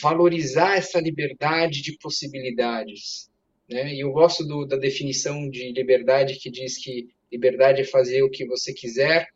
valorizar 0.00 0.76
essa 0.76 1.00
liberdade 1.00 1.82
de 1.82 1.96
possibilidades, 1.98 3.30
né? 3.68 3.94
E 3.94 4.00
eu 4.00 4.12
gosto 4.12 4.44
do, 4.44 4.64
da 4.66 4.76
definição 4.76 5.48
de 5.48 5.72
liberdade 5.72 6.38
que 6.38 6.50
diz 6.50 6.78
que 6.78 7.08
liberdade 7.30 7.80
é 7.82 7.84
fazer 7.84 8.22
o 8.22 8.30
que 8.30 8.46
você 8.46 8.72
quiser, 8.72 9.28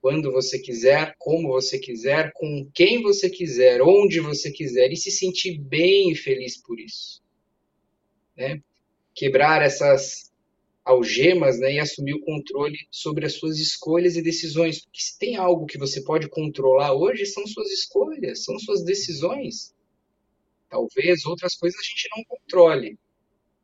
quando 0.00 0.30
você 0.30 0.58
quiser, 0.58 1.14
como 1.18 1.48
você 1.48 1.78
quiser, 1.78 2.30
com 2.34 2.68
quem 2.74 3.02
você 3.02 3.30
quiser, 3.30 3.80
onde 3.82 4.20
você 4.20 4.50
quiser 4.50 4.92
e 4.92 4.96
se 4.96 5.10
sentir 5.10 5.58
bem 5.58 6.10
e 6.10 6.14
feliz 6.14 6.60
por 6.60 6.78
isso, 6.78 7.22
né? 8.36 8.60
Quebrar 9.14 9.62
essas 9.62 10.32
algemas 10.84 11.58
né, 11.58 11.74
e 11.74 11.78
assumir 11.78 12.14
o 12.14 12.20
controle 12.20 12.76
sobre 12.90 13.24
as 13.24 13.34
suas 13.34 13.58
escolhas 13.58 14.16
e 14.16 14.22
decisões. 14.22 14.82
Porque 14.84 15.00
se 15.00 15.18
tem 15.18 15.36
algo 15.36 15.66
que 15.66 15.78
você 15.78 16.02
pode 16.02 16.28
controlar 16.28 16.92
hoje, 16.92 17.24
são 17.24 17.46
suas 17.46 17.70
escolhas, 17.70 18.44
são 18.44 18.58
suas 18.58 18.84
decisões. 18.84 19.73
Talvez 20.74 21.24
outras 21.24 21.54
coisas 21.54 21.78
a 21.78 21.82
gente 21.84 22.08
não 22.16 22.24
controle. 22.24 22.98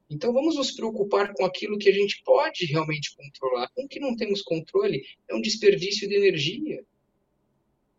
Então 0.08 0.32
vamos 0.32 0.54
nos 0.54 0.70
preocupar 0.70 1.32
com 1.34 1.44
aquilo 1.44 1.76
que 1.76 1.88
a 1.88 1.92
gente 1.92 2.22
pode 2.24 2.66
realmente 2.66 3.16
controlar. 3.16 3.68
Com 3.74 3.82
o 3.82 3.88
que 3.88 3.98
não 3.98 4.14
temos 4.14 4.42
controle 4.42 5.02
é 5.28 5.34
um 5.34 5.40
desperdício 5.40 6.08
de 6.08 6.14
energia. 6.14 6.84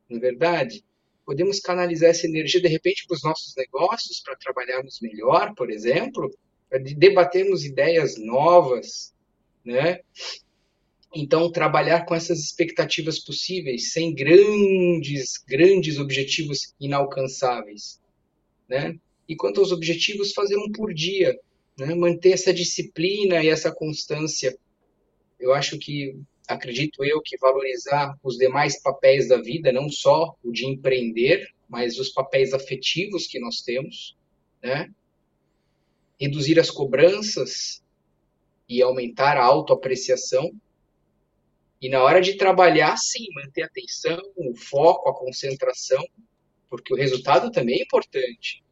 Não 0.10 0.18
é 0.18 0.22
verdade? 0.22 0.82
Podemos 1.26 1.60
canalizar 1.60 2.12
essa 2.12 2.26
energia 2.26 2.62
de 2.62 2.70
repente 2.70 3.06
para 3.06 3.16
os 3.16 3.22
nossos 3.22 3.54
negócios, 3.58 4.22
para 4.22 4.38
trabalharmos 4.38 5.00
melhor, 5.02 5.54
por 5.56 5.70
exemplo, 5.70 6.34
para 6.70 6.80
debatermos 6.80 7.66
ideias 7.66 8.18
novas, 8.18 9.14
né? 9.64 10.00
Então, 11.14 11.52
trabalhar 11.52 12.06
com 12.06 12.16
essas 12.16 12.40
expectativas 12.40 13.20
possíveis, 13.20 13.92
sem 13.92 14.16
grandes, 14.16 15.34
grandes 15.46 16.00
objetivos 16.00 16.74
inalcançáveis, 16.80 18.01
né? 18.72 18.96
E 19.28 19.36
quanto 19.36 19.60
aos 19.60 19.74
objetivos, 19.74 20.32
fazer 20.32 20.56
um 20.56 20.72
por 20.72 20.94
dia, 20.94 21.38
né? 21.78 21.94
Manter 21.94 22.32
essa 22.32 22.54
disciplina 22.54 23.44
e 23.44 23.50
essa 23.50 23.70
constância. 23.70 24.58
Eu 25.38 25.54
acho 25.54 25.78
que, 25.78 26.18
acredito 26.48 27.04
eu, 27.04 27.22
que 27.22 27.38
valorizar 27.38 28.18
os 28.24 28.38
demais 28.38 28.82
papéis 28.82 29.28
da 29.28 29.42
vida, 29.42 29.74
não 29.74 29.90
só 29.90 30.34
o 30.42 30.52
de 30.54 30.66
empreender, 30.66 31.50
mas 31.68 32.00
os 32.00 32.10
papéis 32.10 32.54
afetivos 32.54 33.28
que 33.28 33.40
nós 33.40 33.62
temos, 33.62 34.18
né? 34.64 34.90
reduzir 36.20 36.58
as 36.60 36.70
cobranças 36.70 37.84
e 38.70 38.82
aumentar 38.82 39.36
a 39.36 39.44
autoapreciação. 39.44 40.50
E 41.82 41.90
na 41.90 42.02
hora 42.04 42.22
de 42.22 42.38
trabalhar, 42.38 42.96
sim, 42.96 43.26
manter 43.34 43.64
a 43.64 43.66
atenção, 43.66 44.22
o 44.36 44.56
foco, 44.56 45.10
a 45.10 45.14
concentração, 45.18 46.06
porque 46.72 46.94
o 46.94 46.98
resultado 46.98 47.52
também 47.52 47.80
é 47.80 47.84
importante, 47.84 48.64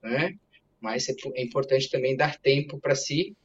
né? 0.00 0.38
Mas 0.80 1.08
é, 1.08 1.14
é 1.34 1.42
importante 1.42 1.90
também 1.90 2.16
dar 2.16 2.38
tempo 2.38 2.78
para 2.78 2.94
si 2.94 3.36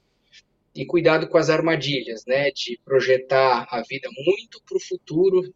e 0.75 0.85
cuidado 0.85 1.27
com 1.27 1.37
as 1.39 1.49
armadilhas, 1.49 2.23
né? 2.27 2.51
De 2.51 2.79
projetar 2.85 3.67
a 3.71 3.81
vida 3.81 4.07
muito 4.23 4.61
para 4.63 4.77
o 4.77 4.79
futuro 4.79 5.51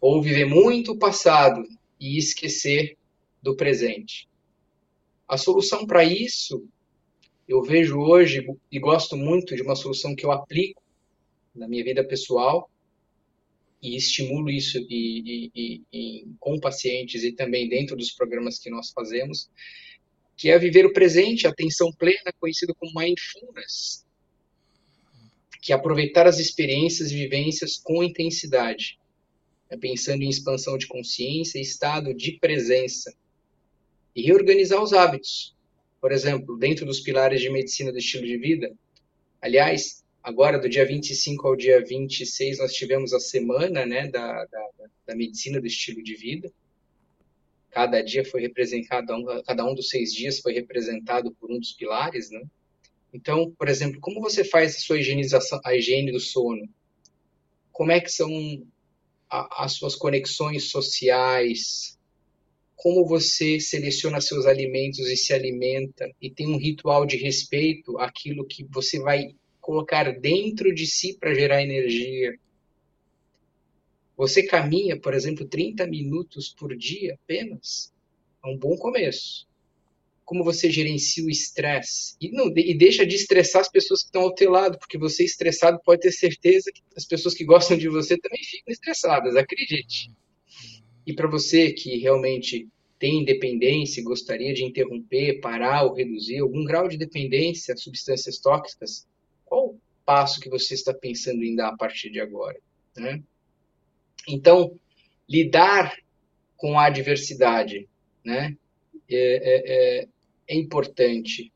ou 0.00 0.22
viver 0.22 0.46
muito 0.46 0.92
o 0.92 0.98
passado 0.98 1.62
e 2.00 2.16
esquecer 2.16 2.96
do 3.42 3.54
presente. 3.54 4.26
A 5.28 5.36
solução 5.36 5.86
para 5.86 6.02
isso, 6.02 6.66
eu 7.46 7.62
vejo 7.62 8.00
hoje 8.00 8.46
e 8.72 8.78
gosto 8.80 9.14
muito 9.14 9.54
de 9.54 9.60
uma 9.60 9.76
solução 9.76 10.16
que 10.16 10.24
eu 10.24 10.32
aplico 10.32 10.82
na 11.54 11.68
minha 11.68 11.84
vida 11.84 12.02
pessoal 12.02 12.70
e 13.84 13.96
estimulo 13.96 14.50
isso 14.50 14.78
e, 14.88 15.50
e, 15.54 15.82
e, 15.92 16.26
com 16.40 16.58
pacientes 16.58 17.22
e 17.22 17.32
também 17.32 17.68
dentro 17.68 17.94
dos 17.94 18.10
programas 18.10 18.58
que 18.58 18.70
nós 18.70 18.90
fazemos, 18.90 19.50
que 20.34 20.48
é 20.48 20.58
viver 20.58 20.86
o 20.86 20.92
presente, 20.92 21.46
atenção 21.46 21.92
plena, 21.92 22.32
conhecido 22.40 22.74
como 22.74 22.98
mindfulness, 22.98 24.06
que 25.60 25.70
é 25.70 25.76
aproveitar 25.76 26.26
as 26.26 26.38
experiências 26.38 27.10
e 27.10 27.14
vivências 27.14 27.76
com 27.76 28.02
intensidade, 28.02 28.98
é 29.68 29.76
pensando 29.76 30.22
em 30.22 30.30
expansão 30.30 30.78
de 30.78 30.86
consciência 30.86 31.60
estado 31.60 32.14
de 32.14 32.38
presença 32.38 33.14
e 34.16 34.22
reorganizar 34.22 34.82
os 34.82 34.94
hábitos. 34.94 35.54
Por 36.00 36.10
exemplo, 36.10 36.56
dentro 36.56 36.86
dos 36.86 37.00
pilares 37.00 37.40
de 37.40 37.50
medicina 37.50 37.92
do 37.92 37.98
estilo 37.98 38.26
de 38.26 38.38
vida. 38.38 38.74
Aliás, 39.40 40.03
agora 40.24 40.58
do 40.58 40.70
dia 40.70 40.86
25 40.86 41.46
ao 41.46 41.54
dia 41.54 41.84
26 41.84 42.58
nós 42.58 42.72
tivemos 42.72 43.12
a 43.12 43.20
semana 43.20 43.84
né, 43.84 44.08
da, 44.08 44.46
da, 44.46 44.68
da 45.06 45.14
medicina 45.14 45.60
do 45.60 45.66
estilo 45.66 46.02
de 46.02 46.16
vida. 46.16 46.50
cada 47.70 48.00
dia 48.00 48.24
foi 48.24 48.40
representado, 48.40 49.12
cada 49.44 49.66
um 49.66 49.74
dos 49.74 49.90
seis 49.90 50.14
dias 50.14 50.38
foi 50.38 50.54
representado 50.54 51.30
por 51.32 51.52
um 51.52 51.58
dos 51.58 51.72
pilares, 51.72 52.30
né? 52.30 52.42
Então, 53.12 53.54
por 53.56 53.68
exemplo, 53.68 54.00
como 54.00 54.20
você 54.20 54.42
faz 54.42 54.74
a 54.74 54.78
sua 54.80 54.98
higienização, 54.98 55.60
a 55.64 55.76
higiene 55.76 56.10
do 56.10 56.18
sono? 56.18 56.68
Como 57.70 57.92
é 57.92 58.00
que 58.00 58.10
são 58.10 58.28
as 59.30 59.72
suas 59.72 59.94
conexões 59.94 60.70
sociais? 60.70 61.98
Como 62.74 63.06
você 63.06 63.60
seleciona 63.60 64.20
seus 64.20 64.46
alimentos 64.46 65.06
e 65.08 65.16
se 65.16 65.32
alimenta 65.32 66.10
e 66.20 66.30
tem 66.30 66.48
um 66.48 66.58
ritual 66.58 67.06
de 67.06 67.16
respeito 67.16 67.98
àquilo 67.98 68.46
que 68.46 68.64
você 68.64 68.98
vai 68.98 69.34
colocar 69.64 70.12
dentro 70.20 70.74
de 70.74 70.86
si 70.86 71.16
para 71.18 71.34
gerar 71.34 71.62
energia? 71.62 72.38
Você 74.16 74.46
caminha, 74.46 75.00
por 75.00 75.14
exemplo, 75.14 75.48
30 75.48 75.86
minutos 75.86 76.54
por 76.56 76.76
dia 76.76 77.14
apenas? 77.14 77.92
É 78.44 78.48
um 78.48 78.58
bom 78.58 78.76
começo 78.76 79.48
como 80.24 80.42
você 80.42 80.70
gerencia 80.70 81.24
o 81.24 81.30
estresse. 81.30 82.16
E, 82.20 82.30
e 82.70 82.74
deixa 82.74 83.04
de 83.04 83.14
estressar 83.14 83.60
as 83.60 83.70
pessoas 83.70 84.00
que 84.00 84.06
estão 84.06 84.22
ao 84.22 84.34
teu 84.34 84.50
lado, 84.50 84.78
porque 84.78 84.96
você 84.96 85.22
estressado 85.22 85.78
pode 85.84 86.00
ter 86.00 86.12
certeza 86.12 86.70
que 86.72 86.80
as 86.96 87.04
pessoas 87.04 87.34
que 87.34 87.44
gostam 87.44 87.76
de 87.76 87.88
você 87.88 88.16
também 88.16 88.42
ficam 88.42 88.72
estressadas, 88.72 89.36
acredite. 89.36 90.10
E 91.06 91.12
para 91.12 91.28
você 91.28 91.72
que 91.72 91.98
realmente 91.98 92.66
tem 92.98 93.22
dependência 93.22 94.00
e 94.00 94.04
gostaria 94.04 94.54
de 94.54 94.64
interromper, 94.64 95.40
parar 95.40 95.84
ou 95.84 95.94
reduzir 95.94 96.38
algum 96.38 96.64
grau 96.64 96.88
de 96.88 96.96
dependência 96.96 97.74
a 97.74 97.76
substâncias 97.76 98.38
tóxicas, 98.38 99.06
qual 99.54 99.68
o 99.68 99.80
passo 100.04 100.40
que 100.40 100.50
você 100.50 100.74
está 100.74 100.92
pensando 100.92 101.44
em 101.44 101.54
dar 101.54 101.68
a 101.68 101.76
partir 101.76 102.10
de 102.10 102.20
agora? 102.20 102.58
Né? 102.96 103.22
Então, 104.26 104.78
lidar 105.28 105.96
com 106.56 106.76
a 106.78 106.86
adversidade, 106.86 107.88
né? 108.24 108.56
É, 109.08 109.16
é, 109.16 110.00
é, 110.00 110.08
é 110.48 110.56
importante. 110.56 111.52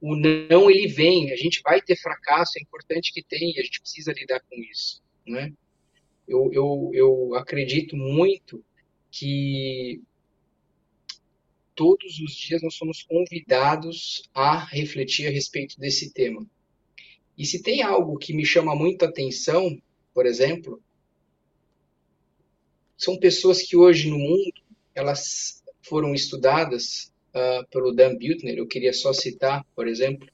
O 0.00 0.16
não, 0.16 0.70
ele 0.70 0.86
vem, 0.86 1.32
a 1.32 1.36
gente 1.36 1.60
vai 1.62 1.82
ter 1.82 1.96
fracasso, 1.96 2.58
é 2.58 2.62
importante 2.62 3.12
que 3.12 3.22
tenha, 3.22 3.60
a 3.60 3.64
gente 3.64 3.80
precisa 3.80 4.12
lidar 4.12 4.40
com 4.40 4.56
isso, 4.56 5.02
né? 5.26 5.52
Eu, 6.26 6.50
eu, 6.52 6.90
eu 6.94 7.34
acredito 7.34 7.96
muito 7.96 8.64
que 9.10 10.00
todos 11.74 12.20
os 12.20 12.34
dias 12.34 12.62
nós 12.62 12.74
somos 12.74 13.02
convidados 13.02 14.22
a 14.32 14.64
refletir 14.64 15.26
a 15.26 15.30
respeito 15.30 15.78
desse 15.78 16.12
tema. 16.12 16.46
E 17.36 17.44
se 17.44 17.62
tem 17.62 17.82
algo 17.82 18.18
que 18.18 18.32
me 18.32 18.44
chama 18.44 18.74
muita 18.74 19.06
atenção, 19.06 19.76
por 20.12 20.26
exemplo, 20.26 20.80
são 22.96 23.18
pessoas 23.18 23.62
que 23.62 23.76
hoje 23.76 24.08
no 24.08 24.18
mundo 24.18 24.52
elas 24.94 25.62
foram 25.82 26.14
estudadas 26.14 27.12
uh, 27.34 27.68
pelo 27.70 27.92
Dan 27.92 28.16
Buettner, 28.16 28.56
eu 28.56 28.66
queria 28.66 28.92
só 28.92 29.12
citar, 29.12 29.64
por 29.74 29.88
exemplo, 29.88 30.28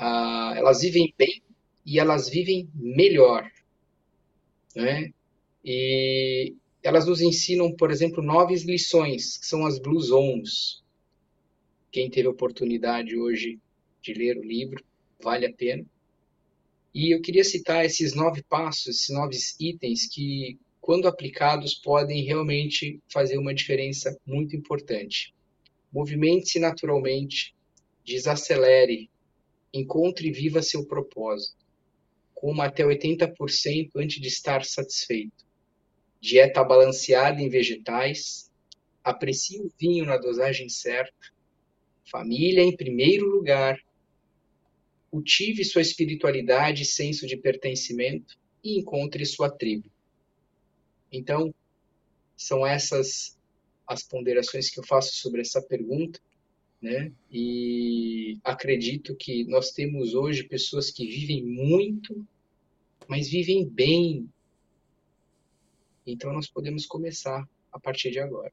uh, 0.00 0.54
elas 0.56 0.80
vivem 0.80 1.12
bem 1.16 1.42
e 1.84 2.00
elas 2.00 2.28
vivem 2.28 2.68
melhor. 2.74 3.48
Né? 4.74 5.12
E 5.64 6.54
elas 6.82 7.06
nos 7.06 7.20
ensinam, 7.20 7.74
por 7.74 7.90
exemplo, 7.90 8.22
nove 8.22 8.54
lições, 8.54 9.36
que 9.36 9.46
são 9.46 9.66
as 9.66 9.78
Blue 9.78 10.00
Zones. 10.00 10.82
Quem 11.90 12.10
teve 12.10 12.28
a 12.28 12.30
oportunidade 12.30 13.16
hoje 13.16 13.58
de 14.00 14.14
ler 14.14 14.38
o 14.38 14.42
livro, 14.44 14.84
vale 15.26 15.44
a 15.44 15.52
pena. 15.52 15.84
E 16.94 17.12
eu 17.12 17.20
queria 17.20 17.42
citar 17.42 17.84
esses 17.84 18.14
nove 18.14 18.44
passos, 18.44 18.86
esses 18.86 19.08
nove 19.08 19.36
itens 19.58 20.08
que, 20.08 20.56
quando 20.80 21.08
aplicados, 21.08 21.74
podem 21.74 22.22
realmente 22.22 23.00
fazer 23.12 23.36
uma 23.36 23.52
diferença 23.52 24.16
muito 24.24 24.54
importante. 24.54 25.34
Movimente-se 25.92 26.60
naturalmente, 26.60 27.56
desacelere, 28.04 29.10
encontre 29.74 30.28
e 30.28 30.32
viva 30.32 30.62
seu 30.62 30.86
propósito. 30.86 31.66
Coma 32.32 32.66
até 32.66 32.84
80% 32.84 33.90
antes 33.96 34.20
de 34.20 34.28
estar 34.28 34.64
satisfeito. 34.64 35.44
Dieta 36.20 36.62
balanceada 36.62 37.42
em 37.42 37.48
vegetais. 37.48 38.48
Aprecie 39.02 39.60
o 39.60 39.72
vinho 39.76 40.06
na 40.06 40.18
dosagem 40.18 40.68
certa. 40.68 41.32
Família 42.08 42.62
em 42.62 42.76
primeiro 42.76 43.26
lugar. 43.26 43.76
Cultive 45.16 45.64
sua 45.64 45.80
espiritualidade 45.80 46.82
e 46.82 46.84
senso 46.84 47.26
de 47.26 47.38
pertencimento 47.38 48.38
e 48.62 48.78
encontre 48.78 49.24
sua 49.24 49.50
tribo. 49.50 49.90
Então, 51.10 51.54
são 52.36 52.66
essas 52.66 53.34
as 53.86 54.02
ponderações 54.02 54.68
que 54.68 54.78
eu 54.78 54.84
faço 54.84 55.14
sobre 55.14 55.40
essa 55.40 55.62
pergunta, 55.62 56.20
né? 56.82 57.10
E 57.32 58.38
acredito 58.44 59.16
que 59.16 59.44
nós 59.44 59.70
temos 59.70 60.12
hoje 60.12 60.44
pessoas 60.44 60.90
que 60.90 61.06
vivem 61.06 61.42
muito, 61.42 62.26
mas 63.08 63.26
vivem 63.26 63.66
bem. 63.66 64.28
Então 66.06 66.30
nós 66.30 66.46
podemos 66.46 66.84
começar 66.84 67.48
a 67.72 67.80
partir 67.80 68.10
de 68.10 68.18
agora. 68.18 68.52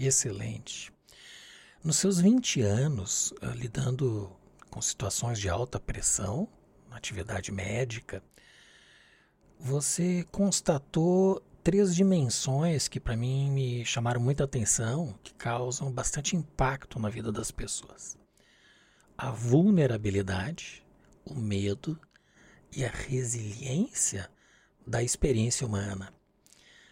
Excelente. 0.00 0.90
Nos 1.84 1.96
seus 1.96 2.20
20 2.20 2.60
anos 2.62 3.30
uh, 3.40 3.54
lidando 3.54 4.41
com 4.72 4.80
situações 4.80 5.38
de 5.38 5.50
alta 5.50 5.78
pressão, 5.78 6.48
na 6.88 6.96
atividade 6.96 7.52
médica, 7.52 8.22
você 9.60 10.26
constatou 10.32 11.42
três 11.62 11.94
dimensões 11.94 12.88
que 12.88 12.98
para 12.98 13.14
mim 13.14 13.50
me 13.50 13.84
chamaram 13.84 14.18
muita 14.18 14.44
atenção, 14.44 15.14
que 15.22 15.34
causam 15.34 15.92
bastante 15.92 16.36
impacto 16.36 16.98
na 16.98 17.10
vida 17.10 17.30
das 17.30 17.50
pessoas: 17.50 18.16
a 19.16 19.30
vulnerabilidade, 19.30 20.82
o 21.22 21.34
medo 21.34 22.00
e 22.74 22.82
a 22.82 22.90
resiliência 22.90 24.30
da 24.86 25.02
experiência 25.02 25.66
humana. 25.66 26.14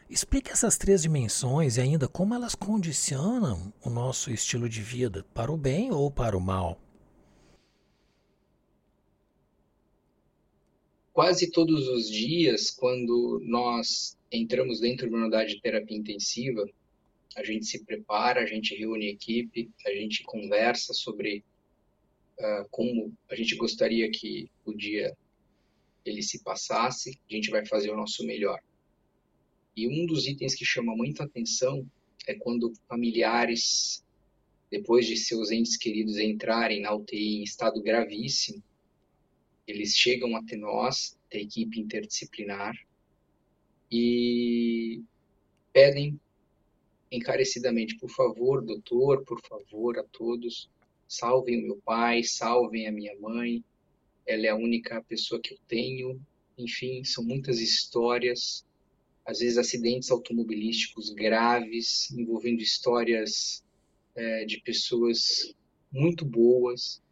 Explique 0.08 0.50
essas 0.50 0.76
três 0.76 1.00
dimensões 1.00 1.78
e 1.78 1.80
ainda 1.80 2.06
como 2.06 2.34
elas 2.34 2.54
condicionam 2.54 3.72
o 3.82 3.88
nosso 3.88 4.30
estilo 4.30 4.68
de 4.68 4.82
vida, 4.82 5.24
para 5.32 5.50
o 5.50 5.56
bem 5.56 5.90
ou 5.90 6.10
para 6.10 6.36
o 6.36 6.40
mal. 6.40 6.78
Quase 11.12 11.50
todos 11.50 11.88
os 11.88 12.08
dias, 12.08 12.70
quando 12.70 13.40
nós 13.44 14.16
entramos 14.30 14.80
dentro 14.80 15.08
de 15.08 15.14
uma 15.14 15.22
unidade 15.22 15.54
de 15.54 15.60
terapia 15.60 15.96
intensiva, 15.96 16.64
a 17.36 17.44
gente 17.44 17.66
se 17.66 17.84
prepara, 17.84 18.42
a 18.42 18.46
gente 18.46 18.74
reúne 18.76 19.06
a 19.08 19.10
equipe, 19.10 19.70
a 19.86 19.90
gente 19.90 20.22
conversa 20.22 20.92
sobre 20.92 21.44
uh, 22.38 22.68
como 22.70 23.12
a 23.28 23.34
gente 23.34 23.56
gostaria 23.56 24.10
que 24.10 24.48
o 24.64 24.72
dia 24.72 25.16
ele 26.04 26.22
se 26.22 26.42
passasse, 26.42 27.18
a 27.28 27.34
gente 27.34 27.50
vai 27.50 27.66
fazer 27.66 27.90
o 27.90 27.96
nosso 27.96 28.24
melhor. 28.24 28.60
E 29.76 29.88
um 29.88 30.06
dos 30.06 30.26
itens 30.26 30.54
que 30.54 30.64
chama 30.64 30.96
muita 30.96 31.24
atenção 31.24 31.86
é 32.26 32.34
quando 32.34 32.72
familiares, 32.88 34.04
depois 34.70 35.06
de 35.06 35.16
seus 35.16 35.50
entes 35.50 35.76
queridos 35.76 36.18
entrarem 36.18 36.80
na 36.80 36.94
UTI 36.94 37.38
em 37.38 37.42
estado 37.42 37.82
gravíssimo, 37.82 38.62
eles 39.70 39.96
chegam 39.96 40.36
até 40.36 40.56
nós, 40.56 41.18
da 41.32 41.38
equipe 41.38 41.80
interdisciplinar, 41.80 42.74
e 43.90 45.02
pedem 45.72 46.18
encarecidamente, 47.10 47.96
por 47.96 48.10
favor, 48.10 48.64
doutor, 48.64 49.24
por 49.24 49.40
favor, 49.42 49.98
a 49.98 50.04
todos, 50.04 50.70
salvem 51.08 51.58
o 51.58 51.62
meu 51.62 51.76
pai, 51.84 52.22
salvem 52.22 52.86
a 52.86 52.92
minha 52.92 53.18
mãe, 53.18 53.64
ela 54.26 54.46
é 54.46 54.48
a 54.50 54.56
única 54.56 55.02
pessoa 55.02 55.40
que 55.40 55.54
eu 55.54 55.58
tenho. 55.66 56.20
Enfim, 56.56 57.02
são 57.02 57.24
muitas 57.24 57.58
histórias, 57.58 58.64
às 59.24 59.40
vezes 59.40 59.58
acidentes 59.58 60.10
automobilísticos 60.10 61.10
graves, 61.10 62.10
envolvendo 62.12 62.60
histórias 62.60 63.64
é, 64.14 64.44
de 64.44 64.60
pessoas 64.60 65.54
muito 65.92 66.24
boas, 66.24 67.02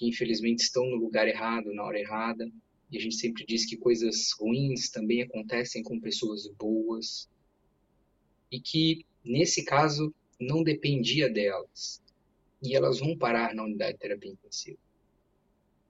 que 0.00 0.08
infelizmente 0.08 0.60
estão 0.60 0.86
no 0.86 0.96
lugar 0.96 1.28
errado, 1.28 1.74
na 1.74 1.84
hora 1.84 2.00
errada. 2.00 2.50
E 2.90 2.96
a 2.96 3.00
gente 3.00 3.16
sempre 3.16 3.44
diz 3.44 3.66
que 3.66 3.76
coisas 3.76 4.32
ruins 4.32 4.88
também 4.88 5.20
acontecem 5.20 5.82
com 5.82 6.00
pessoas 6.00 6.48
boas. 6.48 7.28
E 8.50 8.58
que, 8.58 9.04
nesse 9.22 9.62
caso, 9.62 10.14
não 10.40 10.64
dependia 10.64 11.28
delas. 11.28 12.02
E 12.62 12.74
elas 12.74 12.98
vão 12.98 13.14
parar 13.14 13.54
na 13.54 13.62
unidade 13.62 13.92
de 13.92 13.98
terapia 13.98 14.30
intensiva. 14.30 14.78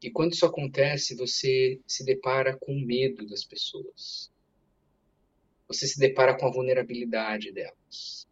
E 0.03 0.11
quando 0.11 0.33
isso 0.33 0.45
acontece, 0.45 1.15
você 1.15 1.81
se 1.87 2.05
depara 2.05 2.57
com 2.59 2.73
o 2.73 2.85
medo 2.85 3.25
das 3.29 3.45
pessoas. 3.45 4.29
Você 5.69 5.87
se 5.87 6.01
depara 6.01 6.37
com 6.37 6.49
a 6.49 6.53
vulnerabilidade 6.53 7.53
delas. 7.53 8.27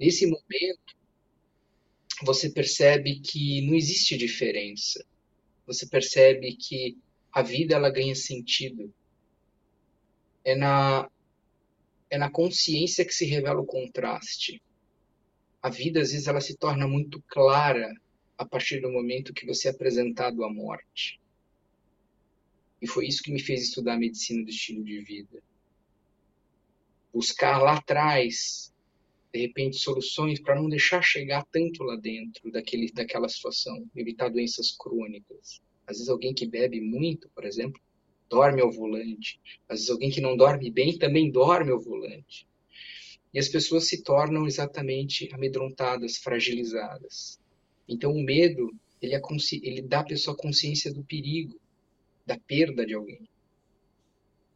Nesse 0.00 0.24
momento, 0.24 0.95
você 2.24 2.50
percebe 2.50 3.20
que 3.20 3.60
não 3.66 3.74
existe 3.74 4.16
diferença 4.16 5.04
você 5.66 5.86
percebe 5.86 6.54
que 6.54 6.96
a 7.32 7.42
vida 7.42 7.74
ela 7.74 7.90
ganha 7.90 8.14
sentido. 8.14 8.94
É 10.44 10.54
na 10.54 11.10
é 12.08 12.16
na 12.16 12.30
consciência 12.30 13.04
que 13.04 13.12
se 13.12 13.26
revela 13.26 13.60
o 13.60 13.66
contraste. 13.66 14.62
A 15.60 15.68
vida, 15.68 16.00
às 16.00 16.12
vezes, 16.12 16.28
ela 16.28 16.40
se 16.40 16.56
torna 16.56 16.86
muito 16.86 17.20
clara 17.26 17.92
a 18.38 18.44
partir 18.44 18.80
do 18.80 18.92
momento 18.92 19.34
que 19.34 19.44
você 19.44 19.66
é 19.66 19.70
apresentado 19.72 20.44
à 20.44 20.52
morte. 20.52 21.20
E 22.80 22.86
foi 22.86 23.08
isso 23.08 23.24
que 23.24 23.32
me 23.32 23.42
fez 23.42 23.62
estudar 23.62 23.94
a 23.94 23.98
medicina 23.98 24.44
do 24.44 24.50
estilo 24.50 24.84
de 24.84 25.00
vida. 25.00 25.42
Buscar 27.12 27.58
lá 27.58 27.78
atrás, 27.78 28.72
de 29.36 29.42
repente, 29.42 29.76
soluções 29.76 30.40
para 30.40 30.54
não 30.54 30.66
deixar 30.66 31.02
chegar 31.02 31.44
tanto 31.52 31.82
lá 31.84 31.94
dentro 31.96 32.50
daquele, 32.50 32.90
daquela 32.90 33.28
situação, 33.28 33.86
evitar 33.94 34.30
doenças 34.30 34.72
crônicas. 34.72 35.60
Às 35.86 35.98
vezes, 35.98 36.08
alguém 36.08 36.32
que 36.32 36.46
bebe 36.46 36.80
muito, 36.80 37.28
por 37.34 37.44
exemplo, 37.44 37.78
dorme 38.30 38.62
ao 38.62 38.72
volante. 38.72 39.38
Às 39.68 39.80
vezes, 39.80 39.90
alguém 39.90 40.10
que 40.10 40.22
não 40.22 40.38
dorme 40.38 40.70
bem 40.70 40.96
também 40.98 41.30
dorme 41.30 41.70
ao 41.70 41.78
volante. 41.78 42.48
E 43.32 43.38
as 43.38 43.48
pessoas 43.48 43.86
se 43.86 44.02
tornam 44.02 44.46
exatamente 44.46 45.28
amedrontadas, 45.34 46.16
fragilizadas. 46.16 47.38
Então, 47.86 48.12
o 48.12 48.24
medo, 48.24 48.74
ele, 49.02 49.14
é 49.14 49.20
ele 49.62 49.82
dá 49.82 50.00
à 50.00 50.04
pessoa 50.04 50.34
consciência 50.34 50.90
do 50.94 51.04
perigo, 51.04 51.60
da 52.24 52.38
perda 52.38 52.86
de 52.86 52.94
alguém. 52.94 53.28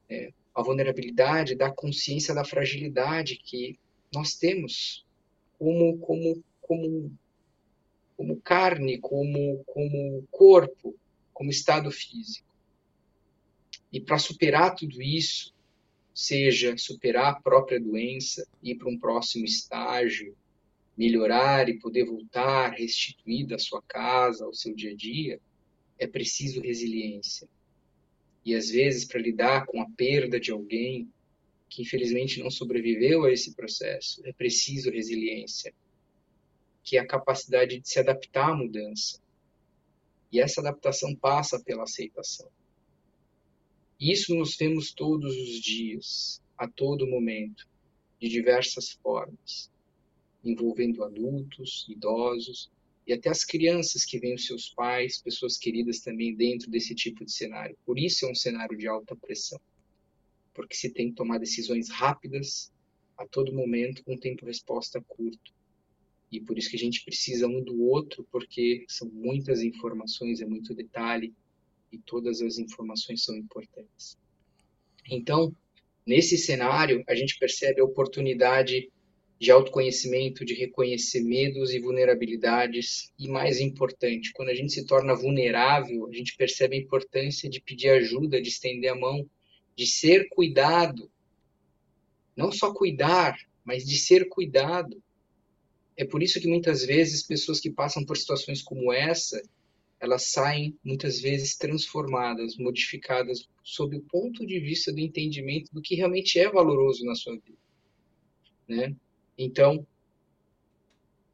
É, 0.08 0.32
a 0.54 0.62
vulnerabilidade 0.62 1.54
dá 1.54 1.70
consciência 1.70 2.34
da 2.34 2.44
fragilidade 2.44 3.36
que 3.36 3.78
nós 4.12 4.34
temos 4.34 5.04
como, 5.58 5.98
como, 5.98 6.44
como, 6.60 7.18
como 8.16 8.40
carne, 8.40 8.98
como, 8.98 9.62
como 9.64 10.26
corpo, 10.30 10.96
como 11.32 11.50
estado 11.50 11.90
físico. 11.90 12.48
E 13.92 14.00
para 14.00 14.18
superar 14.18 14.74
tudo 14.74 15.02
isso, 15.02 15.52
seja 16.14 16.76
superar 16.76 17.32
a 17.32 17.40
própria 17.40 17.80
doença, 17.80 18.46
ir 18.62 18.76
para 18.76 18.88
um 18.88 18.98
próximo 18.98 19.44
estágio, 19.44 20.36
melhorar 20.96 21.68
e 21.68 21.78
poder 21.78 22.04
voltar 22.04 22.72
restituído 22.72 23.54
à 23.54 23.58
sua 23.58 23.82
casa, 23.82 24.44
ao 24.44 24.52
seu 24.52 24.74
dia 24.74 24.92
a 24.92 24.94
dia, 24.94 25.40
é 25.98 26.06
preciso 26.06 26.60
resiliência. 26.60 27.48
E 28.44 28.54
às 28.54 28.70
vezes, 28.70 29.04
para 29.04 29.20
lidar 29.20 29.66
com 29.66 29.80
a 29.80 29.90
perda 29.90 30.40
de 30.40 30.50
alguém 30.50 31.08
que 31.70 31.82
infelizmente 31.82 32.42
não 32.42 32.50
sobreviveu 32.50 33.24
a 33.24 33.32
esse 33.32 33.54
processo, 33.54 34.20
é 34.26 34.32
preciso 34.32 34.90
resiliência, 34.90 35.72
que 36.82 36.96
é 36.96 37.00
a 37.00 37.06
capacidade 37.06 37.78
de 37.78 37.88
se 37.88 38.00
adaptar 38.00 38.50
à 38.50 38.56
mudança. 38.56 39.22
E 40.32 40.40
essa 40.40 40.60
adaptação 40.60 41.14
passa 41.14 41.60
pela 41.60 41.84
aceitação. 41.84 42.50
Isso 43.98 44.34
nos 44.34 44.56
vemos 44.56 44.92
todos 44.92 45.36
os 45.36 45.60
dias, 45.60 46.42
a 46.58 46.66
todo 46.66 47.06
momento, 47.06 47.68
de 48.20 48.28
diversas 48.28 48.90
formas, 48.90 49.70
envolvendo 50.44 51.04
adultos, 51.04 51.86
idosos 51.88 52.70
e 53.06 53.12
até 53.12 53.28
as 53.28 53.44
crianças 53.44 54.04
que 54.04 54.18
veem 54.18 54.34
os 54.34 54.46
seus 54.46 54.70
pais, 54.70 55.20
pessoas 55.20 55.56
queridas 55.56 56.00
também 56.00 56.34
dentro 56.34 56.70
desse 56.70 56.94
tipo 56.94 57.24
de 57.24 57.32
cenário. 57.32 57.76
Por 57.84 57.98
isso 57.98 58.26
é 58.26 58.30
um 58.30 58.34
cenário 58.34 58.76
de 58.76 58.88
alta 58.88 59.14
pressão, 59.14 59.60
porque 60.60 60.76
se 60.76 60.90
tem 60.90 61.08
que 61.08 61.14
tomar 61.14 61.38
decisões 61.38 61.88
rápidas 61.88 62.70
a 63.16 63.26
todo 63.26 63.50
momento 63.50 64.04
com 64.04 64.14
tempo-resposta 64.14 65.00
curto. 65.08 65.54
E 66.30 66.38
por 66.38 66.58
isso 66.58 66.68
que 66.68 66.76
a 66.76 66.78
gente 66.78 67.02
precisa 67.02 67.46
um 67.46 67.62
do 67.62 67.82
outro, 67.82 68.26
porque 68.30 68.84
são 68.86 69.08
muitas 69.10 69.62
informações, 69.62 70.42
é 70.42 70.46
muito 70.46 70.74
detalhe, 70.74 71.32
e 71.90 71.98
todas 71.98 72.42
as 72.42 72.58
informações 72.58 73.24
são 73.24 73.36
importantes. 73.36 74.18
Então, 75.10 75.56
nesse 76.06 76.36
cenário, 76.36 77.02
a 77.08 77.14
gente 77.14 77.38
percebe 77.38 77.80
a 77.80 77.84
oportunidade 77.84 78.90
de 79.40 79.50
autoconhecimento, 79.50 80.44
de 80.44 80.52
reconhecer 80.52 81.22
medos 81.22 81.72
e 81.72 81.80
vulnerabilidades, 81.80 83.10
e 83.18 83.28
mais 83.28 83.60
importante, 83.60 84.30
quando 84.34 84.50
a 84.50 84.54
gente 84.54 84.72
se 84.72 84.84
torna 84.84 85.14
vulnerável, 85.14 86.06
a 86.06 86.12
gente 86.12 86.36
percebe 86.36 86.76
a 86.76 86.80
importância 86.80 87.48
de 87.48 87.62
pedir 87.62 87.88
ajuda, 87.88 88.42
de 88.42 88.50
estender 88.50 88.92
a 88.92 88.94
mão, 88.94 89.26
de 89.80 89.86
ser 89.86 90.28
cuidado. 90.28 91.10
Não 92.36 92.52
só 92.52 92.70
cuidar, 92.70 93.34
mas 93.64 93.86
de 93.86 93.98
ser 93.98 94.28
cuidado. 94.28 95.02
É 95.96 96.04
por 96.04 96.22
isso 96.22 96.38
que 96.38 96.46
muitas 96.46 96.84
vezes 96.84 97.26
pessoas 97.26 97.60
que 97.60 97.70
passam 97.70 98.04
por 98.04 98.18
situações 98.18 98.60
como 98.60 98.92
essa, 98.92 99.42
elas 99.98 100.32
saem 100.32 100.78
muitas 100.84 101.18
vezes 101.18 101.56
transformadas, 101.56 102.58
modificadas 102.58 103.48
sob 103.64 103.96
o 103.96 104.02
ponto 104.02 104.46
de 104.46 104.60
vista 104.60 104.92
do 104.92 105.00
entendimento 105.00 105.72
do 105.72 105.80
que 105.80 105.94
realmente 105.94 106.38
é 106.38 106.50
valoroso 106.50 107.02
na 107.06 107.14
sua 107.14 107.36
vida, 107.36 107.58
né? 108.68 108.94
Então, 109.38 109.86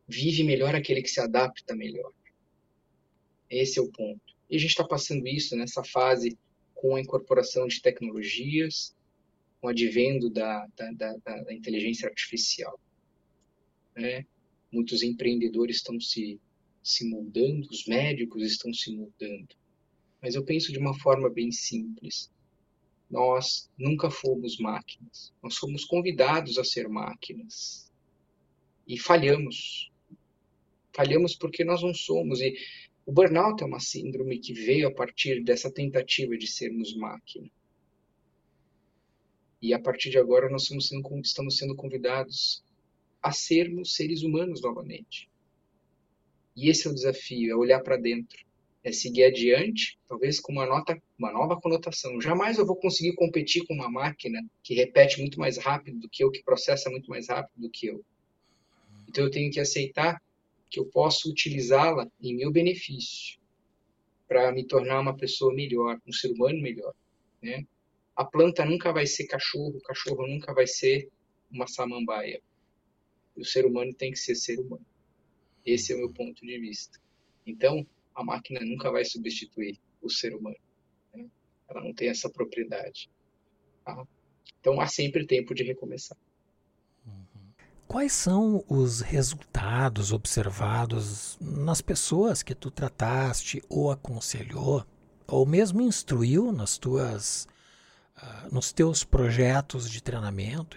vive 0.07 0.45
melhor 0.45 0.73
aquele 0.77 1.03
que 1.03 1.11
se 1.11 1.21
adapta 1.21 1.75
melhor. 1.75 2.13
Esse 3.51 3.81
é 3.81 3.83
o 3.83 3.91
ponto. 3.91 4.37
E 4.49 4.55
a 4.55 4.59
gente 4.61 4.71
está 4.71 4.85
passando 4.85 5.27
isso 5.27 5.57
nessa 5.57 5.83
fase 5.83 6.39
com 6.87 6.95
a 6.95 7.01
incorporação 7.01 7.67
de 7.67 7.83
tecnologias, 7.83 8.95
com 9.61 9.67
o 9.67 9.71
advento 9.71 10.31
da, 10.31 10.67
da, 10.77 10.93
da, 10.93 11.43
da 11.43 11.53
inteligência 11.53 12.09
artificial. 12.09 12.79
Né? 13.97 14.25
Muitos 14.71 15.03
empreendedores 15.03 15.77
estão 15.77 16.01
se 16.01 16.41
se 16.87 17.05
mudando, 17.05 17.67
os 17.69 17.85
médicos 17.85 18.45
estão 18.45 18.73
se 18.73 18.95
mudando. 18.95 19.49
Mas 20.23 20.37
eu 20.37 20.45
penso 20.45 20.71
de 20.71 20.79
uma 20.79 20.97
forma 20.97 21.29
bem 21.29 21.51
simples. 21.51 22.31
Nós 23.11 23.69
nunca 23.77 24.09
fomos 24.09 24.57
máquinas. 24.59 25.35
Nós 25.43 25.57
fomos 25.57 25.85
convidados 25.85 26.59
a 26.59 26.65
ser 26.65 26.89
máquinas. 26.89 27.91
E 28.87 28.97
falhamos. 29.01 29.91
Falhamos 30.95 31.35
porque 31.35 31.65
nós 31.65 31.83
não 31.83 31.93
somos. 31.93 32.41
E 32.41 32.55
o 33.07 33.13
burnout 33.13 33.63
é 33.63 33.67
uma 33.67 33.79
síndrome 33.79 34.41
que 34.41 34.53
veio 34.53 34.89
a 34.89 34.93
partir 34.93 35.41
dessa 35.45 35.71
tentativa 35.71 36.37
de 36.37 36.49
sermos 36.49 36.93
máquina. 36.97 37.49
E 39.63 39.73
a 39.73 39.79
partir 39.79 40.11
de 40.11 40.19
agora 40.19 40.51
nós 40.51 40.67
sendo, 40.67 41.21
estamos 41.21 41.57
sendo 41.57 41.77
convidados 41.77 42.65
a 43.23 43.31
sermos 43.31 43.95
seres 43.95 44.23
humanos 44.23 44.61
novamente. 44.61 45.31
E 46.57 46.69
esse 46.69 46.89
é 46.89 46.91
o 46.91 46.95
desafio, 46.95 47.53
é 47.53 47.55
olhar 47.55 47.81
para 47.81 47.97
dentro, 47.97 48.45
é 48.83 48.91
seguir 48.91 49.25
adiante, 49.25 49.99
talvez 50.09 50.41
com 50.41 50.51
uma 50.51 50.67
nota, 50.67 51.01
uma 51.17 51.31
nova 51.31 51.61
conotação. 51.61 52.21
Jamais 52.21 52.59
eu 52.59 52.67
vou 52.67 52.77
conseguir 52.77 53.15
competir 53.15 53.65
com 53.67 53.75
uma 53.75 53.91
máquina 53.91 54.45
que 54.65 54.75
repete 54.75 55.21
muito 55.21 55.39
mais 55.39 55.59
rápido 55.59 56.01
do 56.01 56.09
que 56.09 56.25
eu, 56.25 56.31
que 56.31 56.43
processa 56.43 56.91
muito 56.91 57.09
mais 57.09 57.29
rápido 57.29 57.61
do 57.61 57.71
que 57.71 57.87
eu. 57.87 58.05
Então 59.09 59.25
eu 59.25 59.31
tenho 59.31 59.51
que 59.51 59.61
aceitar 59.61 60.21
que 60.69 60.81
eu 60.81 60.87
posso 60.87 61.31
utilizá-la 61.31 62.11
em 62.21 62.37
meu 62.37 62.51
benefício 62.51 63.39
para 64.29 64.51
me 64.53 64.67
tornar 64.67 65.01
uma 65.01 65.17
pessoa 65.17 65.55
melhor, 65.55 66.01
um 66.07 66.13
ser 66.13 66.33
humano 66.33 66.61
melhor, 66.61 66.95
né? 67.43 67.65
A 68.15 68.25
planta 68.25 68.65
nunca 68.65 68.93
vai 68.93 69.07
ser 69.07 69.27
cachorro, 69.27 69.77
o 69.77 69.83
cachorro 69.83 70.27
nunca 70.27 70.55
vai 70.55 70.67
ser 70.67 71.11
uma 71.51 71.67
samambaia. 71.67 72.43
O 73.37 73.45
ser 73.45 73.67
humano 73.67 73.93
tem 73.93 74.11
que 74.11 74.19
ser 74.19 74.35
ser 74.35 74.59
humano. 74.59 74.85
Esse 75.65 75.93
é 75.93 75.97
o 75.97 75.99
meu 75.99 76.13
ponto 76.13 76.45
de 76.45 76.59
vista. 76.59 76.99
Então, 77.47 77.87
a 78.15 78.25
máquina 78.25 78.61
nunca 78.61 78.91
vai 78.91 79.05
substituir 79.05 79.79
o 80.01 80.09
ser 80.09 80.35
humano. 80.35 80.57
Né? 81.15 81.29
Ela 81.69 81.83
não 81.83 81.93
tem 81.93 82.09
essa 82.09 82.31
propriedade. 82.31 83.11
Tá? 83.85 84.07
Então, 84.61 84.81
há 84.81 84.87
sempre 84.87 85.27
tempo 85.27 85.55
de 85.55 85.63
recomeçar. 85.63 86.17
Quais 87.87 88.13
são 88.13 88.65
os 88.69 89.01
resultados 89.01 90.13
observados 90.13 91.39
nas 91.41 91.81
pessoas 91.81 92.43
que 92.43 92.55
tu 92.55 92.69
trataste 92.69 93.63
ou 93.69 93.93
aconselhou, 93.93 94.85
ou 95.27 95.47
mesmo 95.47 95.81
instruiu 95.81 96.51
nas 96.51 96.77
tuas, 96.79 97.47
uh, 98.17 98.53
nos 98.53 98.73
teus 98.73 99.05
projetos 99.05 99.89
de 99.89 100.03
treinamento 100.03 100.77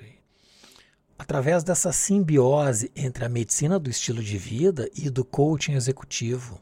através 1.18 1.64
dessa 1.64 1.91
simbiose 1.91 2.91
entre 2.95 3.26
a 3.26 3.30
medicina 3.30 3.78
do 3.78 3.89
estilo 3.89 4.24
de 4.24 4.38
vida 4.38 4.89
e 4.95 5.10
do 5.10 5.26
coaching 5.26 5.74
executivo? 5.74 6.62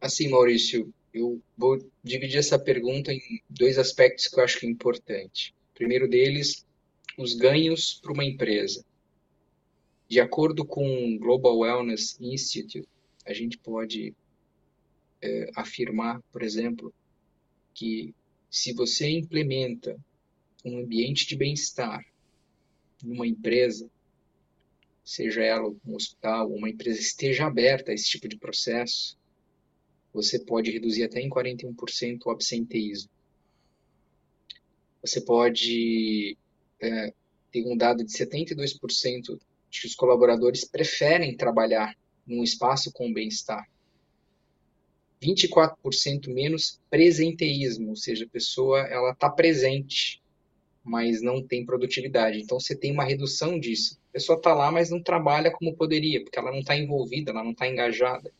Assim, 0.00 0.28
Maurício, 0.30 0.92
eu 1.12 1.40
vou 1.56 1.78
dividir 2.02 2.38
essa 2.38 2.58
pergunta 2.58 3.12
em 3.12 3.20
dois 3.50 3.76
aspectos 3.76 4.28
que 4.28 4.38
eu 4.38 4.44
acho 4.44 4.60
que 4.60 4.66
é 4.66 4.70
importante. 4.70 5.54
Primeiro 5.74 6.08
deles, 6.08 6.64
os 7.18 7.34
ganhos 7.34 7.94
para 7.94 8.12
uma 8.12 8.24
empresa. 8.24 8.84
De 10.08 10.20
acordo 10.20 10.64
com 10.64 11.14
o 11.14 11.18
Global 11.18 11.58
Wellness 11.58 12.16
Institute, 12.20 12.88
a 13.26 13.32
gente 13.32 13.58
pode 13.58 14.14
é, 15.20 15.50
afirmar, 15.56 16.20
por 16.30 16.42
exemplo, 16.42 16.92
que 17.72 18.14
se 18.50 18.72
você 18.72 19.08
implementa 19.08 19.98
um 20.64 20.78
ambiente 20.78 21.26
de 21.26 21.36
bem-estar 21.36 22.04
numa 23.02 23.26
empresa, 23.26 23.90
seja 25.04 25.42
ela 25.42 25.68
um 25.84 25.94
hospital, 25.94 26.50
uma 26.50 26.70
empresa 26.70 27.00
esteja 27.00 27.46
aberta 27.46 27.90
a 27.90 27.94
esse 27.94 28.08
tipo 28.08 28.28
de 28.28 28.36
processo, 28.36 29.18
você 30.12 30.38
pode 30.38 30.70
reduzir 30.70 31.02
até 31.02 31.20
em 31.20 31.28
41% 31.28 32.20
o 32.24 32.30
absenteísmo. 32.30 33.10
Você 35.04 35.20
pode 35.20 36.34
é, 36.80 37.12
ter 37.52 37.66
um 37.66 37.76
dado 37.76 38.02
de 38.02 38.10
72% 38.10 39.38
de 39.70 39.80
que 39.80 39.86
os 39.86 39.94
colaboradores 39.94 40.64
preferem 40.64 41.36
trabalhar 41.36 41.94
num 42.26 42.42
espaço 42.42 42.90
com 42.90 43.12
bem-estar. 43.12 43.68
24% 45.22 46.32
menos 46.32 46.80
presenteísmo, 46.88 47.90
ou 47.90 47.96
seja, 47.96 48.24
a 48.24 48.28
pessoa 48.28 48.80
ela 48.80 49.12
está 49.12 49.28
presente, 49.28 50.22
mas 50.82 51.20
não 51.20 51.42
tem 51.42 51.66
produtividade. 51.66 52.40
Então 52.40 52.58
você 52.58 52.74
tem 52.74 52.90
uma 52.90 53.04
redução 53.04 53.60
disso. 53.60 53.98
A 54.08 54.12
pessoa 54.14 54.38
está 54.38 54.54
lá, 54.54 54.72
mas 54.72 54.88
não 54.88 55.02
trabalha 55.02 55.50
como 55.50 55.76
poderia, 55.76 56.22
porque 56.22 56.38
ela 56.38 56.50
não 56.50 56.60
está 56.60 56.74
envolvida, 56.76 57.30
ela 57.30 57.44
não 57.44 57.52
está 57.52 57.68
engajada. 57.68 58.32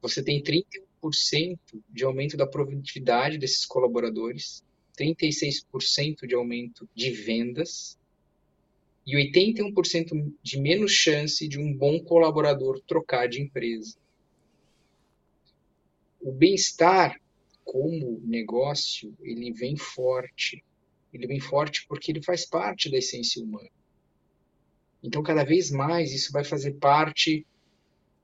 Você 0.00 0.22
tem 0.22 0.42
31% 0.42 1.58
de 1.90 2.04
aumento 2.04 2.38
da 2.38 2.46
produtividade 2.46 3.36
desses 3.36 3.66
colaboradores, 3.66 4.64
36% 5.00 6.26
de 6.26 6.34
aumento 6.34 6.88
de 6.94 7.10
vendas 7.10 7.98
e 9.06 9.16
81% 9.16 10.34
de 10.42 10.60
menos 10.60 10.92
chance 10.92 11.48
de 11.48 11.58
um 11.58 11.72
bom 11.72 12.02
colaborador 12.04 12.80
trocar 12.86 13.28
de 13.28 13.40
empresa. 13.40 13.98
O 16.20 16.30
bem-estar 16.30 17.18
como 17.64 18.20
negócio, 18.24 19.16
ele 19.20 19.52
vem 19.52 19.76
forte. 19.76 20.62
Ele 21.12 21.26
vem 21.26 21.40
forte 21.40 21.86
porque 21.88 22.12
ele 22.12 22.22
faz 22.22 22.46
parte 22.46 22.90
da 22.90 22.98
essência 22.98 23.42
humana. 23.42 23.70
Então, 25.02 25.22
cada 25.22 25.44
vez 25.44 25.70
mais 25.70 26.12
isso 26.12 26.30
vai 26.30 26.44
fazer 26.44 26.74
parte 26.74 27.46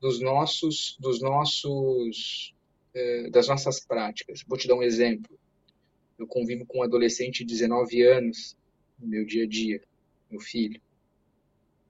dos 0.00 0.20
nossos, 0.20 0.96
dos 1.00 1.22
nossos, 1.22 2.54
eh, 2.94 3.30
das 3.30 3.48
nossas 3.48 3.80
práticas. 3.80 4.44
Vou 4.46 4.58
te 4.58 4.68
dar 4.68 4.74
um 4.74 4.82
exemplo. 4.82 5.38
Eu 6.18 6.26
convivo 6.26 6.64
com 6.64 6.78
um 6.78 6.82
adolescente 6.82 7.44
de 7.44 7.54
19 7.54 8.02
anos 8.02 8.56
no 8.98 9.06
meu 9.06 9.24
dia 9.24 9.44
a 9.44 9.46
dia, 9.46 9.82
meu 10.30 10.40
filho. 10.40 10.80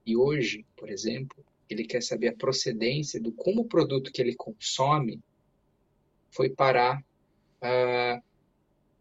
E 0.04 0.16
hoje, 0.16 0.64
por 0.76 0.90
exemplo, 0.90 1.44
ele 1.68 1.84
quer 1.84 2.02
saber 2.02 2.28
a 2.28 2.36
procedência 2.36 3.20
do 3.20 3.32
como 3.32 3.62
o 3.62 3.68
produto 3.68 4.12
que 4.12 4.20
ele 4.22 4.34
consome 4.34 5.20
foi 6.30 6.50
parar 6.50 7.00
uh, 7.62 8.22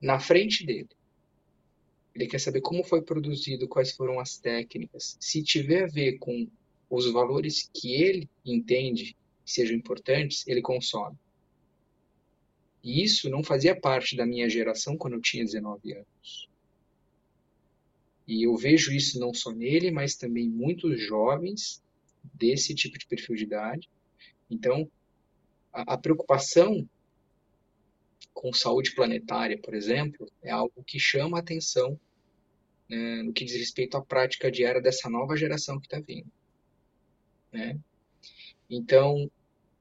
na 0.01 0.19
frente 0.19 0.65
dele. 0.65 0.89
Ele 2.13 2.27
quer 2.27 2.39
saber 2.39 2.61
como 2.61 2.83
foi 2.83 3.01
produzido, 3.01 3.67
quais 3.67 3.91
foram 3.91 4.19
as 4.19 4.37
técnicas. 4.37 5.17
Se 5.19 5.43
tiver 5.43 5.83
a 5.83 5.87
ver 5.87 6.17
com 6.17 6.47
os 6.89 7.11
valores 7.11 7.69
que 7.73 7.93
ele 7.93 8.29
entende 8.45 9.15
sejam 9.43 9.75
importantes, 9.75 10.47
ele 10.47 10.61
consome. 10.61 11.17
E 12.85 13.03
isso 13.03 13.31
não 13.31 13.43
fazia 13.43 13.75
parte 13.75 14.15
da 14.15 14.27
minha 14.27 14.47
geração 14.47 14.95
quando 14.95 15.15
eu 15.15 15.21
tinha 15.21 15.43
19 15.43 15.91
anos. 15.91 16.47
E 18.27 18.45
eu 18.45 18.55
vejo 18.55 18.93
isso 18.93 19.19
não 19.19 19.33
só 19.33 19.51
nele, 19.51 19.89
mas 19.89 20.15
também 20.15 20.47
muitos 20.47 21.01
jovens 21.01 21.83
desse 22.31 22.75
tipo 22.75 22.95
de 22.99 23.07
perfil 23.07 23.35
de 23.35 23.43
idade. 23.43 23.89
Então, 24.51 24.87
a, 25.73 25.95
a 25.95 25.97
preocupação 25.97 26.87
com 28.31 28.53
saúde 28.53 28.93
planetária, 28.93 29.57
por 29.57 29.73
exemplo, 29.73 30.31
é 30.43 30.51
algo 30.51 30.83
que 30.83 30.99
chama 30.99 31.37
a 31.37 31.39
atenção 31.39 31.99
né, 32.87 33.23
no 33.23 33.33
que 33.33 33.45
diz 33.45 33.55
respeito 33.55 33.97
à 33.97 34.05
prática 34.05 34.51
diária 34.51 34.79
dessa 34.79 35.09
nova 35.09 35.35
geração 35.35 35.79
que 35.79 35.87
está 35.87 35.99
vindo. 35.99 36.31
Né? 37.51 37.79
Então, 38.69 39.27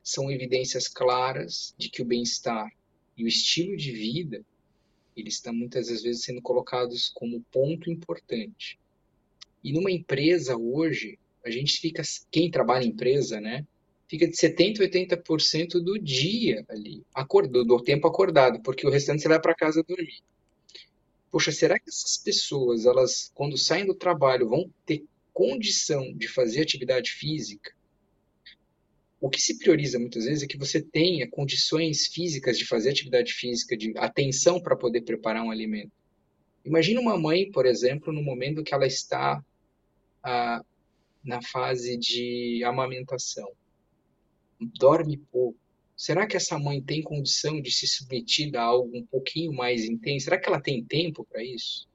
são 0.03 0.31
evidências 0.31 0.89
claras 0.89 1.75
de 1.77 1.91
que 1.91 2.01
o 2.01 2.07
bem-estar 2.07 2.73
e 3.17 3.25
o 3.25 3.29
estilo 3.29 3.77
de 3.77 3.93
vida 3.93 4.45
eles 5.17 5.35
estão 5.35 5.55
muitas 5.55 5.89
vezes 5.89 6.23
sendo 6.23 6.43
colocados 6.43 7.11
como 7.15 7.41
ponto 7.53 7.91
importante. 7.91 8.79
E 9.63 9.73
numa 9.73 9.91
empresa 9.91 10.57
hoje, 10.57 11.19
a 11.45 11.51
gente 11.51 11.79
fica, 11.79 12.03
quem 12.31 12.51
trabalha 12.51 12.85
em 12.85 12.89
empresa, 12.89 13.41
né, 13.41 13.67
fica 14.09 14.27
de 14.27 14.37
70% 14.37 14.81
a 14.81 15.17
80% 15.17 15.81
do 15.81 15.99
dia 15.99 16.65
ali, 16.69 17.03
do 17.65 17.83
tempo 17.83 18.07
acordado, 18.07 18.61
porque 18.61 18.87
o 18.87 18.91
restante 18.91 19.23
você 19.23 19.29
vai 19.29 19.41
para 19.41 19.55
casa 19.55 19.83
dormir. 19.83 20.23
Poxa, 21.31 21.51
será 21.51 21.79
que 21.79 21.89
essas 21.89 22.17
pessoas, 22.17 22.87
elas, 22.87 23.31
quando 23.35 23.59
saem 23.59 23.87
do 23.87 23.95
trabalho, 23.95 24.49
vão 24.49 24.71
ter 24.87 25.05
condição 25.33 26.13
de 26.13 26.29
fazer 26.29 26.63
atividade 26.63 27.11
física? 27.11 27.73
O 29.21 29.31
que 29.31 29.41
se 29.41 29.59
prioriza 29.59 29.99
muitas 29.99 30.25
vezes 30.25 30.43
é 30.43 30.47
que 30.47 30.59
você 30.59 30.83
tenha 30.83 31.29
condições 31.29 32.07
físicas 32.09 32.59
de 32.59 32.67
fazer 32.67 32.91
atividade 32.91 33.33
física, 33.33 33.77
de 33.77 33.93
atenção 33.97 34.61
para 34.61 34.77
poder 34.77 35.03
preparar 35.03 35.43
um 35.43 35.51
alimento. 35.51 35.93
Imagina 36.65 37.01
uma 37.01 37.19
mãe, 37.19 37.51
por 37.51 37.67
exemplo, 37.67 38.13
no 38.13 38.23
momento 38.23 38.63
que 38.63 38.75
ela 38.75 38.87
está 38.87 39.43
ah, 40.23 40.63
na 41.23 41.41
fase 41.43 41.97
de 41.97 42.63
amamentação 42.65 43.51
dorme 44.79 45.17
pouco. 45.17 45.59
Será 45.97 46.27
que 46.27 46.37
essa 46.37 46.59
mãe 46.59 46.83
tem 46.83 47.03
condição 47.03 47.61
de 47.61 47.71
se 47.71 47.87
submeter 47.87 48.51
a 48.57 48.63
algo 48.63 48.97
um 48.97 49.07
pouquinho 49.07 49.53
mais 49.53 49.85
intenso? 49.85 50.25
Será 50.25 50.39
que 50.39 50.49
ela 50.49 50.61
tem 50.61 50.85
tempo 50.85 51.25
para 51.25 51.43
isso? 51.43 51.89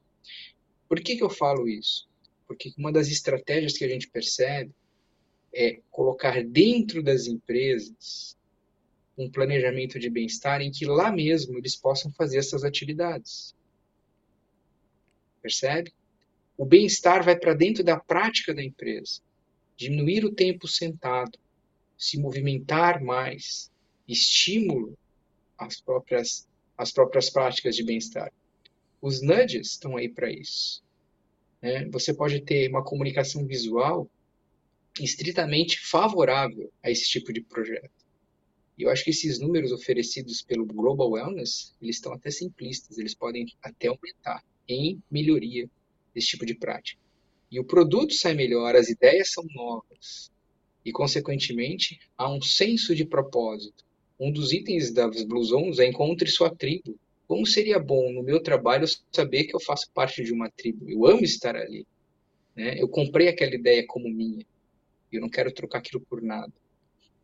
Por 0.88 1.02
que, 1.02 1.18
que 1.18 1.24
eu 1.24 1.30
falo 1.30 1.68
isso? 1.68 2.08
Porque 2.48 2.72
uma 2.78 2.92
das 2.92 3.10
estratégias 3.10 3.78
que 3.78 3.84
a 3.84 3.90
gente 3.90 4.10
percebe 4.10 4.72
é 5.54 5.80
colocar 5.92 6.44
dentro 6.44 7.02
das 7.02 7.28
empresas 7.28 8.38
um 9.18 9.30
planejamento 9.30 10.00
de 10.00 10.10
bem-estar 10.10 10.62
em 10.62 10.72
que 10.72 10.86
lá 10.86 11.12
mesmo 11.12 11.58
eles 11.58 11.76
possam 11.76 12.12
fazer 12.12 12.38
essas 12.38 12.64
atividades. 12.64 13.54
Percebe? 15.42 15.94
O 16.58 16.66
bem-estar 16.66 17.24
vai 17.24 17.38
para 17.38 17.54
dentro 17.54 17.84
da 17.84 18.00
prática 18.00 18.54
da 18.54 18.64
empresa. 18.64 19.22
Diminuir 19.76 20.26
o 20.26 20.34
tempo 20.34 20.68
sentado, 20.68 21.38
se 21.98 22.18
movimentar 22.18 23.04
mais, 23.04 23.72
estímulo 24.08 24.98
às 25.58 25.80
próprias, 25.82 26.48
às 26.78 26.92
próprias 26.92 27.30
práticas 27.30 27.76
de 27.76 27.84
bem-estar. 27.84 28.32
Os 29.02 29.22
nudges 29.22 29.72
estão 29.72 29.98
aí 29.98 30.10
para 30.10 30.32
isso. 30.32 30.84
Né? 31.62 31.86
Você 31.90 32.14
pode 32.14 32.42
ter 32.42 32.70
uma 32.70 32.84
comunicação 32.84 33.46
visual 33.46 34.10
estritamente 35.00 35.80
favorável 35.80 36.72
a 36.84 36.90
esse 36.90 37.08
tipo 37.10 37.32
de 37.34 37.42
projeto. 37.42 37.92
E 38.78 38.84
eu 38.84 38.90
acho 38.90 39.04
que 39.04 39.10
esses 39.10 39.40
números 39.40 39.72
oferecidos 39.72 40.42
pelo 40.42 40.66
Global 40.66 41.12
Wellness, 41.12 41.76
eles 41.82 41.98
estão 41.98 42.14
até 42.14 42.32
simplistas, 42.32 42.98
eles 42.98 43.14
podem 43.14 43.46
até 43.62 43.88
aumentar 43.88 44.44
em 44.68 45.02
melhoria 45.12 45.70
desse 46.14 46.28
tipo 46.28 46.46
de 46.46 46.56
prática. 46.56 47.02
E 47.52 47.60
o 47.60 47.66
produto 47.66 48.14
sai 48.14 48.34
melhor, 48.34 48.76
as 48.76 48.90
ideias 48.90 49.34
são 49.34 49.44
novas, 49.54 50.32
e, 50.86 50.92
consequentemente, 50.92 52.00
há 52.18 52.32
um 52.32 52.42
senso 52.42 52.96
de 52.96 53.06
propósito. 53.06 53.84
Um 54.20 54.32
dos 54.32 54.52
itens 54.52 54.92
das 54.92 55.24
Blue 55.24 55.44
Zones 55.44 55.80
é 55.80 55.88
encontre 55.88 56.30
sua 56.30 56.54
tribo. 56.54 56.98
Como 57.28 57.46
seria 57.46 57.80
bom 57.80 58.12
no 58.12 58.24
meu 58.24 58.42
trabalho 58.42 58.88
saber 59.12 59.44
que 59.44 59.56
eu 59.56 59.60
faço 59.60 59.92
parte 59.94 60.24
de 60.24 60.34
uma 60.34 60.50
tribo? 60.50 60.90
Eu 60.90 61.06
amo 61.06 61.24
estar 61.24 61.56
ali. 61.56 61.86
Né? 62.56 62.82
Eu 62.82 62.88
comprei 62.88 63.28
aquela 63.28 63.54
ideia 63.54 63.86
como 63.86 64.10
minha. 64.10 64.46
E 65.12 65.16
eu 65.16 65.22
não 65.22 65.30
quero 65.30 65.52
trocar 65.52 65.80
aquilo 65.80 66.02
por 66.02 66.22
nada. 66.22 66.54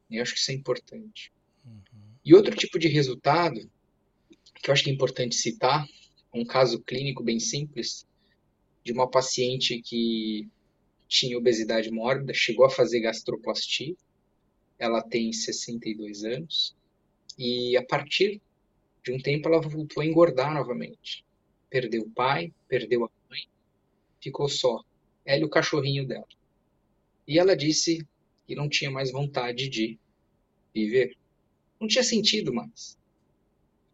Eu 0.09 0.21
acho 0.21 0.33
que 0.33 0.39
isso 0.39 0.51
é 0.51 0.53
importante. 0.53 1.31
Uhum. 1.65 1.81
E 2.23 2.33
outro 2.33 2.55
tipo 2.55 2.77
de 2.79 2.87
resultado 2.87 3.59
que 4.61 4.69
eu 4.69 4.73
acho 4.73 4.83
que 4.83 4.89
é 4.89 4.93
importante 4.93 5.35
citar, 5.35 5.87
um 6.33 6.45
caso 6.45 6.81
clínico 6.81 7.23
bem 7.23 7.39
simples 7.39 8.07
de 8.83 8.91
uma 8.91 9.09
paciente 9.09 9.81
que 9.81 10.49
tinha 11.07 11.37
obesidade 11.37 11.91
mórbida, 11.91 12.33
chegou 12.33 12.65
a 12.65 12.69
fazer 12.69 12.99
gastroplastia. 13.01 13.95
Ela 14.77 15.01
tem 15.01 15.31
62 15.31 16.23
anos 16.23 16.75
e 17.37 17.77
a 17.77 17.85
partir 17.85 18.41
de 19.03 19.11
um 19.11 19.19
tempo 19.19 19.47
ela 19.47 19.61
voltou 19.61 20.01
a 20.01 20.05
engordar 20.05 20.53
novamente. 20.53 21.23
Perdeu 21.69 22.01
o 22.01 22.09
pai, 22.09 22.51
perdeu 22.67 23.05
a 23.05 23.09
mãe, 23.29 23.41
ficou 24.19 24.49
só. 24.49 24.83
Ela 25.23 25.41
e 25.41 25.45
o 25.45 25.49
cachorrinho 25.49 26.07
dela. 26.07 26.27
E 27.27 27.39
ela 27.39 27.55
disse 27.55 28.05
que 28.45 28.55
não 28.55 28.69
tinha 28.69 28.91
mais 28.91 29.11
vontade 29.11 29.67
de 29.67 29.97
viver. 30.73 31.17
Não 31.79 31.87
tinha 31.87 32.03
sentido 32.03 32.53
mais. 32.53 32.97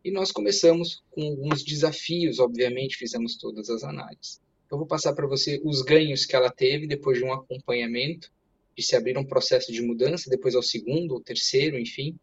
E 0.04 0.12
nós 0.12 0.32
começamos 0.32 1.04
com 1.12 1.22
alguns 1.24 1.64
desafios, 1.64 2.40
obviamente, 2.40 2.98
fizemos 2.98 3.38
todas 3.38 3.70
as 3.70 3.84
análises. 3.84 4.42
Eu 4.70 4.78
vou 4.78 4.88
passar 4.88 5.14
para 5.14 5.28
você 5.28 5.62
os 5.64 5.82
ganhos 5.82 6.26
que 6.26 6.36
ela 6.36 6.50
teve 6.50 6.88
depois 6.88 7.18
de 7.18 7.24
um 7.24 7.32
acompanhamento, 7.32 8.32
de 8.76 8.84
se 8.84 8.96
abrir 8.96 9.18
um 9.18 9.26
processo 9.26 9.72
de 9.72 9.82
mudança, 9.82 10.30
depois 10.30 10.56
ao 10.56 10.64
segundo, 10.64 11.14
ou 11.14 11.22
terceiro, 11.22 11.78
enfim. 11.78 12.18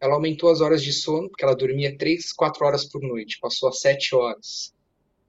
Ela 0.00 0.14
aumentou 0.14 0.50
as 0.50 0.60
horas 0.60 0.82
de 0.82 0.92
sono, 0.92 1.30
porque 1.30 1.44
ela 1.44 1.56
dormia 1.56 1.96
3, 1.96 2.32
4 2.32 2.66
horas 2.66 2.84
por 2.84 3.00
noite, 3.00 3.38
passou 3.40 3.68
a 3.68 3.72
7 3.72 4.14
horas. 4.14 4.74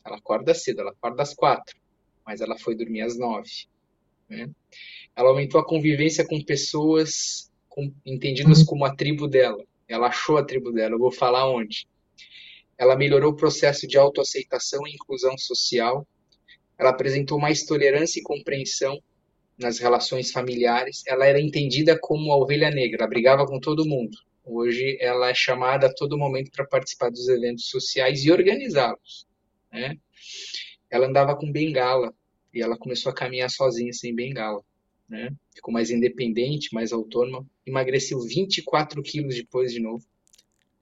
Ela 0.04 0.18
acorda 0.18 0.54
cedo, 0.54 0.82
ela 0.82 0.92
acorda 0.92 1.24
às 1.24 1.34
4, 1.34 1.78
mas 2.26 2.42
ela 2.42 2.58
foi 2.58 2.76
dormir 2.76 3.02
às 3.02 3.18
9. 3.18 3.50
Né? 4.30 4.50
Ela 5.16 5.30
aumentou 5.30 5.60
a 5.60 5.66
convivência 5.66 6.26
com 6.26 6.42
pessoas 6.44 7.52
com, 7.70 7.92
entendidas 8.06 8.64
como 8.64 8.86
a 8.86 8.96
tribo 8.96 9.28
dela. 9.28 9.64
Ela 9.88 10.08
achou 10.08 10.38
a 10.38 10.44
tribo 10.44 10.72
dela, 10.72 10.96
eu 10.96 11.00
vou 11.00 11.12
falar 11.12 11.50
onde. 11.50 11.88
ela 12.78 12.96
melhorou 12.96 13.32
o 13.32 13.36
processo 13.36 13.88
de 13.88 13.98
autoaceitação 13.98 14.86
e 14.86 14.94
inclusão 14.94 15.38
social, 15.38 16.06
ela 16.78 16.90
apresentou 16.90 17.40
mais 17.40 17.64
tolerância 17.64 18.20
e 18.20 18.24
compreensão 18.24 19.02
nas 19.58 19.80
relações 19.80 20.32
familiares, 20.32 21.04
ela 21.08 21.26
era 21.26 21.40
entendida 21.40 21.98
como 21.98 22.32
a 22.32 22.38
ovelha 22.38 22.70
negra, 22.70 23.04
ela 23.04 23.10
brigava 23.10 23.46
com 23.46 23.60
todo 23.60 23.86
mundo. 23.86 24.18
Hoje 24.44 24.98
ela 25.00 25.30
é 25.30 25.34
chamada 25.34 25.88
a 25.88 25.94
todo 25.94 26.18
momento 26.18 26.52
para 26.52 26.68
participar 26.68 27.10
dos 27.10 27.28
eventos 27.30 27.70
sociais 27.70 28.26
e 28.26 28.32
organizá-los. 28.32 29.26
Né? 29.72 29.98
Ela 30.90 31.08
andava 31.08 31.36
com 31.36 31.52
bengala 31.52 32.14
e 32.56 32.62
ela 32.62 32.78
começou 32.78 33.12
a 33.12 33.16
caminhar 33.16 33.50
sozinha 33.50 33.92
sem 33.92 34.16
bengala. 34.16 34.64
Né? 35.08 35.30
Ficou 35.54 35.74
mais 35.74 35.92
independente, 35.92 36.74
mais 36.74 36.94
autônoma, 36.94 37.46
emagreceu 37.66 38.20
24 38.22 39.04
quilos 39.04 39.36
depois 39.36 39.72
de 39.72 39.80
novo, 39.80 40.04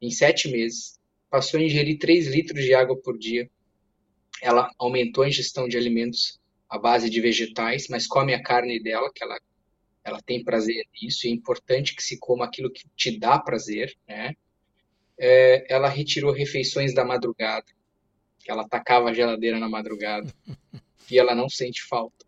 em 0.02 0.12
sete 0.12 0.50
meses, 0.50 1.00
passou 1.30 1.60
a 1.60 1.64
ingerir 1.64 1.98
3 1.98 2.28
litros 2.28 2.64
de 2.64 2.74
água 2.74 2.96
por 2.96 3.18
dia. 3.18 3.50
Ela 4.42 4.70
aumentou 4.78 5.24
a 5.24 5.28
ingestão 5.28 5.68
de 5.68 5.78
alimentos 5.78 6.40
à 6.70 6.78
base 6.78 7.10
de 7.10 7.20
vegetais, 7.20 7.88
mas 7.90 8.06
come 8.06 8.34
a 8.34 8.44
carne 8.44 8.82
dela, 8.82 9.10
que 9.14 9.24
ela, 9.24 9.40
ela 10.04 10.20
tem 10.22 10.44
prazer 10.44 10.86
nisso, 11.02 11.26
e 11.26 11.30
é 11.30 11.34
importante 11.34 11.96
que 11.96 12.04
se 12.04 12.20
coma 12.20 12.46
aquilo 12.46 12.72
que 12.72 12.84
te 12.96 13.18
dá 13.18 13.40
prazer, 13.40 13.96
né? 14.08 14.36
É, 15.18 15.74
ela 15.74 15.88
retirou 15.88 16.34
refeições 16.34 16.94
da 16.94 17.06
madrugada, 17.06 17.68
ela 18.48 18.64
atacava 18.64 19.10
a 19.10 19.14
geladeira 19.14 19.60
na 19.60 19.70
madrugada, 19.70 20.34
e 21.10 21.20
ela 21.20 21.36
não 21.36 21.50
sente 21.50 21.84
falta. 21.84 22.26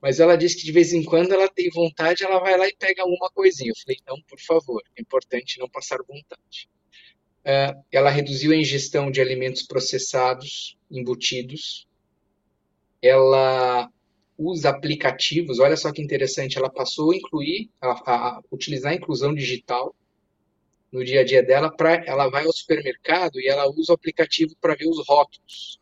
Mas 0.00 0.20
ela 0.20 0.36
disse 0.36 0.58
que 0.58 0.64
de 0.64 0.72
vez 0.72 0.92
em 0.92 1.02
quando 1.02 1.32
ela 1.32 1.48
tem 1.48 1.70
vontade, 1.70 2.24
ela 2.24 2.38
vai 2.38 2.58
lá 2.58 2.68
e 2.68 2.76
pega 2.76 3.02
alguma 3.02 3.30
coisinha. 3.30 3.70
Eu 3.70 3.82
falei, 3.82 3.98
não, 4.06 4.20
por 4.28 4.38
favor, 4.38 4.82
é 4.96 5.00
importante 5.00 5.58
não 5.58 5.68
passar 5.68 5.98
vontade. 6.06 6.68
É, 7.42 7.74
ela 7.90 8.10
reduziu 8.10 8.52
a 8.52 8.56
ingestão 8.56 9.10
de 9.10 9.20
alimentos 9.20 9.62
processados, 9.62 10.76
embutidos, 10.90 11.86
ela 13.00 13.90
usa 14.36 14.70
aplicativos, 14.70 15.58
olha 15.58 15.76
só 15.76 15.92
que 15.92 16.02
interessante, 16.02 16.58
ela 16.58 16.70
passou 16.70 17.12
a 17.12 17.16
incluir, 17.16 17.70
a, 17.80 17.90
a 17.90 18.40
utilizar 18.50 18.92
a 18.92 18.96
inclusão 18.96 19.34
digital 19.34 19.94
no 20.90 21.04
dia 21.04 21.20
a 21.20 21.24
dia 21.24 21.42
dela, 21.42 21.70
para 21.70 22.04
ela 22.06 22.28
vai 22.28 22.44
ao 22.46 22.52
supermercado 22.52 23.40
e 23.40 23.48
ela 23.48 23.68
usa 23.68 23.92
o 23.92 23.94
aplicativo 23.94 24.54
para 24.60 24.74
ver 24.74 24.86
os 24.86 25.06
rótulos. 25.06 25.80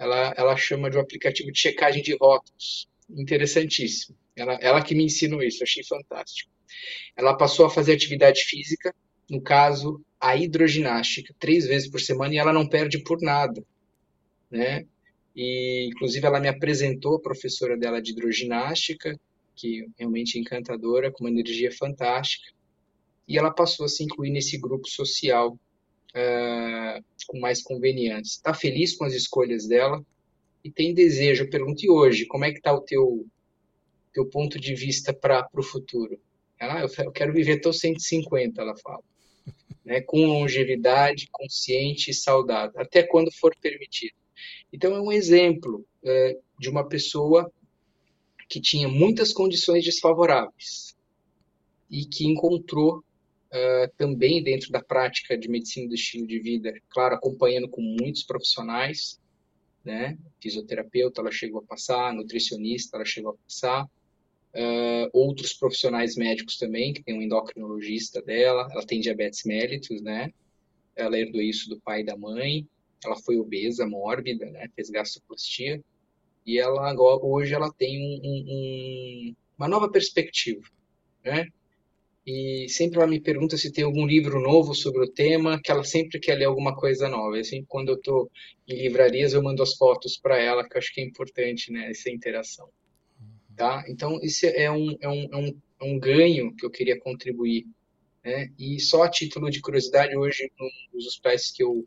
Ela, 0.00 0.32
ela 0.34 0.56
chama 0.56 0.88
de 0.88 0.96
um 0.96 1.00
aplicativo 1.00 1.52
de 1.52 1.58
checagem 1.60 2.02
de 2.02 2.16
rótulos. 2.16 2.88
Interessantíssimo. 3.10 4.16
Ela, 4.34 4.54
ela 4.54 4.82
que 4.82 4.94
me 4.94 5.04
ensinou 5.04 5.42
isso, 5.42 5.62
achei 5.62 5.84
fantástico. 5.84 6.50
Ela 7.14 7.36
passou 7.36 7.66
a 7.66 7.70
fazer 7.70 7.92
atividade 7.92 8.44
física, 8.44 8.94
no 9.28 9.42
caso, 9.42 10.02
a 10.18 10.34
hidroginástica, 10.34 11.34
três 11.38 11.66
vezes 11.66 11.90
por 11.90 12.00
semana, 12.00 12.34
e 12.34 12.38
ela 12.38 12.50
não 12.50 12.66
perde 12.66 12.98
por 13.04 13.20
nada. 13.20 13.62
Né? 14.50 14.86
E, 15.36 15.90
inclusive, 15.92 16.26
ela 16.26 16.40
me 16.40 16.48
apresentou 16.48 17.16
a 17.16 17.20
professora 17.20 17.76
dela 17.76 18.00
de 18.00 18.12
hidroginástica, 18.12 19.20
que 19.54 19.86
realmente 19.98 20.38
é 20.38 20.40
encantadora, 20.40 21.12
com 21.12 21.24
uma 21.24 21.30
energia 21.30 21.70
fantástica. 21.70 22.50
E 23.28 23.36
ela 23.36 23.50
passou 23.50 23.84
a 23.84 23.88
se 23.88 24.02
incluir 24.02 24.30
nesse 24.30 24.56
grupo 24.56 24.88
social 24.88 25.58
com 27.26 27.38
mais 27.38 27.62
conveniência. 27.62 28.36
Está 28.36 28.54
feliz 28.54 28.96
com 28.96 29.04
as 29.04 29.14
escolhas 29.14 29.66
dela 29.66 30.04
e 30.64 30.70
tem 30.70 30.94
desejo. 30.94 31.44
Eu 31.44 31.50
pergunto, 31.50 31.84
e 31.84 31.90
hoje, 31.90 32.26
como 32.26 32.44
é 32.44 32.50
que 32.50 32.58
está 32.58 32.72
o 32.72 32.80
teu, 32.80 33.26
teu 34.12 34.26
ponto 34.26 34.58
de 34.58 34.74
vista 34.74 35.12
para 35.12 35.48
o 35.54 35.62
futuro? 35.62 36.20
Ela, 36.58 36.80
ah, 36.80 37.02
eu 37.04 37.10
quero 37.12 37.32
viver 37.32 37.54
até 37.54 37.68
os 37.68 37.78
150, 37.78 38.60
ela 38.60 38.76
fala. 38.76 39.02
Né, 39.82 40.02
com 40.02 40.26
longevidade, 40.26 41.26
consciente 41.32 42.10
e 42.10 42.14
saudável, 42.14 42.78
até 42.78 43.02
quando 43.02 43.32
for 43.32 43.56
permitido. 43.62 44.12
Então, 44.70 44.94
é 44.94 45.00
um 45.00 45.10
exemplo 45.10 45.86
é, 46.04 46.36
de 46.58 46.68
uma 46.68 46.86
pessoa 46.86 47.50
que 48.46 48.60
tinha 48.60 48.86
muitas 48.88 49.32
condições 49.32 49.82
desfavoráveis 49.82 50.94
e 51.90 52.04
que 52.04 52.26
encontrou 52.26 53.02
Uh, 53.52 53.90
também 53.96 54.42
dentro 54.42 54.70
da 54.70 54.80
prática 54.80 55.36
de 55.36 55.48
medicina 55.48 55.88
do 55.88 55.94
estilo 55.94 56.24
de 56.24 56.38
vida, 56.38 56.72
claro, 56.88 57.16
acompanhando 57.16 57.68
com 57.68 57.82
muitos 57.82 58.22
profissionais, 58.22 59.20
né? 59.84 60.16
Fisioterapeuta, 60.40 61.20
ela 61.20 61.32
chegou 61.32 61.60
a 61.60 61.64
passar, 61.64 62.14
nutricionista, 62.14 62.96
ela 62.96 63.04
chegou 63.04 63.32
a 63.32 63.34
passar, 63.34 63.84
uh, 63.84 65.10
outros 65.12 65.52
profissionais 65.52 66.16
médicos 66.16 66.58
também, 66.58 66.92
que 66.92 67.02
tem 67.02 67.18
um 67.18 67.22
endocrinologista 67.22 68.22
dela, 68.22 68.68
ela 68.70 68.86
tem 68.86 69.00
diabetes 69.00 69.44
mellitus, 69.44 70.00
né? 70.00 70.30
Ela 70.94 71.18
herdou 71.18 71.40
isso 71.40 71.68
do 71.68 71.80
pai 71.80 72.02
e 72.02 72.04
da 72.04 72.16
mãe, 72.16 72.66
ela 73.04 73.16
foi 73.16 73.36
obesa, 73.36 73.86
mórbida, 73.86 74.46
né? 74.46 74.68
Fez 74.74 74.90
gastroplastia. 74.90 75.82
E 76.46 76.58
ela 76.58 76.88
agora, 76.88 77.24
hoje 77.24 77.54
ela 77.54 77.72
tem 77.72 77.98
um, 78.00 78.20
um, 78.24 79.34
uma 79.58 79.68
nova 79.68 79.90
perspectiva, 79.90 80.62
né? 81.24 81.46
E 82.26 82.66
sempre 82.68 82.98
ela 82.98 83.06
me 83.06 83.20
pergunta 83.20 83.56
se 83.56 83.72
tem 83.72 83.84
algum 83.84 84.06
livro 84.06 84.40
novo 84.40 84.74
sobre 84.74 85.02
o 85.02 85.10
tema, 85.10 85.60
que 85.62 85.70
ela 85.70 85.84
sempre 85.84 86.20
quer 86.20 86.34
ler 86.34 86.44
alguma 86.44 86.76
coisa 86.76 87.08
nova. 87.08 87.36
E 87.36 87.40
assim, 87.40 87.64
quando 87.66 87.90
eu 87.90 87.96
estou 87.96 88.30
em 88.68 88.82
livrarias, 88.82 89.32
eu 89.32 89.42
mando 89.42 89.62
as 89.62 89.74
fotos 89.74 90.18
para 90.18 90.38
ela, 90.38 90.68
que 90.68 90.76
eu 90.76 90.78
acho 90.78 90.92
que 90.92 91.00
é 91.00 91.04
importante, 91.04 91.72
né? 91.72 91.90
Essa 91.90 92.10
interação. 92.10 92.68
Tá? 93.56 93.84
Então, 93.88 94.18
isso 94.22 94.46
é 94.46 94.70
um, 94.70 94.96
é 95.00 95.08
um, 95.08 95.28
é 95.32 95.36
um, 95.36 95.60
é 95.80 95.84
um 95.84 95.98
ganho 95.98 96.54
que 96.54 96.64
eu 96.64 96.70
queria 96.70 96.98
contribuir. 96.98 97.66
Né? 98.24 98.50
E 98.58 98.78
só 98.80 99.02
a 99.02 99.10
título 99.10 99.50
de 99.50 99.60
curiosidade, 99.60 100.16
hoje, 100.16 100.50
nos 100.92 101.06
hospitais 101.06 101.50
que 101.50 101.62
eu 101.62 101.86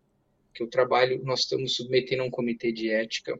que 0.53 0.61
eu 0.61 0.67
trabalho, 0.67 1.19
nós 1.23 1.41
estamos 1.41 1.75
submetendo 1.75 2.21
a 2.21 2.25
um 2.25 2.29
comitê 2.29 2.71
de 2.71 2.89
ética 2.89 3.39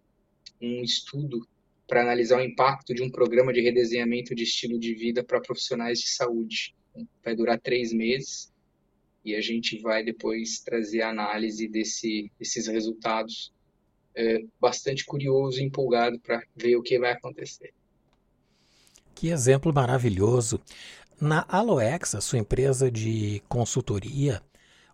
um 0.60 0.82
estudo 0.82 1.48
para 1.88 2.02
analisar 2.02 2.40
o 2.40 2.44
impacto 2.44 2.94
de 2.94 3.04
um 3.04 3.10
programa 3.10 3.54
de 3.54 3.62
redesenhamento 3.62 4.34
de 4.34 4.44
estilo 4.44 4.80
de 4.80 4.96
vida 4.96 5.24
para 5.24 5.42
profissionais 5.42 6.00
de 6.00 6.10
saúde. 6.10 6.74
Vai 7.24 7.36
durar 7.36 7.60
três 7.60 7.92
meses 7.94 8.52
e 9.24 9.36
a 9.36 9.42
gente 9.42 9.80
vai 9.80 10.04
depois 10.04 10.60
trazer 10.60 11.02
a 11.02 11.10
análise 11.10 11.68
desse, 11.68 12.32
desses 12.38 12.68
resultados. 12.68 13.54
É, 14.16 14.44
bastante 14.60 15.04
curioso 15.04 15.60
e 15.60 15.64
empolgado 15.64 16.20
para 16.20 16.44
ver 16.56 16.76
o 16.76 16.84
que 16.84 17.00
vai 17.00 17.14
acontecer. 17.14 17.74
Que 19.16 19.30
exemplo 19.30 19.74
maravilhoso. 19.74 20.62
Na 21.20 21.46
Aloex, 21.48 22.14
a 22.14 22.22
sua 22.22 22.38
empresa 22.38 22.92
de 22.92 23.42
consultoria, 23.50 24.44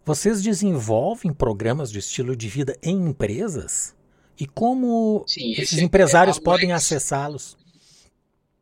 vocês 0.05 0.41
desenvolvem 0.41 1.33
programas 1.33 1.91
de 1.91 1.99
estilo 1.99 2.35
de 2.35 2.47
vida 2.47 2.77
em 2.81 3.09
empresas? 3.09 3.95
E 4.39 4.47
como 4.47 5.23
Sim, 5.27 5.51
esses 5.51 5.79
é 5.79 5.83
empresários 5.83 6.37
é 6.37 6.41
podem 6.41 6.71
acessá-los? 6.71 7.57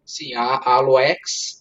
Sim, 0.03 0.33
a, 0.33 0.41
a 0.41 0.75
Aloex, 0.75 1.56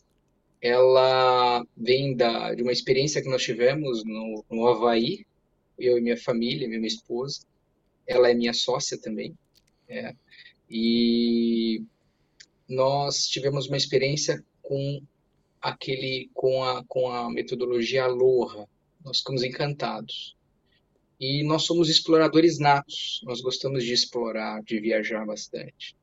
ela 0.66 1.64
vem 1.76 2.16
da, 2.16 2.54
de 2.54 2.62
uma 2.62 2.72
experiência 2.72 3.22
que 3.22 3.28
nós 3.28 3.42
tivemos 3.42 4.04
no, 4.04 4.44
no 4.50 4.66
Havaí, 4.66 5.24
eu 5.78 5.96
e 5.96 6.00
minha 6.00 6.16
família, 6.16 6.68
minha 6.68 6.86
esposa. 6.86 7.40
Ela 8.06 8.30
é 8.30 8.34
minha 8.34 8.52
sócia 8.52 8.98
também. 8.98 9.36
É, 9.88 10.14
e 10.68 11.82
nós 12.68 13.28
tivemos 13.28 13.68
uma 13.68 13.76
experiência 13.76 14.44
com 14.60 15.00
aquele 15.60 16.28
com 16.34 16.64
a, 16.64 16.84
com 16.86 17.08
a 17.10 17.30
metodologia 17.30 18.04
Aloha, 18.04 18.68
nós 19.04 19.18
ficamos 19.18 19.44
encantados. 19.44 20.36
E 21.18 21.44
nós 21.44 21.62
somos 21.62 21.88
exploradores 21.88 22.58
natos, 22.58 23.20
nós 23.24 23.40
gostamos 23.40 23.84
de 23.84 23.92
explorar, 23.92 24.62
de 24.64 24.80
viajar 24.80 25.24
bastante. 25.24 25.96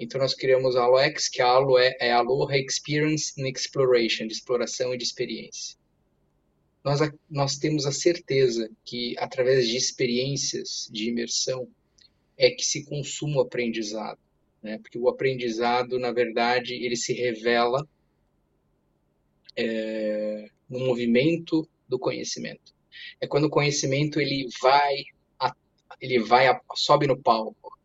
Então 0.00 0.18
nós 0.18 0.32
criamos 0.32 0.76
a 0.76 0.84
Aloex, 0.84 1.28
que 1.28 1.42
a 1.42 1.46
Alo 1.46 1.76
é, 1.76 1.94
é 2.00 2.10
Aloha 2.10 2.56
Experience 2.56 3.34
and 3.38 3.46
Exploration, 3.46 4.26
de 4.26 4.32
exploração 4.32 4.94
e 4.94 4.96
de 4.96 5.04
experiência. 5.04 5.78
Nós, 6.82 7.00
nós 7.28 7.58
temos 7.58 7.84
a 7.84 7.92
certeza 7.92 8.70
que 8.82 9.14
através 9.18 9.68
de 9.68 9.76
experiências 9.76 10.88
de 10.90 11.10
imersão 11.10 11.68
é 12.38 12.48
que 12.48 12.64
se 12.64 12.86
consuma 12.86 13.36
o 13.36 13.40
aprendizado, 13.42 14.18
né? 14.62 14.78
Porque 14.78 14.98
o 14.98 15.06
aprendizado, 15.06 15.98
na 15.98 16.10
verdade, 16.10 16.72
ele 16.72 16.96
se 16.96 17.12
revela 17.12 17.86
é, 19.54 20.48
no 20.66 20.78
movimento 20.78 21.68
do 21.86 21.98
conhecimento. 21.98 22.74
É 23.20 23.26
quando 23.26 23.44
o 23.44 23.50
conhecimento 23.50 24.18
ele 24.18 24.48
vai, 24.62 25.04
ele 26.00 26.18
vai, 26.20 26.46
sobe 26.74 27.06
no 27.06 27.20
palco. 27.20 27.78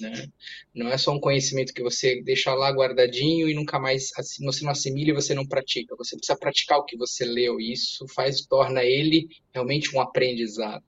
Né? 0.00 0.28
Não 0.74 0.88
é 0.88 0.96
só 0.96 1.12
um 1.12 1.20
conhecimento 1.20 1.74
que 1.74 1.82
você 1.82 2.22
deixa 2.22 2.54
lá 2.54 2.70
guardadinho 2.70 3.48
e 3.48 3.54
nunca 3.54 3.78
mais 3.78 4.10
você 4.16 4.64
não 4.64 4.70
assimila 4.70 5.10
e 5.10 5.14
você 5.14 5.34
não 5.34 5.46
pratica. 5.46 5.96
Você 5.96 6.16
precisa 6.16 6.38
praticar 6.38 6.78
o 6.78 6.84
que 6.84 6.96
você 6.96 7.24
leu 7.24 7.60
e 7.60 7.72
isso 7.72 8.06
faz 8.08 8.40
torna 8.42 8.84
ele 8.84 9.28
realmente 9.52 9.94
um 9.96 10.00
aprendizado. 10.00 10.84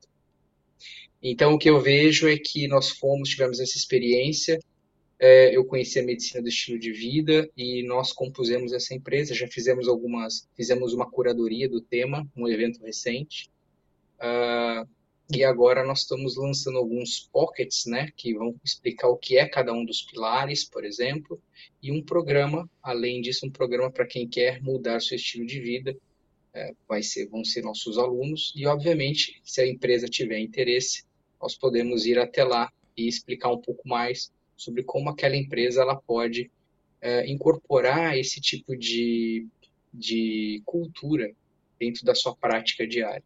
Então 1.23 1.55
o 1.55 1.59
que 1.59 1.69
eu 1.69 1.81
vejo 1.81 2.29
é 2.29 2.37
que 2.39 2.67
nós 2.69 2.91
fomos 2.91 3.29
tivemos 3.29 3.61
essa 3.61 3.77
experiência 3.77 4.59
é, 5.23 5.55
eu 5.55 5.67
conheci 5.67 5.99
a 5.99 6.03
medicina 6.03 6.43
do 6.43 6.49
estilo 6.49 6.79
de 6.79 6.91
vida 6.91 7.47
e 7.55 7.83
nós 7.83 8.11
compusemos 8.11 8.73
essa 8.73 8.95
empresa. 8.95 9.35
Já 9.35 9.47
fizemos 9.47 9.87
algumas, 9.87 10.49
fizemos 10.57 10.95
uma 10.95 11.09
curadoria 11.09 11.69
do 11.69 11.79
tema, 11.79 12.27
um 12.35 12.49
evento 12.49 12.83
recente. 12.83 13.51
Uh, 14.17 14.89
e 15.33 15.45
agora 15.45 15.85
nós 15.85 16.01
estamos 16.01 16.37
lançando 16.37 16.78
alguns 16.78 17.28
pockets, 17.33 17.87
né, 17.87 18.11
que 18.16 18.35
vão 18.35 18.55
explicar 18.64 19.09
o 19.09 19.16
que 19.16 19.39
é 19.39 19.49
cada 19.49 19.72
um 19.72 19.85
dos 19.85 20.03
pilares, 20.03 20.64
por 20.64 20.85
exemplo, 20.85 21.41
e 21.83 21.93
um 21.93 22.03
programa, 22.03 22.68
além 22.83 23.20
disso, 23.20 23.47
um 23.47 23.51
programa 23.51 23.91
para 23.91 24.07
quem 24.07 24.28
quer 24.28 24.61
mudar 24.61 25.01
seu 25.01 25.16
estilo 25.16 25.47
de 25.47 25.61
vida, 25.61 25.97
é, 26.53 26.74
vai 26.89 27.03
ser, 27.03 27.28
vão 27.28 27.45
ser 27.45 27.62
nossos 27.62 27.97
alunos, 27.97 28.53
e 28.57 28.66
obviamente, 28.66 29.41
se 29.45 29.61
a 29.61 29.66
empresa 29.66 30.09
tiver 30.09 30.41
interesse, 30.41 31.05
nós 31.41 31.57
podemos 31.57 32.07
ir 32.07 32.18
até 32.18 32.43
lá 32.43 32.72
e 32.97 33.07
explicar 33.07 33.53
um 33.53 33.61
pouco 33.61 33.89
mais 33.89 34.33
sobre 34.57 34.83
como 34.83 35.09
aquela 35.09 35.37
empresa 35.37 35.83
ela 35.83 35.97
pode 35.97 36.51
é, 37.01 37.26
incorporar 37.31 38.18
esse 38.18 38.41
tipo 38.41 38.76
de, 38.76 39.47
de 39.95 40.61
cultura 40.66 41.33
dentro 41.78 42.05
da 42.05 42.14
sua 42.14 42.37
prática 42.37 42.87
diária. 42.87 43.24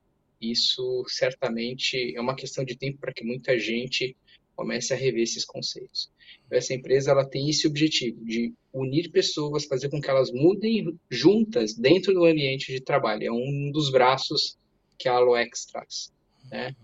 Isso 0.51 1.05
certamente 1.09 2.15
é 2.17 2.21
uma 2.21 2.35
questão 2.35 2.65
de 2.65 2.77
tempo 2.77 2.99
para 2.99 3.13
que 3.13 3.25
muita 3.25 3.59
gente 3.59 4.17
comece 4.55 4.93
a 4.93 4.97
rever 4.97 5.23
esses 5.23 5.45
conceitos. 5.45 6.11
Essa 6.51 6.75
empresa 6.75 7.11
ela 7.11 7.25
tem 7.25 7.51
esse 7.51 7.67
objetivo 7.67 8.25
de 8.25 8.53
unir 8.73 9.11
pessoas, 9.11 9.65
fazer 9.65 9.89
com 9.89 10.01
que 10.01 10.09
elas 10.09 10.31
mudem 10.31 10.97
juntas 11.11 11.75
dentro 11.75 12.15
do 12.15 12.25
ambiente 12.25 12.73
de 12.73 12.81
trabalho. 12.81 13.25
É 13.25 13.33
um 13.33 13.71
dos 13.73 13.91
braços 13.91 14.57
que 14.99 15.09
a 15.09 15.15
Aloex 15.15 15.67
traz. 15.67 16.13
Né? 16.51 16.75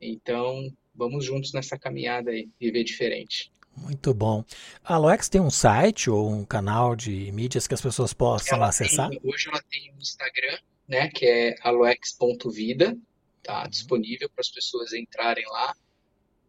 Então, 0.00 0.70
vamos 0.94 1.24
juntos 1.24 1.52
nessa 1.52 1.78
caminhada 1.78 2.30
aí, 2.30 2.48
viver 2.58 2.84
diferente. 2.84 3.50
Muito 3.76 4.12
bom. 4.12 4.44
A 4.82 4.94
Aloex 4.94 5.28
tem 5.28 5.40
um 5.40 5.50
site 5.50 6.10
ou 6.10 6.28
um 6.28 6.44
canal 6.44 6.96
de 6.96 7.30
mídias 7.32 7.66
que 7.66 7.74
as 7.74 7.80
pessoas 7.80 8.12
possam 8.12 8.56
ela 8.56 8.68
acessar? 8.68 9.08
Tem, 9.08 9.20
hoje 9.22 9.48
ela 9.48 9.62
tem 9.70 9.92
um 9.92 10.00
Instagram, 10.00 10.58
né, 10.88 11.08
que 11.08 11.26
é 11.26 11.54
aloex.vida, 11.62 12.96
tá 13.48 13.62
uhum. 13.62 13.70
disponível 13.70 14.28
para 14.28 14.42
as 14.42 14.50
pessoas 14.50 14.92
entrarem 14.92 15.46
lá. 15.46 15.74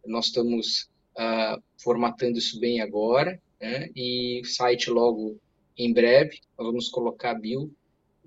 Nós 0.06 0.26
estamos 0.26 0.90
uh, 1.16 1.64
formatando 1.82 2.38
isso 2.38 2.60
bem 2.60 2.82
agora, 2.82 3.42
né, 3.60 3.90
e 3.96 4.42
o 4.42 4.46
site 4.46 4.90
logo 4.90 5.40
em 5.78 5.94
breve, 5.94 6.42
nós 6.58 6.68
vamos 6.68 6.90
colocar 6.90 7.32
a 7.32 7.40
bio 7.40 7.74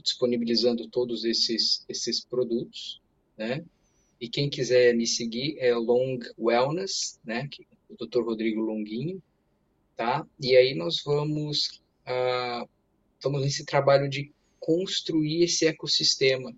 disponibilizando 0.02 0.88
todos 0.88 1.24
esses, 1.24 1.84
esses 1.88 2.24
produtos, 2.24 3.00
né, 3.36 3.62
e 4.18 4.28
quem 4.28 4.48
quiser 4.48 4.94
me 4.94 5.06
seguir 5.06 5.58
é 5.58 5.74
Long 5.74 6.18
Wellness, 6.38 7.20
né, 7.24 7.46
que 7.48 7.66
o 7.90 8.06
Dr. 8.06 8.22
Rodrigo 8.22 8.60
Longuinho, 8.62 9.22
tá? 9.94 10.26
E 10.40 10.56
aí 10.56 10.74
nós 10.74 11.02
vamos, 11.04 11.82
uh, 12.06 12.66
estamos 13.18 13.42
nesse 13.42 13.66
trabalho 13.66 14.08
de 14.08 14.32
construir 14.58 15.42
esse 15.42 15.66
ecossistema 15.66 16.54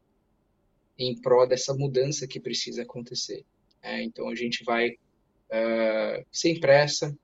em 0.98 1.20
prol 1.20 1.46
dessa 1.46 1.74
mudança 1.74 2.26
que 2.26 2.40
precisa 2.40 2.82
acontecer. 2.82 3.44
É, 3.82 4.02
então 4.02 4.28
a 4.28 4.34
gente 4.34 4.64
vai 4.64 4.90
uh, 4.90 6.24
sem 6.32 6.58
pressa, 6.58 7.16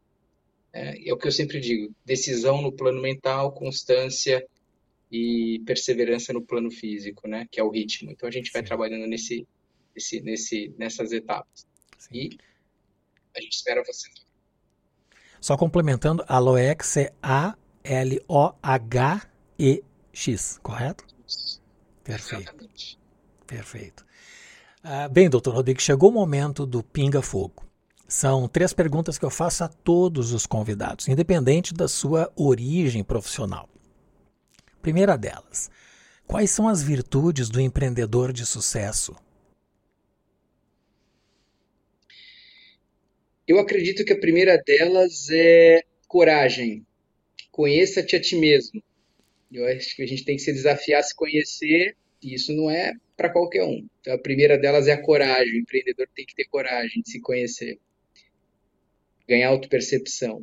é, 0.72 1.08
é, 1.08 1.12
o 1.12 1.16
que 1.16 1.26
eu 1.26 1.32
sempre 1.32 1.58
digo: 1.60 1.92
decisão 2.04 2.62
no 2.62 2.72
plano 2.72 3.00
mental, 3.00 3.52
constância 3.52 4.46
e 5.10 5.60
perseverança 5.66 6.32
no 6.32 6.42
plano 6.42 6.70
físico, 6.70 7.26
né? 7.26 7.48
Que 7.50 7.58
é 7.60 7.64
o 7.64 7.70
ritmo. 7.70 8.10
Então 8.10 8.28
a 8.28 8.32
gente 8.32 8.52
vai 8.52 8.62
Sim. 8.62 8.66
trabalhando 8.66 9.06
nesse, 9.06 9.46
nesse, 9.94 10.20
nesse, 10.20 10.74
nessas 10.78 11.10
etapas. 11.12 11.66
Sim. 11.98 12.10
E 12.12 12.38
a 13.36 13.40
gente 13.40 13.54
espera 13.54 13.82
você. 13.84 14.08
Só 15.40 15.56
complementando, 15.56 16.22
Aloex 16.28 16.98
é 16.98 17.12
A-L-O-H-E-X, 17.22 18.18
correto? 20.62 21.06
Perfeito. 22.04 22.42
Exatamente. 22.42 22.99
Perfeito. 23.50 24.06
Ah, 24.80 25.08
bem, 25.08 25.28
doutor 25.28 25.52
Rodrigo, 25.52 25.82
chegou 25.82 26.10
o 26.10 26.12
momento 26.12 26.64
do 26.64 26.84
pinga-fogo. 26.84 27.66
São 28.06 28.46
três 28.46 28.72
perguntas 28.72 29.18
que 29.18 29.24
eu 29.24 29.30
faço 29.30 29.64
a 29.64 29.68
todos 29.68 30.32
os 30.32 30.46
convidados, 30.46 31.08
independente 31.08 31.74
da 31.74 31.88
sua 31.88 32.32
origem 32.36 33.02
profissional. 33.02 33.68
Primeira 34.80 35.18
delas, 35.18 35.68
quais 36.28 36.48
são 36.52 36.68
as 36.68 36.80
virtudes 36.80 37.50
do 37.50 37.60
empreendedor 37.60 38.32
de 38.32 38.46
sucesso? 38.46 39.16
Eu 43.48 43.58
acredito 43.58 44.04
que 44.04 44.12
a 44.12 44.20
primeira 44.20 44.62
delas 44.64 45.28
é 45.28 45.82
coragem. 46.06 46.86
Conheça-te 47.50 48.14
a 48.14 48.20
ti 48.20 48.36
mesmo. 48.36 48.80
Eu 49.50 49.66
acho 49.66 49.96
que 49.96 50.02
a 50.02 50.06
gente 50.06 50.24
tem 50.24 50.36
que 50.36 50.42
se 50.42 50.52
desafiar 50.52 51.00
a 51.00 51.02
se 51.02 51.16
conhecer, 51.16 51.96
e 52.22 52.34
isso 52.34 52.54
não 52.54 52.70
é 52.70 52.92
para 53.20 53.28
qualquer 53.28 53.64
um. 53.64 53.86
Então, 54.00 54.14
a 54.14 54.18
primeira 54.18 54.56
delas 54.56 54.88
é 54.88 54.92
a 54.92 55.02
coragem. 55.02 55.52
O 55.52 55.60
empreendedor 55.60 56.08
tem 56.16 56.24
que 56.24 56.34
ter 56.34 56.46
coragem 56.46 57.02
de 57.02 57.10
se 57.10 57.20
conhecer, 57.20 57.78
ganhar 59.28 59.48
autopercepção. 59.48 60.42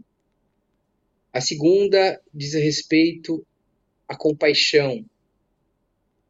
A 1.34 1.41
segunda 1.41 2.21
diz 2.32 2.53
respeito 2.53 3.43
à 4.07 4.15
compaixão. 4.15 5.03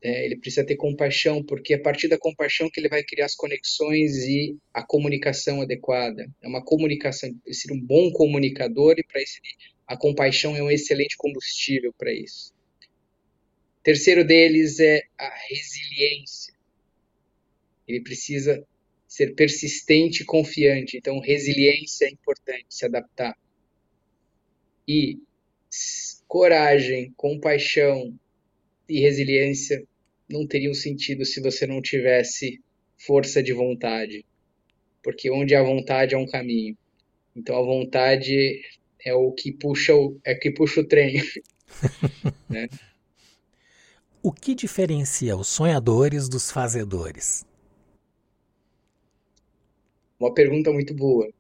É, 0.02 0.24
ele 0.24 0.38
precisa 0.38 0.66
ter 0.66 0.78
compaixão, 0.78 1.44
porque 1.44 1.74
é 1.74 1.76
a 1.76 1.82
partir 1.82 2.08
da 2.08 2.18
compaixão 2.18 2.70
que 2.72 2.80
ele 2.80 2.88
vai 2.88 3.04
criar 3.04 3.26
as 3.26 3.36
conexões 3.36 4.16
e 4.24 4.56
a 4.74 4.82
comunicação 4.82 5.62
adequada. 5.62 6.32
É 6.42 6.48
uma 6.48 6.64
comunicação, 6.64 7.30
ser 7.52 7.74
um 7.74 7.82
bom 7.82 8.10
comunicador 8.14 8.96
e 8.98 9.04
para 9.04 9.22
isso 9.22 9.42
a 9.86 9.98
compaixão 9.98 10.56
é 10.56 10.64
um 10.64 10.72
excelente 10.72 11.18
combustível 11.18 11.94
para 11.98 12.14
isso. 12.14 12.54
Terceiro 13.88 14.26
deles 14.26 14.82
é 14.82 15.02
a 15.18 15.34
resiliência. 15.48 16.54
Ele 17.88 18.02
precisa 18.02 18.62
ser 19.08 19.34
persistente 19.34 20.24
e 20.24 20.26
confiante. 20.26 20.98
Então, 20.98 21.22
resiliência 21.22 22.04
é 22.06 22.10
importante, 22.10 22.66
se 22.68 22.84
adaptar. 22.84 23.34
E 24.86 25.18
coragem, 26.28 27.14
compaixão, 27.16 28.14
e 28.90 29.00
resiliência 29.00 29.82
não 30.30 30.46
teriam 30.46 30.74
sentido 30.74 31.24
se 31.24 31.40
você 31.40 31.66
não 31.66 31.82
tivesse 31.82 32.60
força 32.98 33.42
de 33.42 33.54
vontade. 33.54 34.26
Porque 35.02 35.32
onde 35.32 35.56
há 35.56 35.64
vontade 35.64 36.14
há 36.14 36.18
um 36.18 36.28
caminho. 36.28 36.78
Então 37.34 37.56
a 37.56 37.62
vontade 37.62 38.62
é 39.00 39.14
o 39.14 39.32
que 39.32 39.54
puxa 39.54 39.96
o, 39.96 40.20
é 40.26 40.36
que 40.36 40.52
puxa 40.52 40.82
o 40.82 40.86
trem. 40.86 41.24
né? 42.50 42.68
O 44.22 44.32
que 44.32 44.56
diferencia 44.56 45.38
os 45.38 45.48
sonhadores 45.48 46.28
dos 46.28 46.52
fazedores? 46.52 47.46
Uma 50.20 50.34
pergunta 50.34 50.72
muito 50.72 50.94
boa. 50.94 51.32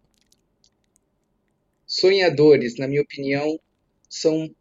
Sonhadores, 1.87 2.77
na 2.77 2.87
minha 2.87 3.01
opinião, 3.01 3.59
são 4.07 4.53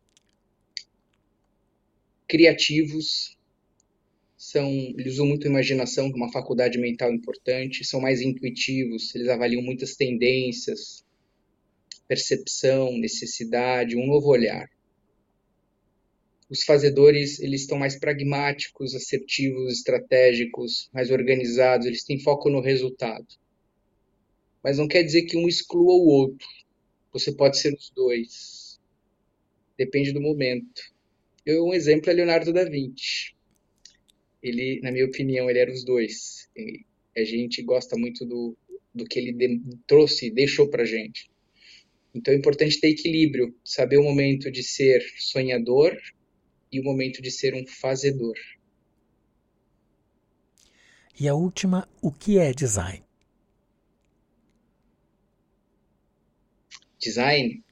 criativos, 2.27 3.37
são, 4.37 4.69
eles 4.97 5.15
usam 5.15 5.27
muito 5.27 5.47
a 5.47 5.51
imaginação, 5.51 6.11
que 6.11 6.19
é 6.19 6.23
uma 6.23 6.33
faculdade 6.33 6.79
mental 6.79 7.13
importante, 7.13 7.85
são 7.85 8.01
mais 8.01 8.23
intuitivos, 8.23 9.15
eles 9.15 9.29
avaliam 9.29 9.63
muitas 9.63 9.95
tendências, 9.95 11.05
percepção, 12.09 12.97
necessidade, 12.97 13.97
um 13.97 14.07
novo 14.07 14.29
olhar. 14.29 14.69
Os 16.49 16.63
fazedores, 16.63 17.41
eles 17.41 17.63
estão 17.63 17.77
mais 17.77 17.99
pragmáticos, 17.99 18.95
assertivos, 18.95 19.73
estratégicos, 19.73 20.89
mais 20.93 21.11
organizados, 21.11 21.87
eles 21.87 22.05
têm 22.05 22.21
foco 22.21 22.49
no 22.49 22.61
resultado. 22.61 23.27
Mas 24.63 24.79
não 24.79 24.87
quer 24.87 25.03
dizer 25.03 25.23
que 25.23 25.37
um 25.37 25.49
exclua 25.49 25.95
o 25.95 26.07
outro. 26.07 26.47
Você 27.13 27.33
pode 27.33 27.59
ser 27.59 27.75
os 27.75 27.91
dois. 27.91 28.81
Depende 29.77 30.13
do 30.13 30.21
momento. 30.21 30.83
Eu, 31.45 31.65
um 31.67 31.75
exemplo 31.75 32.11
é 32.11 32.13
Leonardo 32.13 32.53
da 32.53 32.65
Vinci. 32.65 33.35
Ele, 34.43 34.81
na 34.83 34.93
minha 34.93 35.07
opinião, 35.07 35.51
ele 35.51 35.59
era 35.59 35.73
os 35.73 35.85
dois. 35.85 36.49
E 36.57 36.85
a 37.17 37.25
gente 37.25 37.63
gosta 37.63 37.97
muito 37.97 38.25
do, 38.25 38.57
do 38.95 39.05
que 39.05 39.19
ele 39.19 39.33
de, 39.33 39.61
trouxe, 39.87 40.31
deixou 40.31 40.69
para 40.69 40.85
gente. 40.85 41.29
Então 42.15 42.33
é 42.33 42.37
importante 42.37 42.81
ter 42.81 42.89
equilíbrio, 42.89 43.55
saber 43.65 43.99
o 43.99 44.03
momento 44.03 44.51
de 44.51 44.63
ser 44.63 45.03
sonhador 45.19 45.97
e 46.71 46.81
o 46.81 46.85
momento 46.85 47.23
de 47.23 47.31
ser 47.31 47.55
um 47.55 47.67
fazedor. 47.67 48.37
E 51.19 51.29
a 51.29 51.35
última, 51.35 51.89
o 52.03 52.13
que 52.13 52.39
é 52.39 52.53
design? 52.53 53.05
Design 56.99 57.65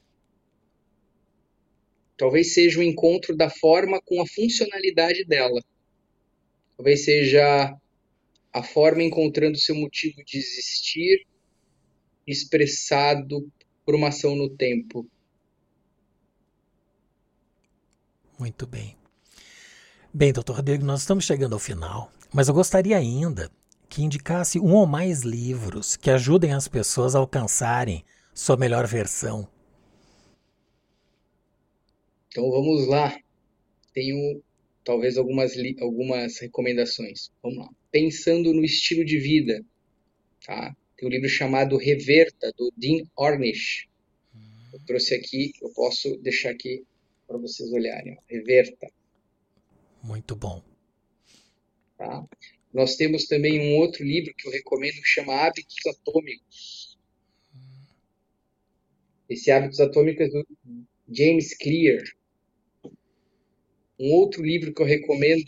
Talvez 2.17 2.53
seja 2.53 2.79
o 2.79 2.83
encontro 2.83 3.35
da 3.35 3.49
forma 3.49 4.01
com 4.01 4.21
a 4.21 4.27
funcionalidade 4.27 5.25
dela. 5.25 5.61
Talvez 6.77 7.03
seja 7.03 7.75
a 8.53 8.63
forma 8.63 9.03
encontrando 9.03 9.57
seu 9.57 9.75
motivo 9.75 10.23
de 10.23 10.37
existir 10.37 11.25
expressado 12.25 13.51
por 13.85 13.95
uma 13.95 14.07
ação 14.07 14.35
no 14.35 14.49
tempo. 14.49 15.05
Muito 18.37 18.67
bem. 18.67 18.97
Bem, 20.13 20.33
doutor 20.33 20.57
Rodrigo, 20.57 20.85
nós 20.85 21.01
estamos 21.01 21.25
chegando 21.25 21.53
ao 21.53 21.59
final, 21.59 22.11
mas 22.33 22.47
eu 22.47 22.53
gostaria 22.53 22.97
ainda 22.97 23.49
que 23.89 24.03
indicasse 24.03 24.59
um 24.59 24.73
ou 24.73 24.85
mais 24.85 25.21
livros 25.21 25.95
que 25.95 26.09
ajudem 26.09 26.53
as 26.53 26.67
pessoas 26.67 27.15
a 27.15 27.19
alcançarem 27.19 28.03
sua 28.33 28.57
melhor 28.57 28.85
versão. 28.85 29.47
Então 32.27 32.49
vamos 32.51 32.87
lá. 32.87 33.17
Tenho 33.93 34.41
talvez 34.83 35.17
algumas, 35.17 35.53
algumas 35.79 36.37
recomendações. 36.39 37.31
Vamos 37.41 37.59
lá. 37.59 37.69
Pensando 37.91 38.53
no 38.53 38.65
estilo 38.65 39.05
de 39.05 39.17
vida, 39.17 39.63
tá? 40.45 40.75
Tem 40.97 41.07
um 41.07 41.11
livro 41.11 41.29
chamado 41.29 41.77
Reverta, 41.77 42.51
do 42.57 42.71
Dean 42.75 43.05
Ornish. 43.15 43.87
Eu 44.73 44.79
trouxe 44.85 45.15
aqui, 45.15 45.53
eu 45.61 45.69
posso 45.69 46.17
deixar 46.17 46.49
aqui 46.49 46.83
para 47.27 47.37
vocês 47.37 47.71
olharem. 47.71 48.17
Ó. 48.17 48.21
Reverta. 48.27 48.87
Muito 50.03 50.35
bom. 50.35 50.63
Tá? 51.97 52.25
Nós 52.73 52.95
temos 52.95 53.25
também 53.25 53.59
um 53.59 53.79
outro 53.79 54.03
livro 54.03 54.33
que 54.35 54.47
eu 54.47 54.51
recomendo 54.51 54.95
que 54.95 55.07
chama 55.07 55.33
Hábitos 55.33 55.77
Atômicos. 55.87 56.97
Esse 59.29 59.49
Hábitos 59.49 59.79
Atômicos 59.79 60.27
é 60.27 60.29
do 60.29 60.45
James 61.09 61.57
Clear. 61.57 62.03
Um 63.97 64.11
outro 64.11 64.43
livro 64.43 64.73
que 64.73 64.81
eu 64.81 64.85
recomendo, 64.85 65.45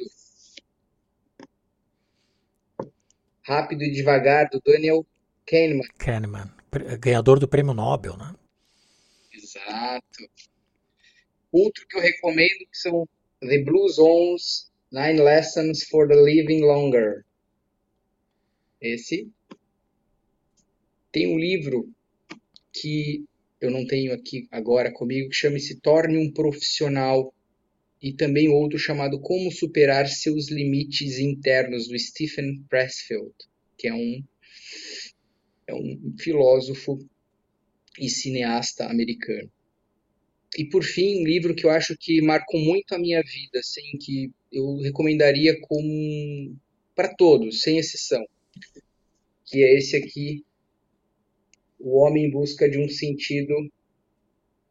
Rápido 3.43 3.83
e 3.83 3.91
Devagar, 3.91 4.49
do 4.49 4.61
Daniel 4.61 5.05
Kahneman. 5.45 5.87
Kahneman, 5.97 6.53
ganhador 6.99 7.39
do 7.39 7.47
prêmio 7.47 7.73
Nobel, 7.73 8.17
né? 8.17 8.33
Exato. 9.33 10.29
Outro 11.51 11.85
que 11.87 11.97
eu 11.97 12.01
recomendo 12.01 12.67
que 12.71 12.77
são 12.77 13.07
The 13.39 13.63
Blue 13.63 13.87
Zones, 13.89 14.71
Nine 14.91 15.21
Lessons 15.21 15.83
for 15.83 16.07
the 16.07 16.15
Living 16.15 16.61
Longer. 16.61 17.25
Esse. 18.81 19.29
Tem 21.11 21.27
um 21.27 21.39
livro 21.39 21.89
que 22.73 23.25
eu 23.59 23.71
não 23.71 23.85
tenho 23.87 24.13
aqui 24.13 24.47
agora 24.51 24.91
comigo, 24.91 25.29
que 25.29 25.35
chama-se 25.35 25.79
Torne 25.79 26.17
um 26.17 26.31
Profissional 26.31 27.33
e 28.01 28.13
também 28.13 28.49
outro 28.49 28.77
chamado 28.77 29.19
Como 29.19 29.51
Superar 29.51 30.07
Seus 30.07 30.51
Limites 30.51 31.17
Internos, 31.17 31.87
do 31.87 31.97
Stephen 31.97 32.63
Pressfield, 32.69 33.33
que 33.77 33.87
é 33.87 33.93
um, 33.93 34.23
é 35.67 35.73
um 35.73 36.15
filósofo 36.19 36.99
e 37.99 38.09
cineasta 38.09 38.85
americano. 38.85 39.51
E 40.57 40.65
por 40.65 40.83
fim, 40.83 41.21
um 41.21 41.23
livro 41.23 41.53
que 41.53 41.65
eu 41.65 41.69
acho 41.69 41.95
que 41.95 42.19
marcou 42.19 42.59
muito 42.59 42.95
a 42.95 42.97
minha 42.97 43.21
vida, 43.21 43.59
assim, 43.59 43.95
que 44.01 44.31
eu 44.51 44.77
recomendaria 44.77 45.55
como 45.61 46.57
para 46.95 47.13
todos, 47.13 47.61
sem 47.61 47.77
exceção, 47.77 48.25
que 49.45 49.63
é 49.63 49.77
esse 49.77 49.95
aqui, 49.95 50.43
O 51.79 51.99
Homem 51.99 52.25
em 52.25 52.31
Busca 52.31 52.67
de 52.67 52.79
um 52.79 52.89
Sentido, 52.89 53.53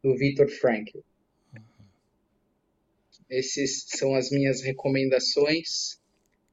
do 0.03 0.13
Viktor 0.17 0.49
Frankl. 0.49 0.99
Esses 3.29 3.85
são 3.87 4.13
as 4.13 4.29
minhas 4.29 4.61
recomendações. 4.61 5.99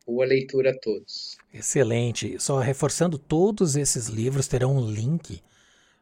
Boa 0.07 0.27
leitura 0.27 0.71
a 0.71 0.79
todos. 0.79 1.37
Excelente. 1.53 2.39
Só 2.39 2.61
reforçando, 2.61 3.19
todos 3.19 3.75
esses 3.75 4.07
livros 4.07 4.47
terão 4.47 4.77
um 4.77 4.91
link 4.91 5.41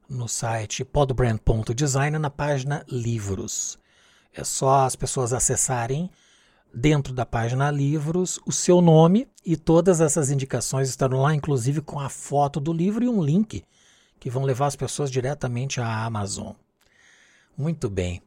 no 0.08 0.28
site 0.28 0.84
podbrand.design 0.84 2.18
na 2.18 2.30
página 2.30 2.84
Livros. 2.88 3.78
É 4.34 4.44
só 4.44 4.84
as 4.84 4.96
pessoas 4.96 5.32
acessarem 5.32 6.10
dentro 6.72 7.12
da 7.12 7.26
página 7.26 7.70
Livros 7.70 8.40
o 8.46 8.52
seu 8.52 8.80
nome 8.80 9.28
e 9.44 9.56
todas 9.56 10.00
essas 10.00 10.30
indicações 10.30 10.88
estarão 10.88 11.20
lá, 11.20 11.34
inclusive 11.34 11.80
com 11.80 12.00
a 12.00 12.08
foto 12.08 12.58
do 12.58 12.72
livro 12.72 13.04
e 13.04 13.08
um 13.08 13.22
link 13.22 13.64
que 14.18 14.30
vão 14.30 14.44
levar 14.44 14.66
as 14.66 14.76
pessoas 14.76 15.10
diretamente 15.10 15.80
à 15.80 16.04
Amazon. 16.04 16.52
Muito 17.56 17.90
bem. 17.90 18.22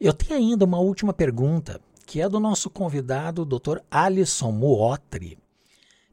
Eu 0.00 0.12
tenho 0.12 0.38
ainda 0.38 0.64
uma 0.64 0.78
última 0.78 1.12
pergunta, 1.12 1.80
que 2.06 2.20
é 2.20 2.28
do 2.28 2.38
nosso 2.38 2.70
convidado, 2.70 3.44
Dr. 3.44 3.78
Alisson 3.90 4.52
Muotri, 4.52 5.38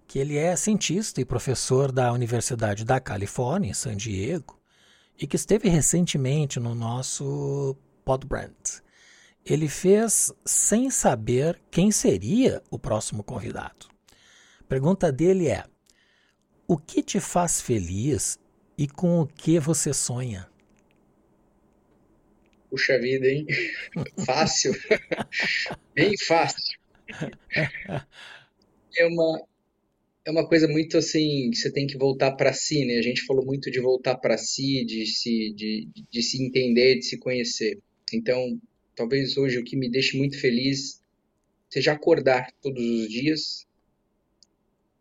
que 0.07 0.19
ele 0.19 0.37
é 0.37 0.55
cientista 0.55 1.21
e 1.21 1.25
professor 1.25 1.91
da 1.91 2.11
Universidade 2.11 2.83
da 2.83 2.99
Califórnia, 2.99 3.69
em 3.69 3.73
San 3.73 3.95
Diego, 3.95 4.56
e 5.19 5.25
que 5.25 5.35
esteve 5.35 5.69
recentemente 5.69 6.59
no 6.59 6.75
nosso 6.75 7.75
Podbrand. 8.05 8.81
Ele 9.45 9.67
fez 9.67 10.31
sem 10.45 10.89
saber 10.89 11.59
quem 11.71 11.91
seria 11.91 12.61
o 12.69 12.77
próximo 12.77 13.23
convidado. 13.23 13.87
A 14.59 14.63
pergunta 14.63 15.11
dele 15.11 15.47
é: 15.47 15.63
O 16.67 16.77
que 16.77 17.01
te 17.01 17.19
faz 17.19 17.61
feliz 17.61 18.37
e 18.77 18.87
com 18.87 19.21
o 19.21 19.27
que 19.27 19.59
você 19.59 19.93
sonha? 19.93 20.49
Puxa 22.69 22.99
vida, 22.99 23.27
hein? 23.27 23.47
Fácil. 24.25 24.73
Bem 25.95 26.17
fácil. 26.17 26.77
É 28.99 29.05
uma, 29.05 29.43
é 30.27 30.29
uma 30.31 30.45
coisa 30.45 30.67
muito 30.67 30.97
assim, 30.97 31.49
que 31.49 31.55
você 31.55 31.71
tem 31.71 31.87
que 31.87 31.97
voltar 31.97 32.33
para 32.33 32.51
si, 32.51 32.83
né? 32.83 32.97
A 32.97 33.01
gente 33.01 33.25
falou 33.25 33.45
muito 33.45 33.71
de 33.71 33.79
voltar 33.79 34.17
para 34.17 34.37
si, 34.37 34.83
de 34.83 35.05
se, 35.05 35.53
de, 35.53 35.87
de 36.11 36.21
se 36.21 36.43
entender, 36.43 36.95
de 36.95 37.05
se 37.05 37.17
conhecer. 37.17 37.79
Então, 38.13 38.59
talvez 38.93 39.37
hoje 39.37 39.57
o 39.57 39.63
que 39.63 39.77
me 39.77 39.89
deixe 39.89 40.17
muito 40.17 40.37
feliz 40.37 41.01
seja 41.69 41.93
acordar 41.93 42.51
todos 42.61 42.83
os 42.83 43.07
dias, 43.07 43.65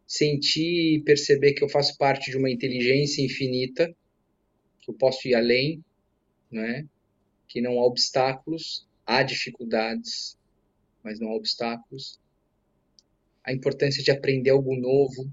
sentir 0.07 0.95
e 0.95 1.03
perceber 1.03 1.55
que 1.55 1.65
eu 1.65 1.69
faço 1.69 1.99
parte 1.99 2.31
de 2.31 2.37
uma 2.37 2.49
inteligência 2.49 3.21
infinita, 3.21 3.93
que 4.81 4.93
eu 4.93 4.95
posso 4.95 5.27
ir 5.27 5.35
além, 5.35 5.85
né? 6.53 6.87
que 7.49 7.61
não 7.61 7.81
há 7.81 7.85
obstáculos, 7.85 8.87
há 9.05 9.25
dificuldades, 9.25 10.39
mas 11.03 11.19
não 11.19 11.31
há 11.31 11.35
obstáculos. 11.35 12.21
A 13.47 13.53
importância 13.53 14.03
de 14.03 14.11
aprender 14.11 14.51
algo 14.51 14.75
novo, 14.77 15.33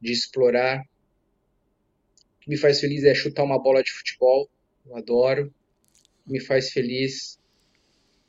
de 0.00 0.12
explorar. 0.12 0.80
O 0.80 2.40
que 2.40 2.50
me 2.50 2.56
faz 2.56 2.80
feliz 2.80 3.04
é 3.04 3.14
chutar 3.14 3.44
uma 3.44 3.62
bola 3.62 3.82
de 3.82 3.92
futebol, 3.92 4.50
eu 4.84 4.96
adoro. 4.96 5.54
O 6.20 6.24
que 6.24 6.32
me 6.32 6.40
faz 6.40 6.70
feliz 6.70 7.38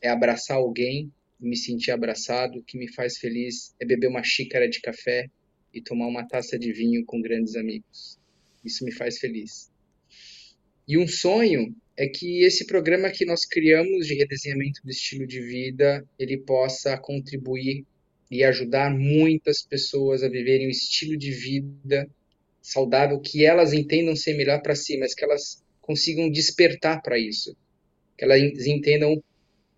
é 0.02 0.10
abraçar 0.10 0.58
alguém 0.58 1.12
e 1.42 1.48
me 1.48 1.58
sentir 1.58 1.92
abraçado. 1.92 2.60
O 2.60 2.64
que 2.64 2.78
me 2.78 2.88
faz 2.88 3.18
feliz 3.18 3.76
é 3.80 3.86
beber 3.86 4.08
uma 4.08 4.24
xícara 4.24 4.70
de 4.70 4.80
café 4.80 5.30
e 5.74 5.82
tomar 5.82 6.08
uma 6.08 6.28
taça 6.28 6.58
de 6.58 6.72
vinho 6.72 7.06
com 7.06 7.22
grandes 7.22 7.56
amigos. 7.56 8.20
Isso 8.64 8.84
me 8.86 8.92
faz 8.92 9.18
feliz. 9.18 9.72
E 10.88 10.98
um 10.98 11.08
sonho 11.08 11.76
é 11.96 12.08
que 12.08 12.44
esse 12.44 12.66
programa 12.66 13.10
que 13.10 13.26
nós 13.26 13.46
criamos 13.46 14.08
de 14.08 14.16
redesenhamento 14.16 14.82
do 14.84 14.92
estilo 14.92 15.26
de 15.26 15.42
vida, 15.42 16.08
ele 16.18 16.38
possa 16.38 16.98
contribuir 16.98 17.86
e 18.30 18.44
ajudar 18.44 18.90
muitas 18.90 19.62
pessoas 19.62 20.24
a 20.24 20.30
viverem 20.30 20.68
um 20.68 20.72
estilo 20.72 21.18
de 21.18 21.32
vida 21.32 22.10
saudável 22.62 23.20
que 23.20 23.46
elas 23.46 23.72
entendam 23.72 24.16
ser 24.16 24.36
melhor 24.36 24.62
para 24.62 24.76
si, 24.76 24.98
mas 24.98 25.14
que 25.14 25.24
elas 25.24 25.64
consigam 25.80 26.30
despertar 26.30 27.02
para 27.02 27.18
isso, 27.18 27.56
que 28.18 28.26
elas 28.26 28.42
entendam 28.68 29.24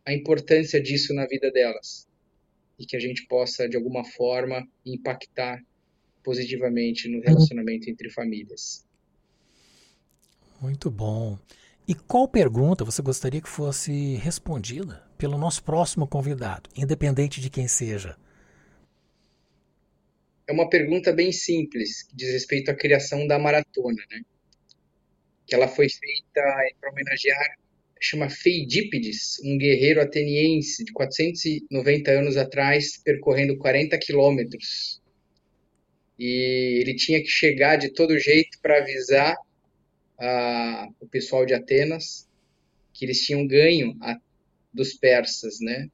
a 0.04 0.14
importância 0.14 0.82
disso 0.82 1.14
na 1.14 1.28
vida 1.28 1.52
delas 1.52 2.08
e 2.80 2.86
que 2.86 2.96
a 2.96 3.00
gente 3.00 3.28
possa 3.28 3.70
de 3.70 3.78
alguma 3.78 4.04
forma 4.04 4.68
impactar 4.86 5.62
positivamente 6.24 7.08
no 7.08 7.22
relacionamento 7.22 7.90
entre 7.90 8.10
famílias. 8.10 8.86
Muito 10.60 10.90
bom. 10.90 11.38
E 11.88 11.94
qual 11.94 12.28
pergunta 12.28 12.84
você 12.86 13.02
gostaria 13.02 13.42
que 13.42 13.50
fosse 13.50 14.16
respondida 14.16 15.04
pelo 15.18 15.38
nosso 15.38 15.64
próximo 15.64 16.08
convidado, 16.08 16.70
independente 16.76 17.42
de 17.42 17.50
quem 17.50 17.68
seja? 17.68 18.18
É 20.50 20.52
uma 20.52 20.68
pergunta 20.68 21.14
bem 21.14 21.32
simples, 21.32 22.02
que 22.02 22.16
diz 22.16 22.32
respeito 22.32 22.72
à 22.72 22.74
criação 22.74 23.28
da 23.28 23.38
maratona, 23.38 24.04
né? 24.10 24.22
Que 25.46 25.54
ela 25.54 25.68
foi 25.68 25.88
feita 25.88 26.42
para 26.82 26.90
homenagear, 26.90 27.56
chama 28.02 28.32
Feidípides, 28.32 29.40
um 29.46 29.60
guerreiro 29.60 30.02
ateniense 30.02 30.84
de 30.84 30.92
490 30.92 32.10
anos 32.10 32.36
atrás, 32.36 32.98
percorrendo 32.98 33.60
40 33.60 33.96
quilômetros. 34.00 35.00
E 36.18 36.80
ele 36.82 36.96
tinha 36.96 37.22
que 37.22 37.30
chegar 37.30 37.76
de 37.76 37.94
todo 37.94 38.18
jeito 38.18 38.58
para 38.60 38.80
avisar 38.80 39.38
a, 40.20 40.88
o 41.00 41.08
pessoal 41.08 41.46
de 41.46 41.54
Atenas 41.54 42.28
que 42.92 43.06
eles 43.06 43.20
tinham 43.22 43.46
ganho 43.46 43.96
a, 44.02 44.18
dos 44.74 44.96
persas, 44.96 45.60
né? 45.62 45.90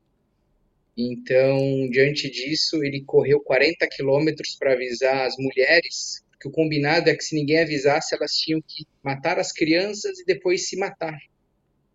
Então, 0.97 1.89
diante 1.89 2.29
disso, 2.29 2.83
ele 2.83 3.03
correu 3.03 3.41
40 3.41 3.85
quilômetros 3.87 4.55
para 4.57 4.73
avisar 4.73 5.25
as 5.25 5.35
mulheres, 5.37 6.23
que 6.39 6.47
o 6.47 6.51
combinado 6.51 7.09
é 7.09 7.15
que 7.15 7.23
se 7.23 7.35
ninguém 7.35 7.59
avisasse, 7.59 8.15
elas 8.15 8.31
tinham 8.33 8.61
que 8.61 8.85
matar 9.03 9.37
as 9.37 9.51
crianças 9.51 10.19
e 10.19 10.25
depois 10.25 10.67
se 10.69 10.77
matar. 10.77 11.17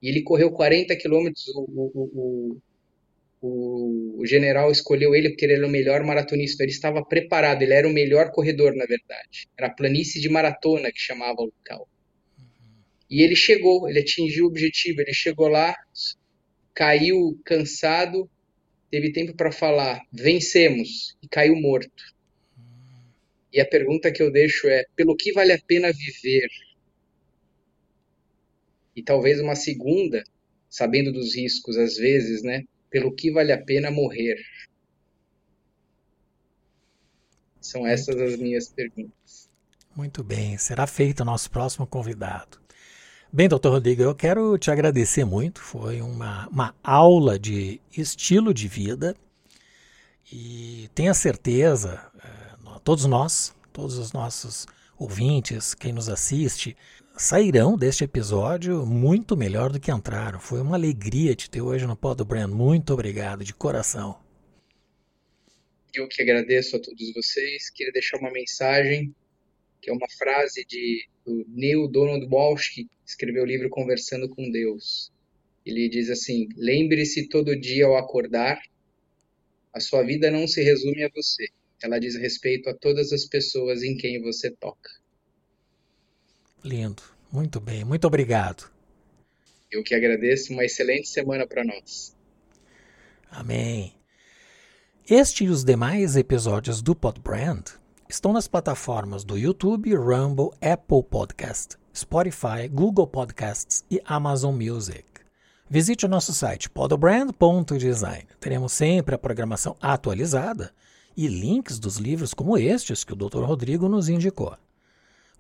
E 0.03 0.09
ele 0.09 0.23
correu 0.23 0.51
40 0.51 0.95
quilômetros, 0.97 1.47
o, 1.49 1.61
o, 1.61 2.11
o, 2.15 2.61
o, 3.41 4.21
o, 4.21 4.27
general 4.27 4.71
escolheu 4.71 5.15
ele 5.15 5.31
porque 5.31 5.45
ele 5.45 5.55
era 5.55 5.67
o 5.67 5.71
melhor 5.71 6.03
maratonista. 6.05 6.63
Ele 6.63 6.73
estava 6.73 7.05
preparado, 7.05 7.63
ele 7.63 7.75
era 7.75 7.89
o 7.89 7.93
melhor 7.93 8.31
corredor, 8.31 8.75
na 8.75 8.87
verdade. 8.87 9.49
Era 9.57 9.69
a 9.69 9.75
planície 9.75 10.21
de 10.21 10.29
maratona 10.29 10.91
que 10.93 11.01
chamava 11.01 11.41
o 11.41 11.47
local. 11.47 11.89
E 13.09 13.23
ele 13.23 13.37
chegou, 13.37 13.89
ele 13.89 14.01
atingiu 14.01 14.45
o 14.45 14.49
objetivo, 14.49 15.01
ele 15.01 15.13
chegou 15.13 15.49
lá, 15.49 15.75
caiu 16.75 17.39
cansado, 17.45 18.31
teve 18.91 19.13
tempo 19.13 19.35
para 19.35 19.53
falar, 19.53 20.03
vencemos, 20.13 21.17
e 21.23 21.29
caiu 21.29 21.55
morto. 21.57 22.15
E 23.53 23.61
a 23.61 23.67
pergunta 23.67 24.13
que 24.13 24.23
eu 24.23 24.31
deixo 24.31 24.69
é: 24.69 24.85
pelo 24.97 25.17
que 25.17 25.33
vale 25.33 25.53
a 25.53 25.59
pena 25.59 25.93
viver? 25.93 26.49
E 28.95 29.03
talvez 29.03 29.41
uma 29.41 29.55
segunda, 29.55 30.23
sabendo 30.69 31.13
dos 31.13 31.35
riscos 31.35 31.77
às 31.77 31.97
vezes, 31.97 32.43
né? 32.43 32.65
Pelo 32.91 33.13
que 33.15 33.31
vale 33.31 33.53
a 33.53 33.63
pena 33.63 33.91
morrer? 33.91 34.37
São 37.61 37.87
essas 37.87 38.17
as 38.17 38.37
minhas 38.37 38.69
perguntas. 38.69 39.49
Muito 39.95 40.25
bem, 40.25 40.57
será 40.57 40.87
feito 40.87 41.21
o 41.21 41.25
nosso 41.25 41.51
próximo 41.51 41.87
convidado. 41.87 42.61
Bem, 43.33 43.49
doutor 43.49 43.71
Rodrigo, 43.75 44.03
eu 44.03 44.13
quero 44.13 44.59
te 44.59 44.73
agradecer 44.73 45.25
muito. 45.25 45.61
Foi 45.61 46.01
uma, 46.01 46.49
uma 46.49 46.75
aula 46.83 47.39
de 47.39 47.81
estilo 47.97 48.53
de 48.53 48.67
vida. 48.67 49.15
E 50.33 50.91
tenha 50.97 51.15
certeza, 51.15 52.11
eh, 52.25 52.81
todos 52.83 53.05
nós, 53.05 53.55
todos 53.73 53.99
os 53.99 54.13
nossos 54.13 54.67
ouvintes, 54.99 55.75
quem 55.75 55.93
nos 55.93 56.09
assiste, 56.09 56.77
sairão 57.17 57.79
deste 57.79 58.03
episódio 58.03 58.85
muito 58.85 59.37
melhor 59.37 59.71
do 59.71 59.79
que 59.79 59.93
entraram. 59.93 60.41
Foi 60.41 60.61
uma 60.61 60.75
alegria 60.75 61.33
te 61.33 61.49
ter 61.49 61.61
hoje 61.61 61.87
no 61.87 61.95
Pod 61.95 62.25
Brand. 62.25 62.51
Muito 62.51 62.93
obrigado, 62.93 63.45
de 63.45 63.55
coração. 63.55 64.19
Eu 65.95 66.09
que 66.09 66.21
agradeço 66.21 66.75
a 66.75 66.81
todos 66.81 67.13
vocês. 67.15 67.71
Queria 67.71 67.93
deixar 67.93 68.19
uma 68.19 68.33
mensagem, 68.33 69.15
que 69.81 69.91
é 69.91 69.93
uma 69.93 70.09
frase 70.19 70.65
de 70.65 71.09
do 71.25 71.45
Neil 71.49 71.89
Donald 71.89 72.27
Walsh, 72.27 72.71
que 72.71 72.89
escreveu 73.07 73.43
o 73.43 73.47
livro 73.47 73.69
Conversando 73.69 74.29
com 74.29 74.51
Deus. 74.51 75.13
Ele 75.65 75.89
diz 75.89 76.09
assim: 76.11 76.49
Lembre-se 76.57 77.29
todo 77.29 77.59
dia 77.59 77.87
ao 77.87 77.97
acordar, 77.97 78.61
a 79.73 79.81
sua 79.81 80.03
vida 80.03 80.31
não 80.31 80.47
se 80.47 80.63
resume 80.63 81.05
a 81.05 81.11
você. 81.15 81.49
Ela 81.83 81.99
diz 81.99 82.15
respeito 82.17 82.69
a 82.69 82.75
todas 82.75 83.13
as 83.13 83.25
pessoas 83.25 83.83
em 83.83 83.97
quem 83.97 84.21
você 84.21 84.51
toca. 84.51 84.91
Lindo. 86.65 87.03
Muito 87.33 87.61
bem. 87.61 87.85
Muito 87.85 88.07
obrigado. 88.07 88.71
Eu 89.71 89.83
que 89.83 89.95
agradeço. 89.95 90.53
Uma 90.53 90.65
excelente 90.65 91.09
semana 91.09 91.47
para 91.47 91.65
nós. 91.65 92.15
Amém. 93.31 93.95
Este 95.09 95.45
e 95.45 95.49
os 95.49 95.65
demais 95.65 96.17
episódios 96.17 96.83
do 96.83 96.95
Podbrand 96.95 97.80
estão 98.11 98.33
nas 98.33 98.49
plataformas 98.49 99.23
do 99.23 99.39
YouTube, 99.39 99.95
Rumble, 99.95 100.51
Apple 100.61 101.03
Podcast, 101.03 101.77
Spotify, 101.95 102.69
Google 102.69 103.07
Podcasts 103.07 103.85
e 103.91 104.03
Amazon 104.05 104.55
Music. 104.55 105.05
Visite 105.69 106.07
o 106.07 106.09
nosso 106.09 106.33
site 106.33 106.69
podbrand.design. 106.69 108.27
Teremos 108.41 108.73
sempre 108.73 109.15
a 109.15 109.19
programação 109.19 109.77
atualizada 109.81 110.73
e 111.17 111.29
links 111.29 111.79
dos 111.79 111.99
livros 111.99 112.35
como 112.35 112.59
estes 112.59 113.05
que 113.05 113.13
o 113.13 113.17
Dr. 113.17 113.45
Rodrigo 113.45 113.89
nos 113.89 114.09
indicou. 114.09 114.57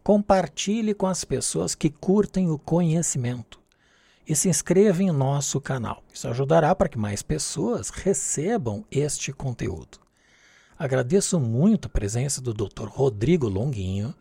Compartilhe 0.02 0.94
com 0.94 1.08
as 1.08 1.24
pessoas 1.24 1.74
que 1.74 1.90
curtem 1.90 2.50
o 2.50 2.58
conhecimento 2.58 3.60
e 4.26 4.36
se 4.36 4.48
inscreva 4.48 5.02
em 5.02 5.10
nosso 5.10 5.60
canal. 5.60 6.04
Isso 6.14 6.28
ajudará 6.28 6.72
para 6.74 6.88
que 6.88 6.98
mais 6.98 7.20
pessoas 7.20 7.90
recebam 7.90 8.84
este 8.90 9.32
conteúdo. 9.32 9.98
Agradeço 10.80 11.38
muito 11.38 11.88
a 11.88 11.90
presença 11.90 12.40
do 12.40 12.54
Dr. 12.54 12.86
Rodrigo 12.86 13.46
Longuinho 13.50 14.14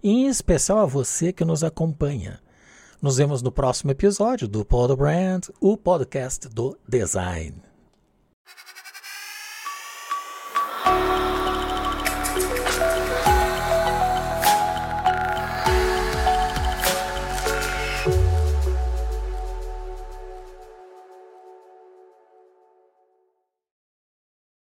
e 0.00 0.10
em 0.10 0.28
especial 0.28 0.78
a 0.78 0.86
você 0.86 1.32
que 1.32 1.44
nos 1.44 1.64
acompanha. 1.64 2.38
Nos 3.02 3.16
vemos 3.16 3.42
no 3.42 3.50
próximo 3.50 3.90
episódio 3.90 4.46
do 4.46 4.64
Pod 4.64 4.94
Brand, 4.94 5.48
o 5.60 5.76
podcast 5.76 6.48
do 6.48 6.78
design. 6.86 7.73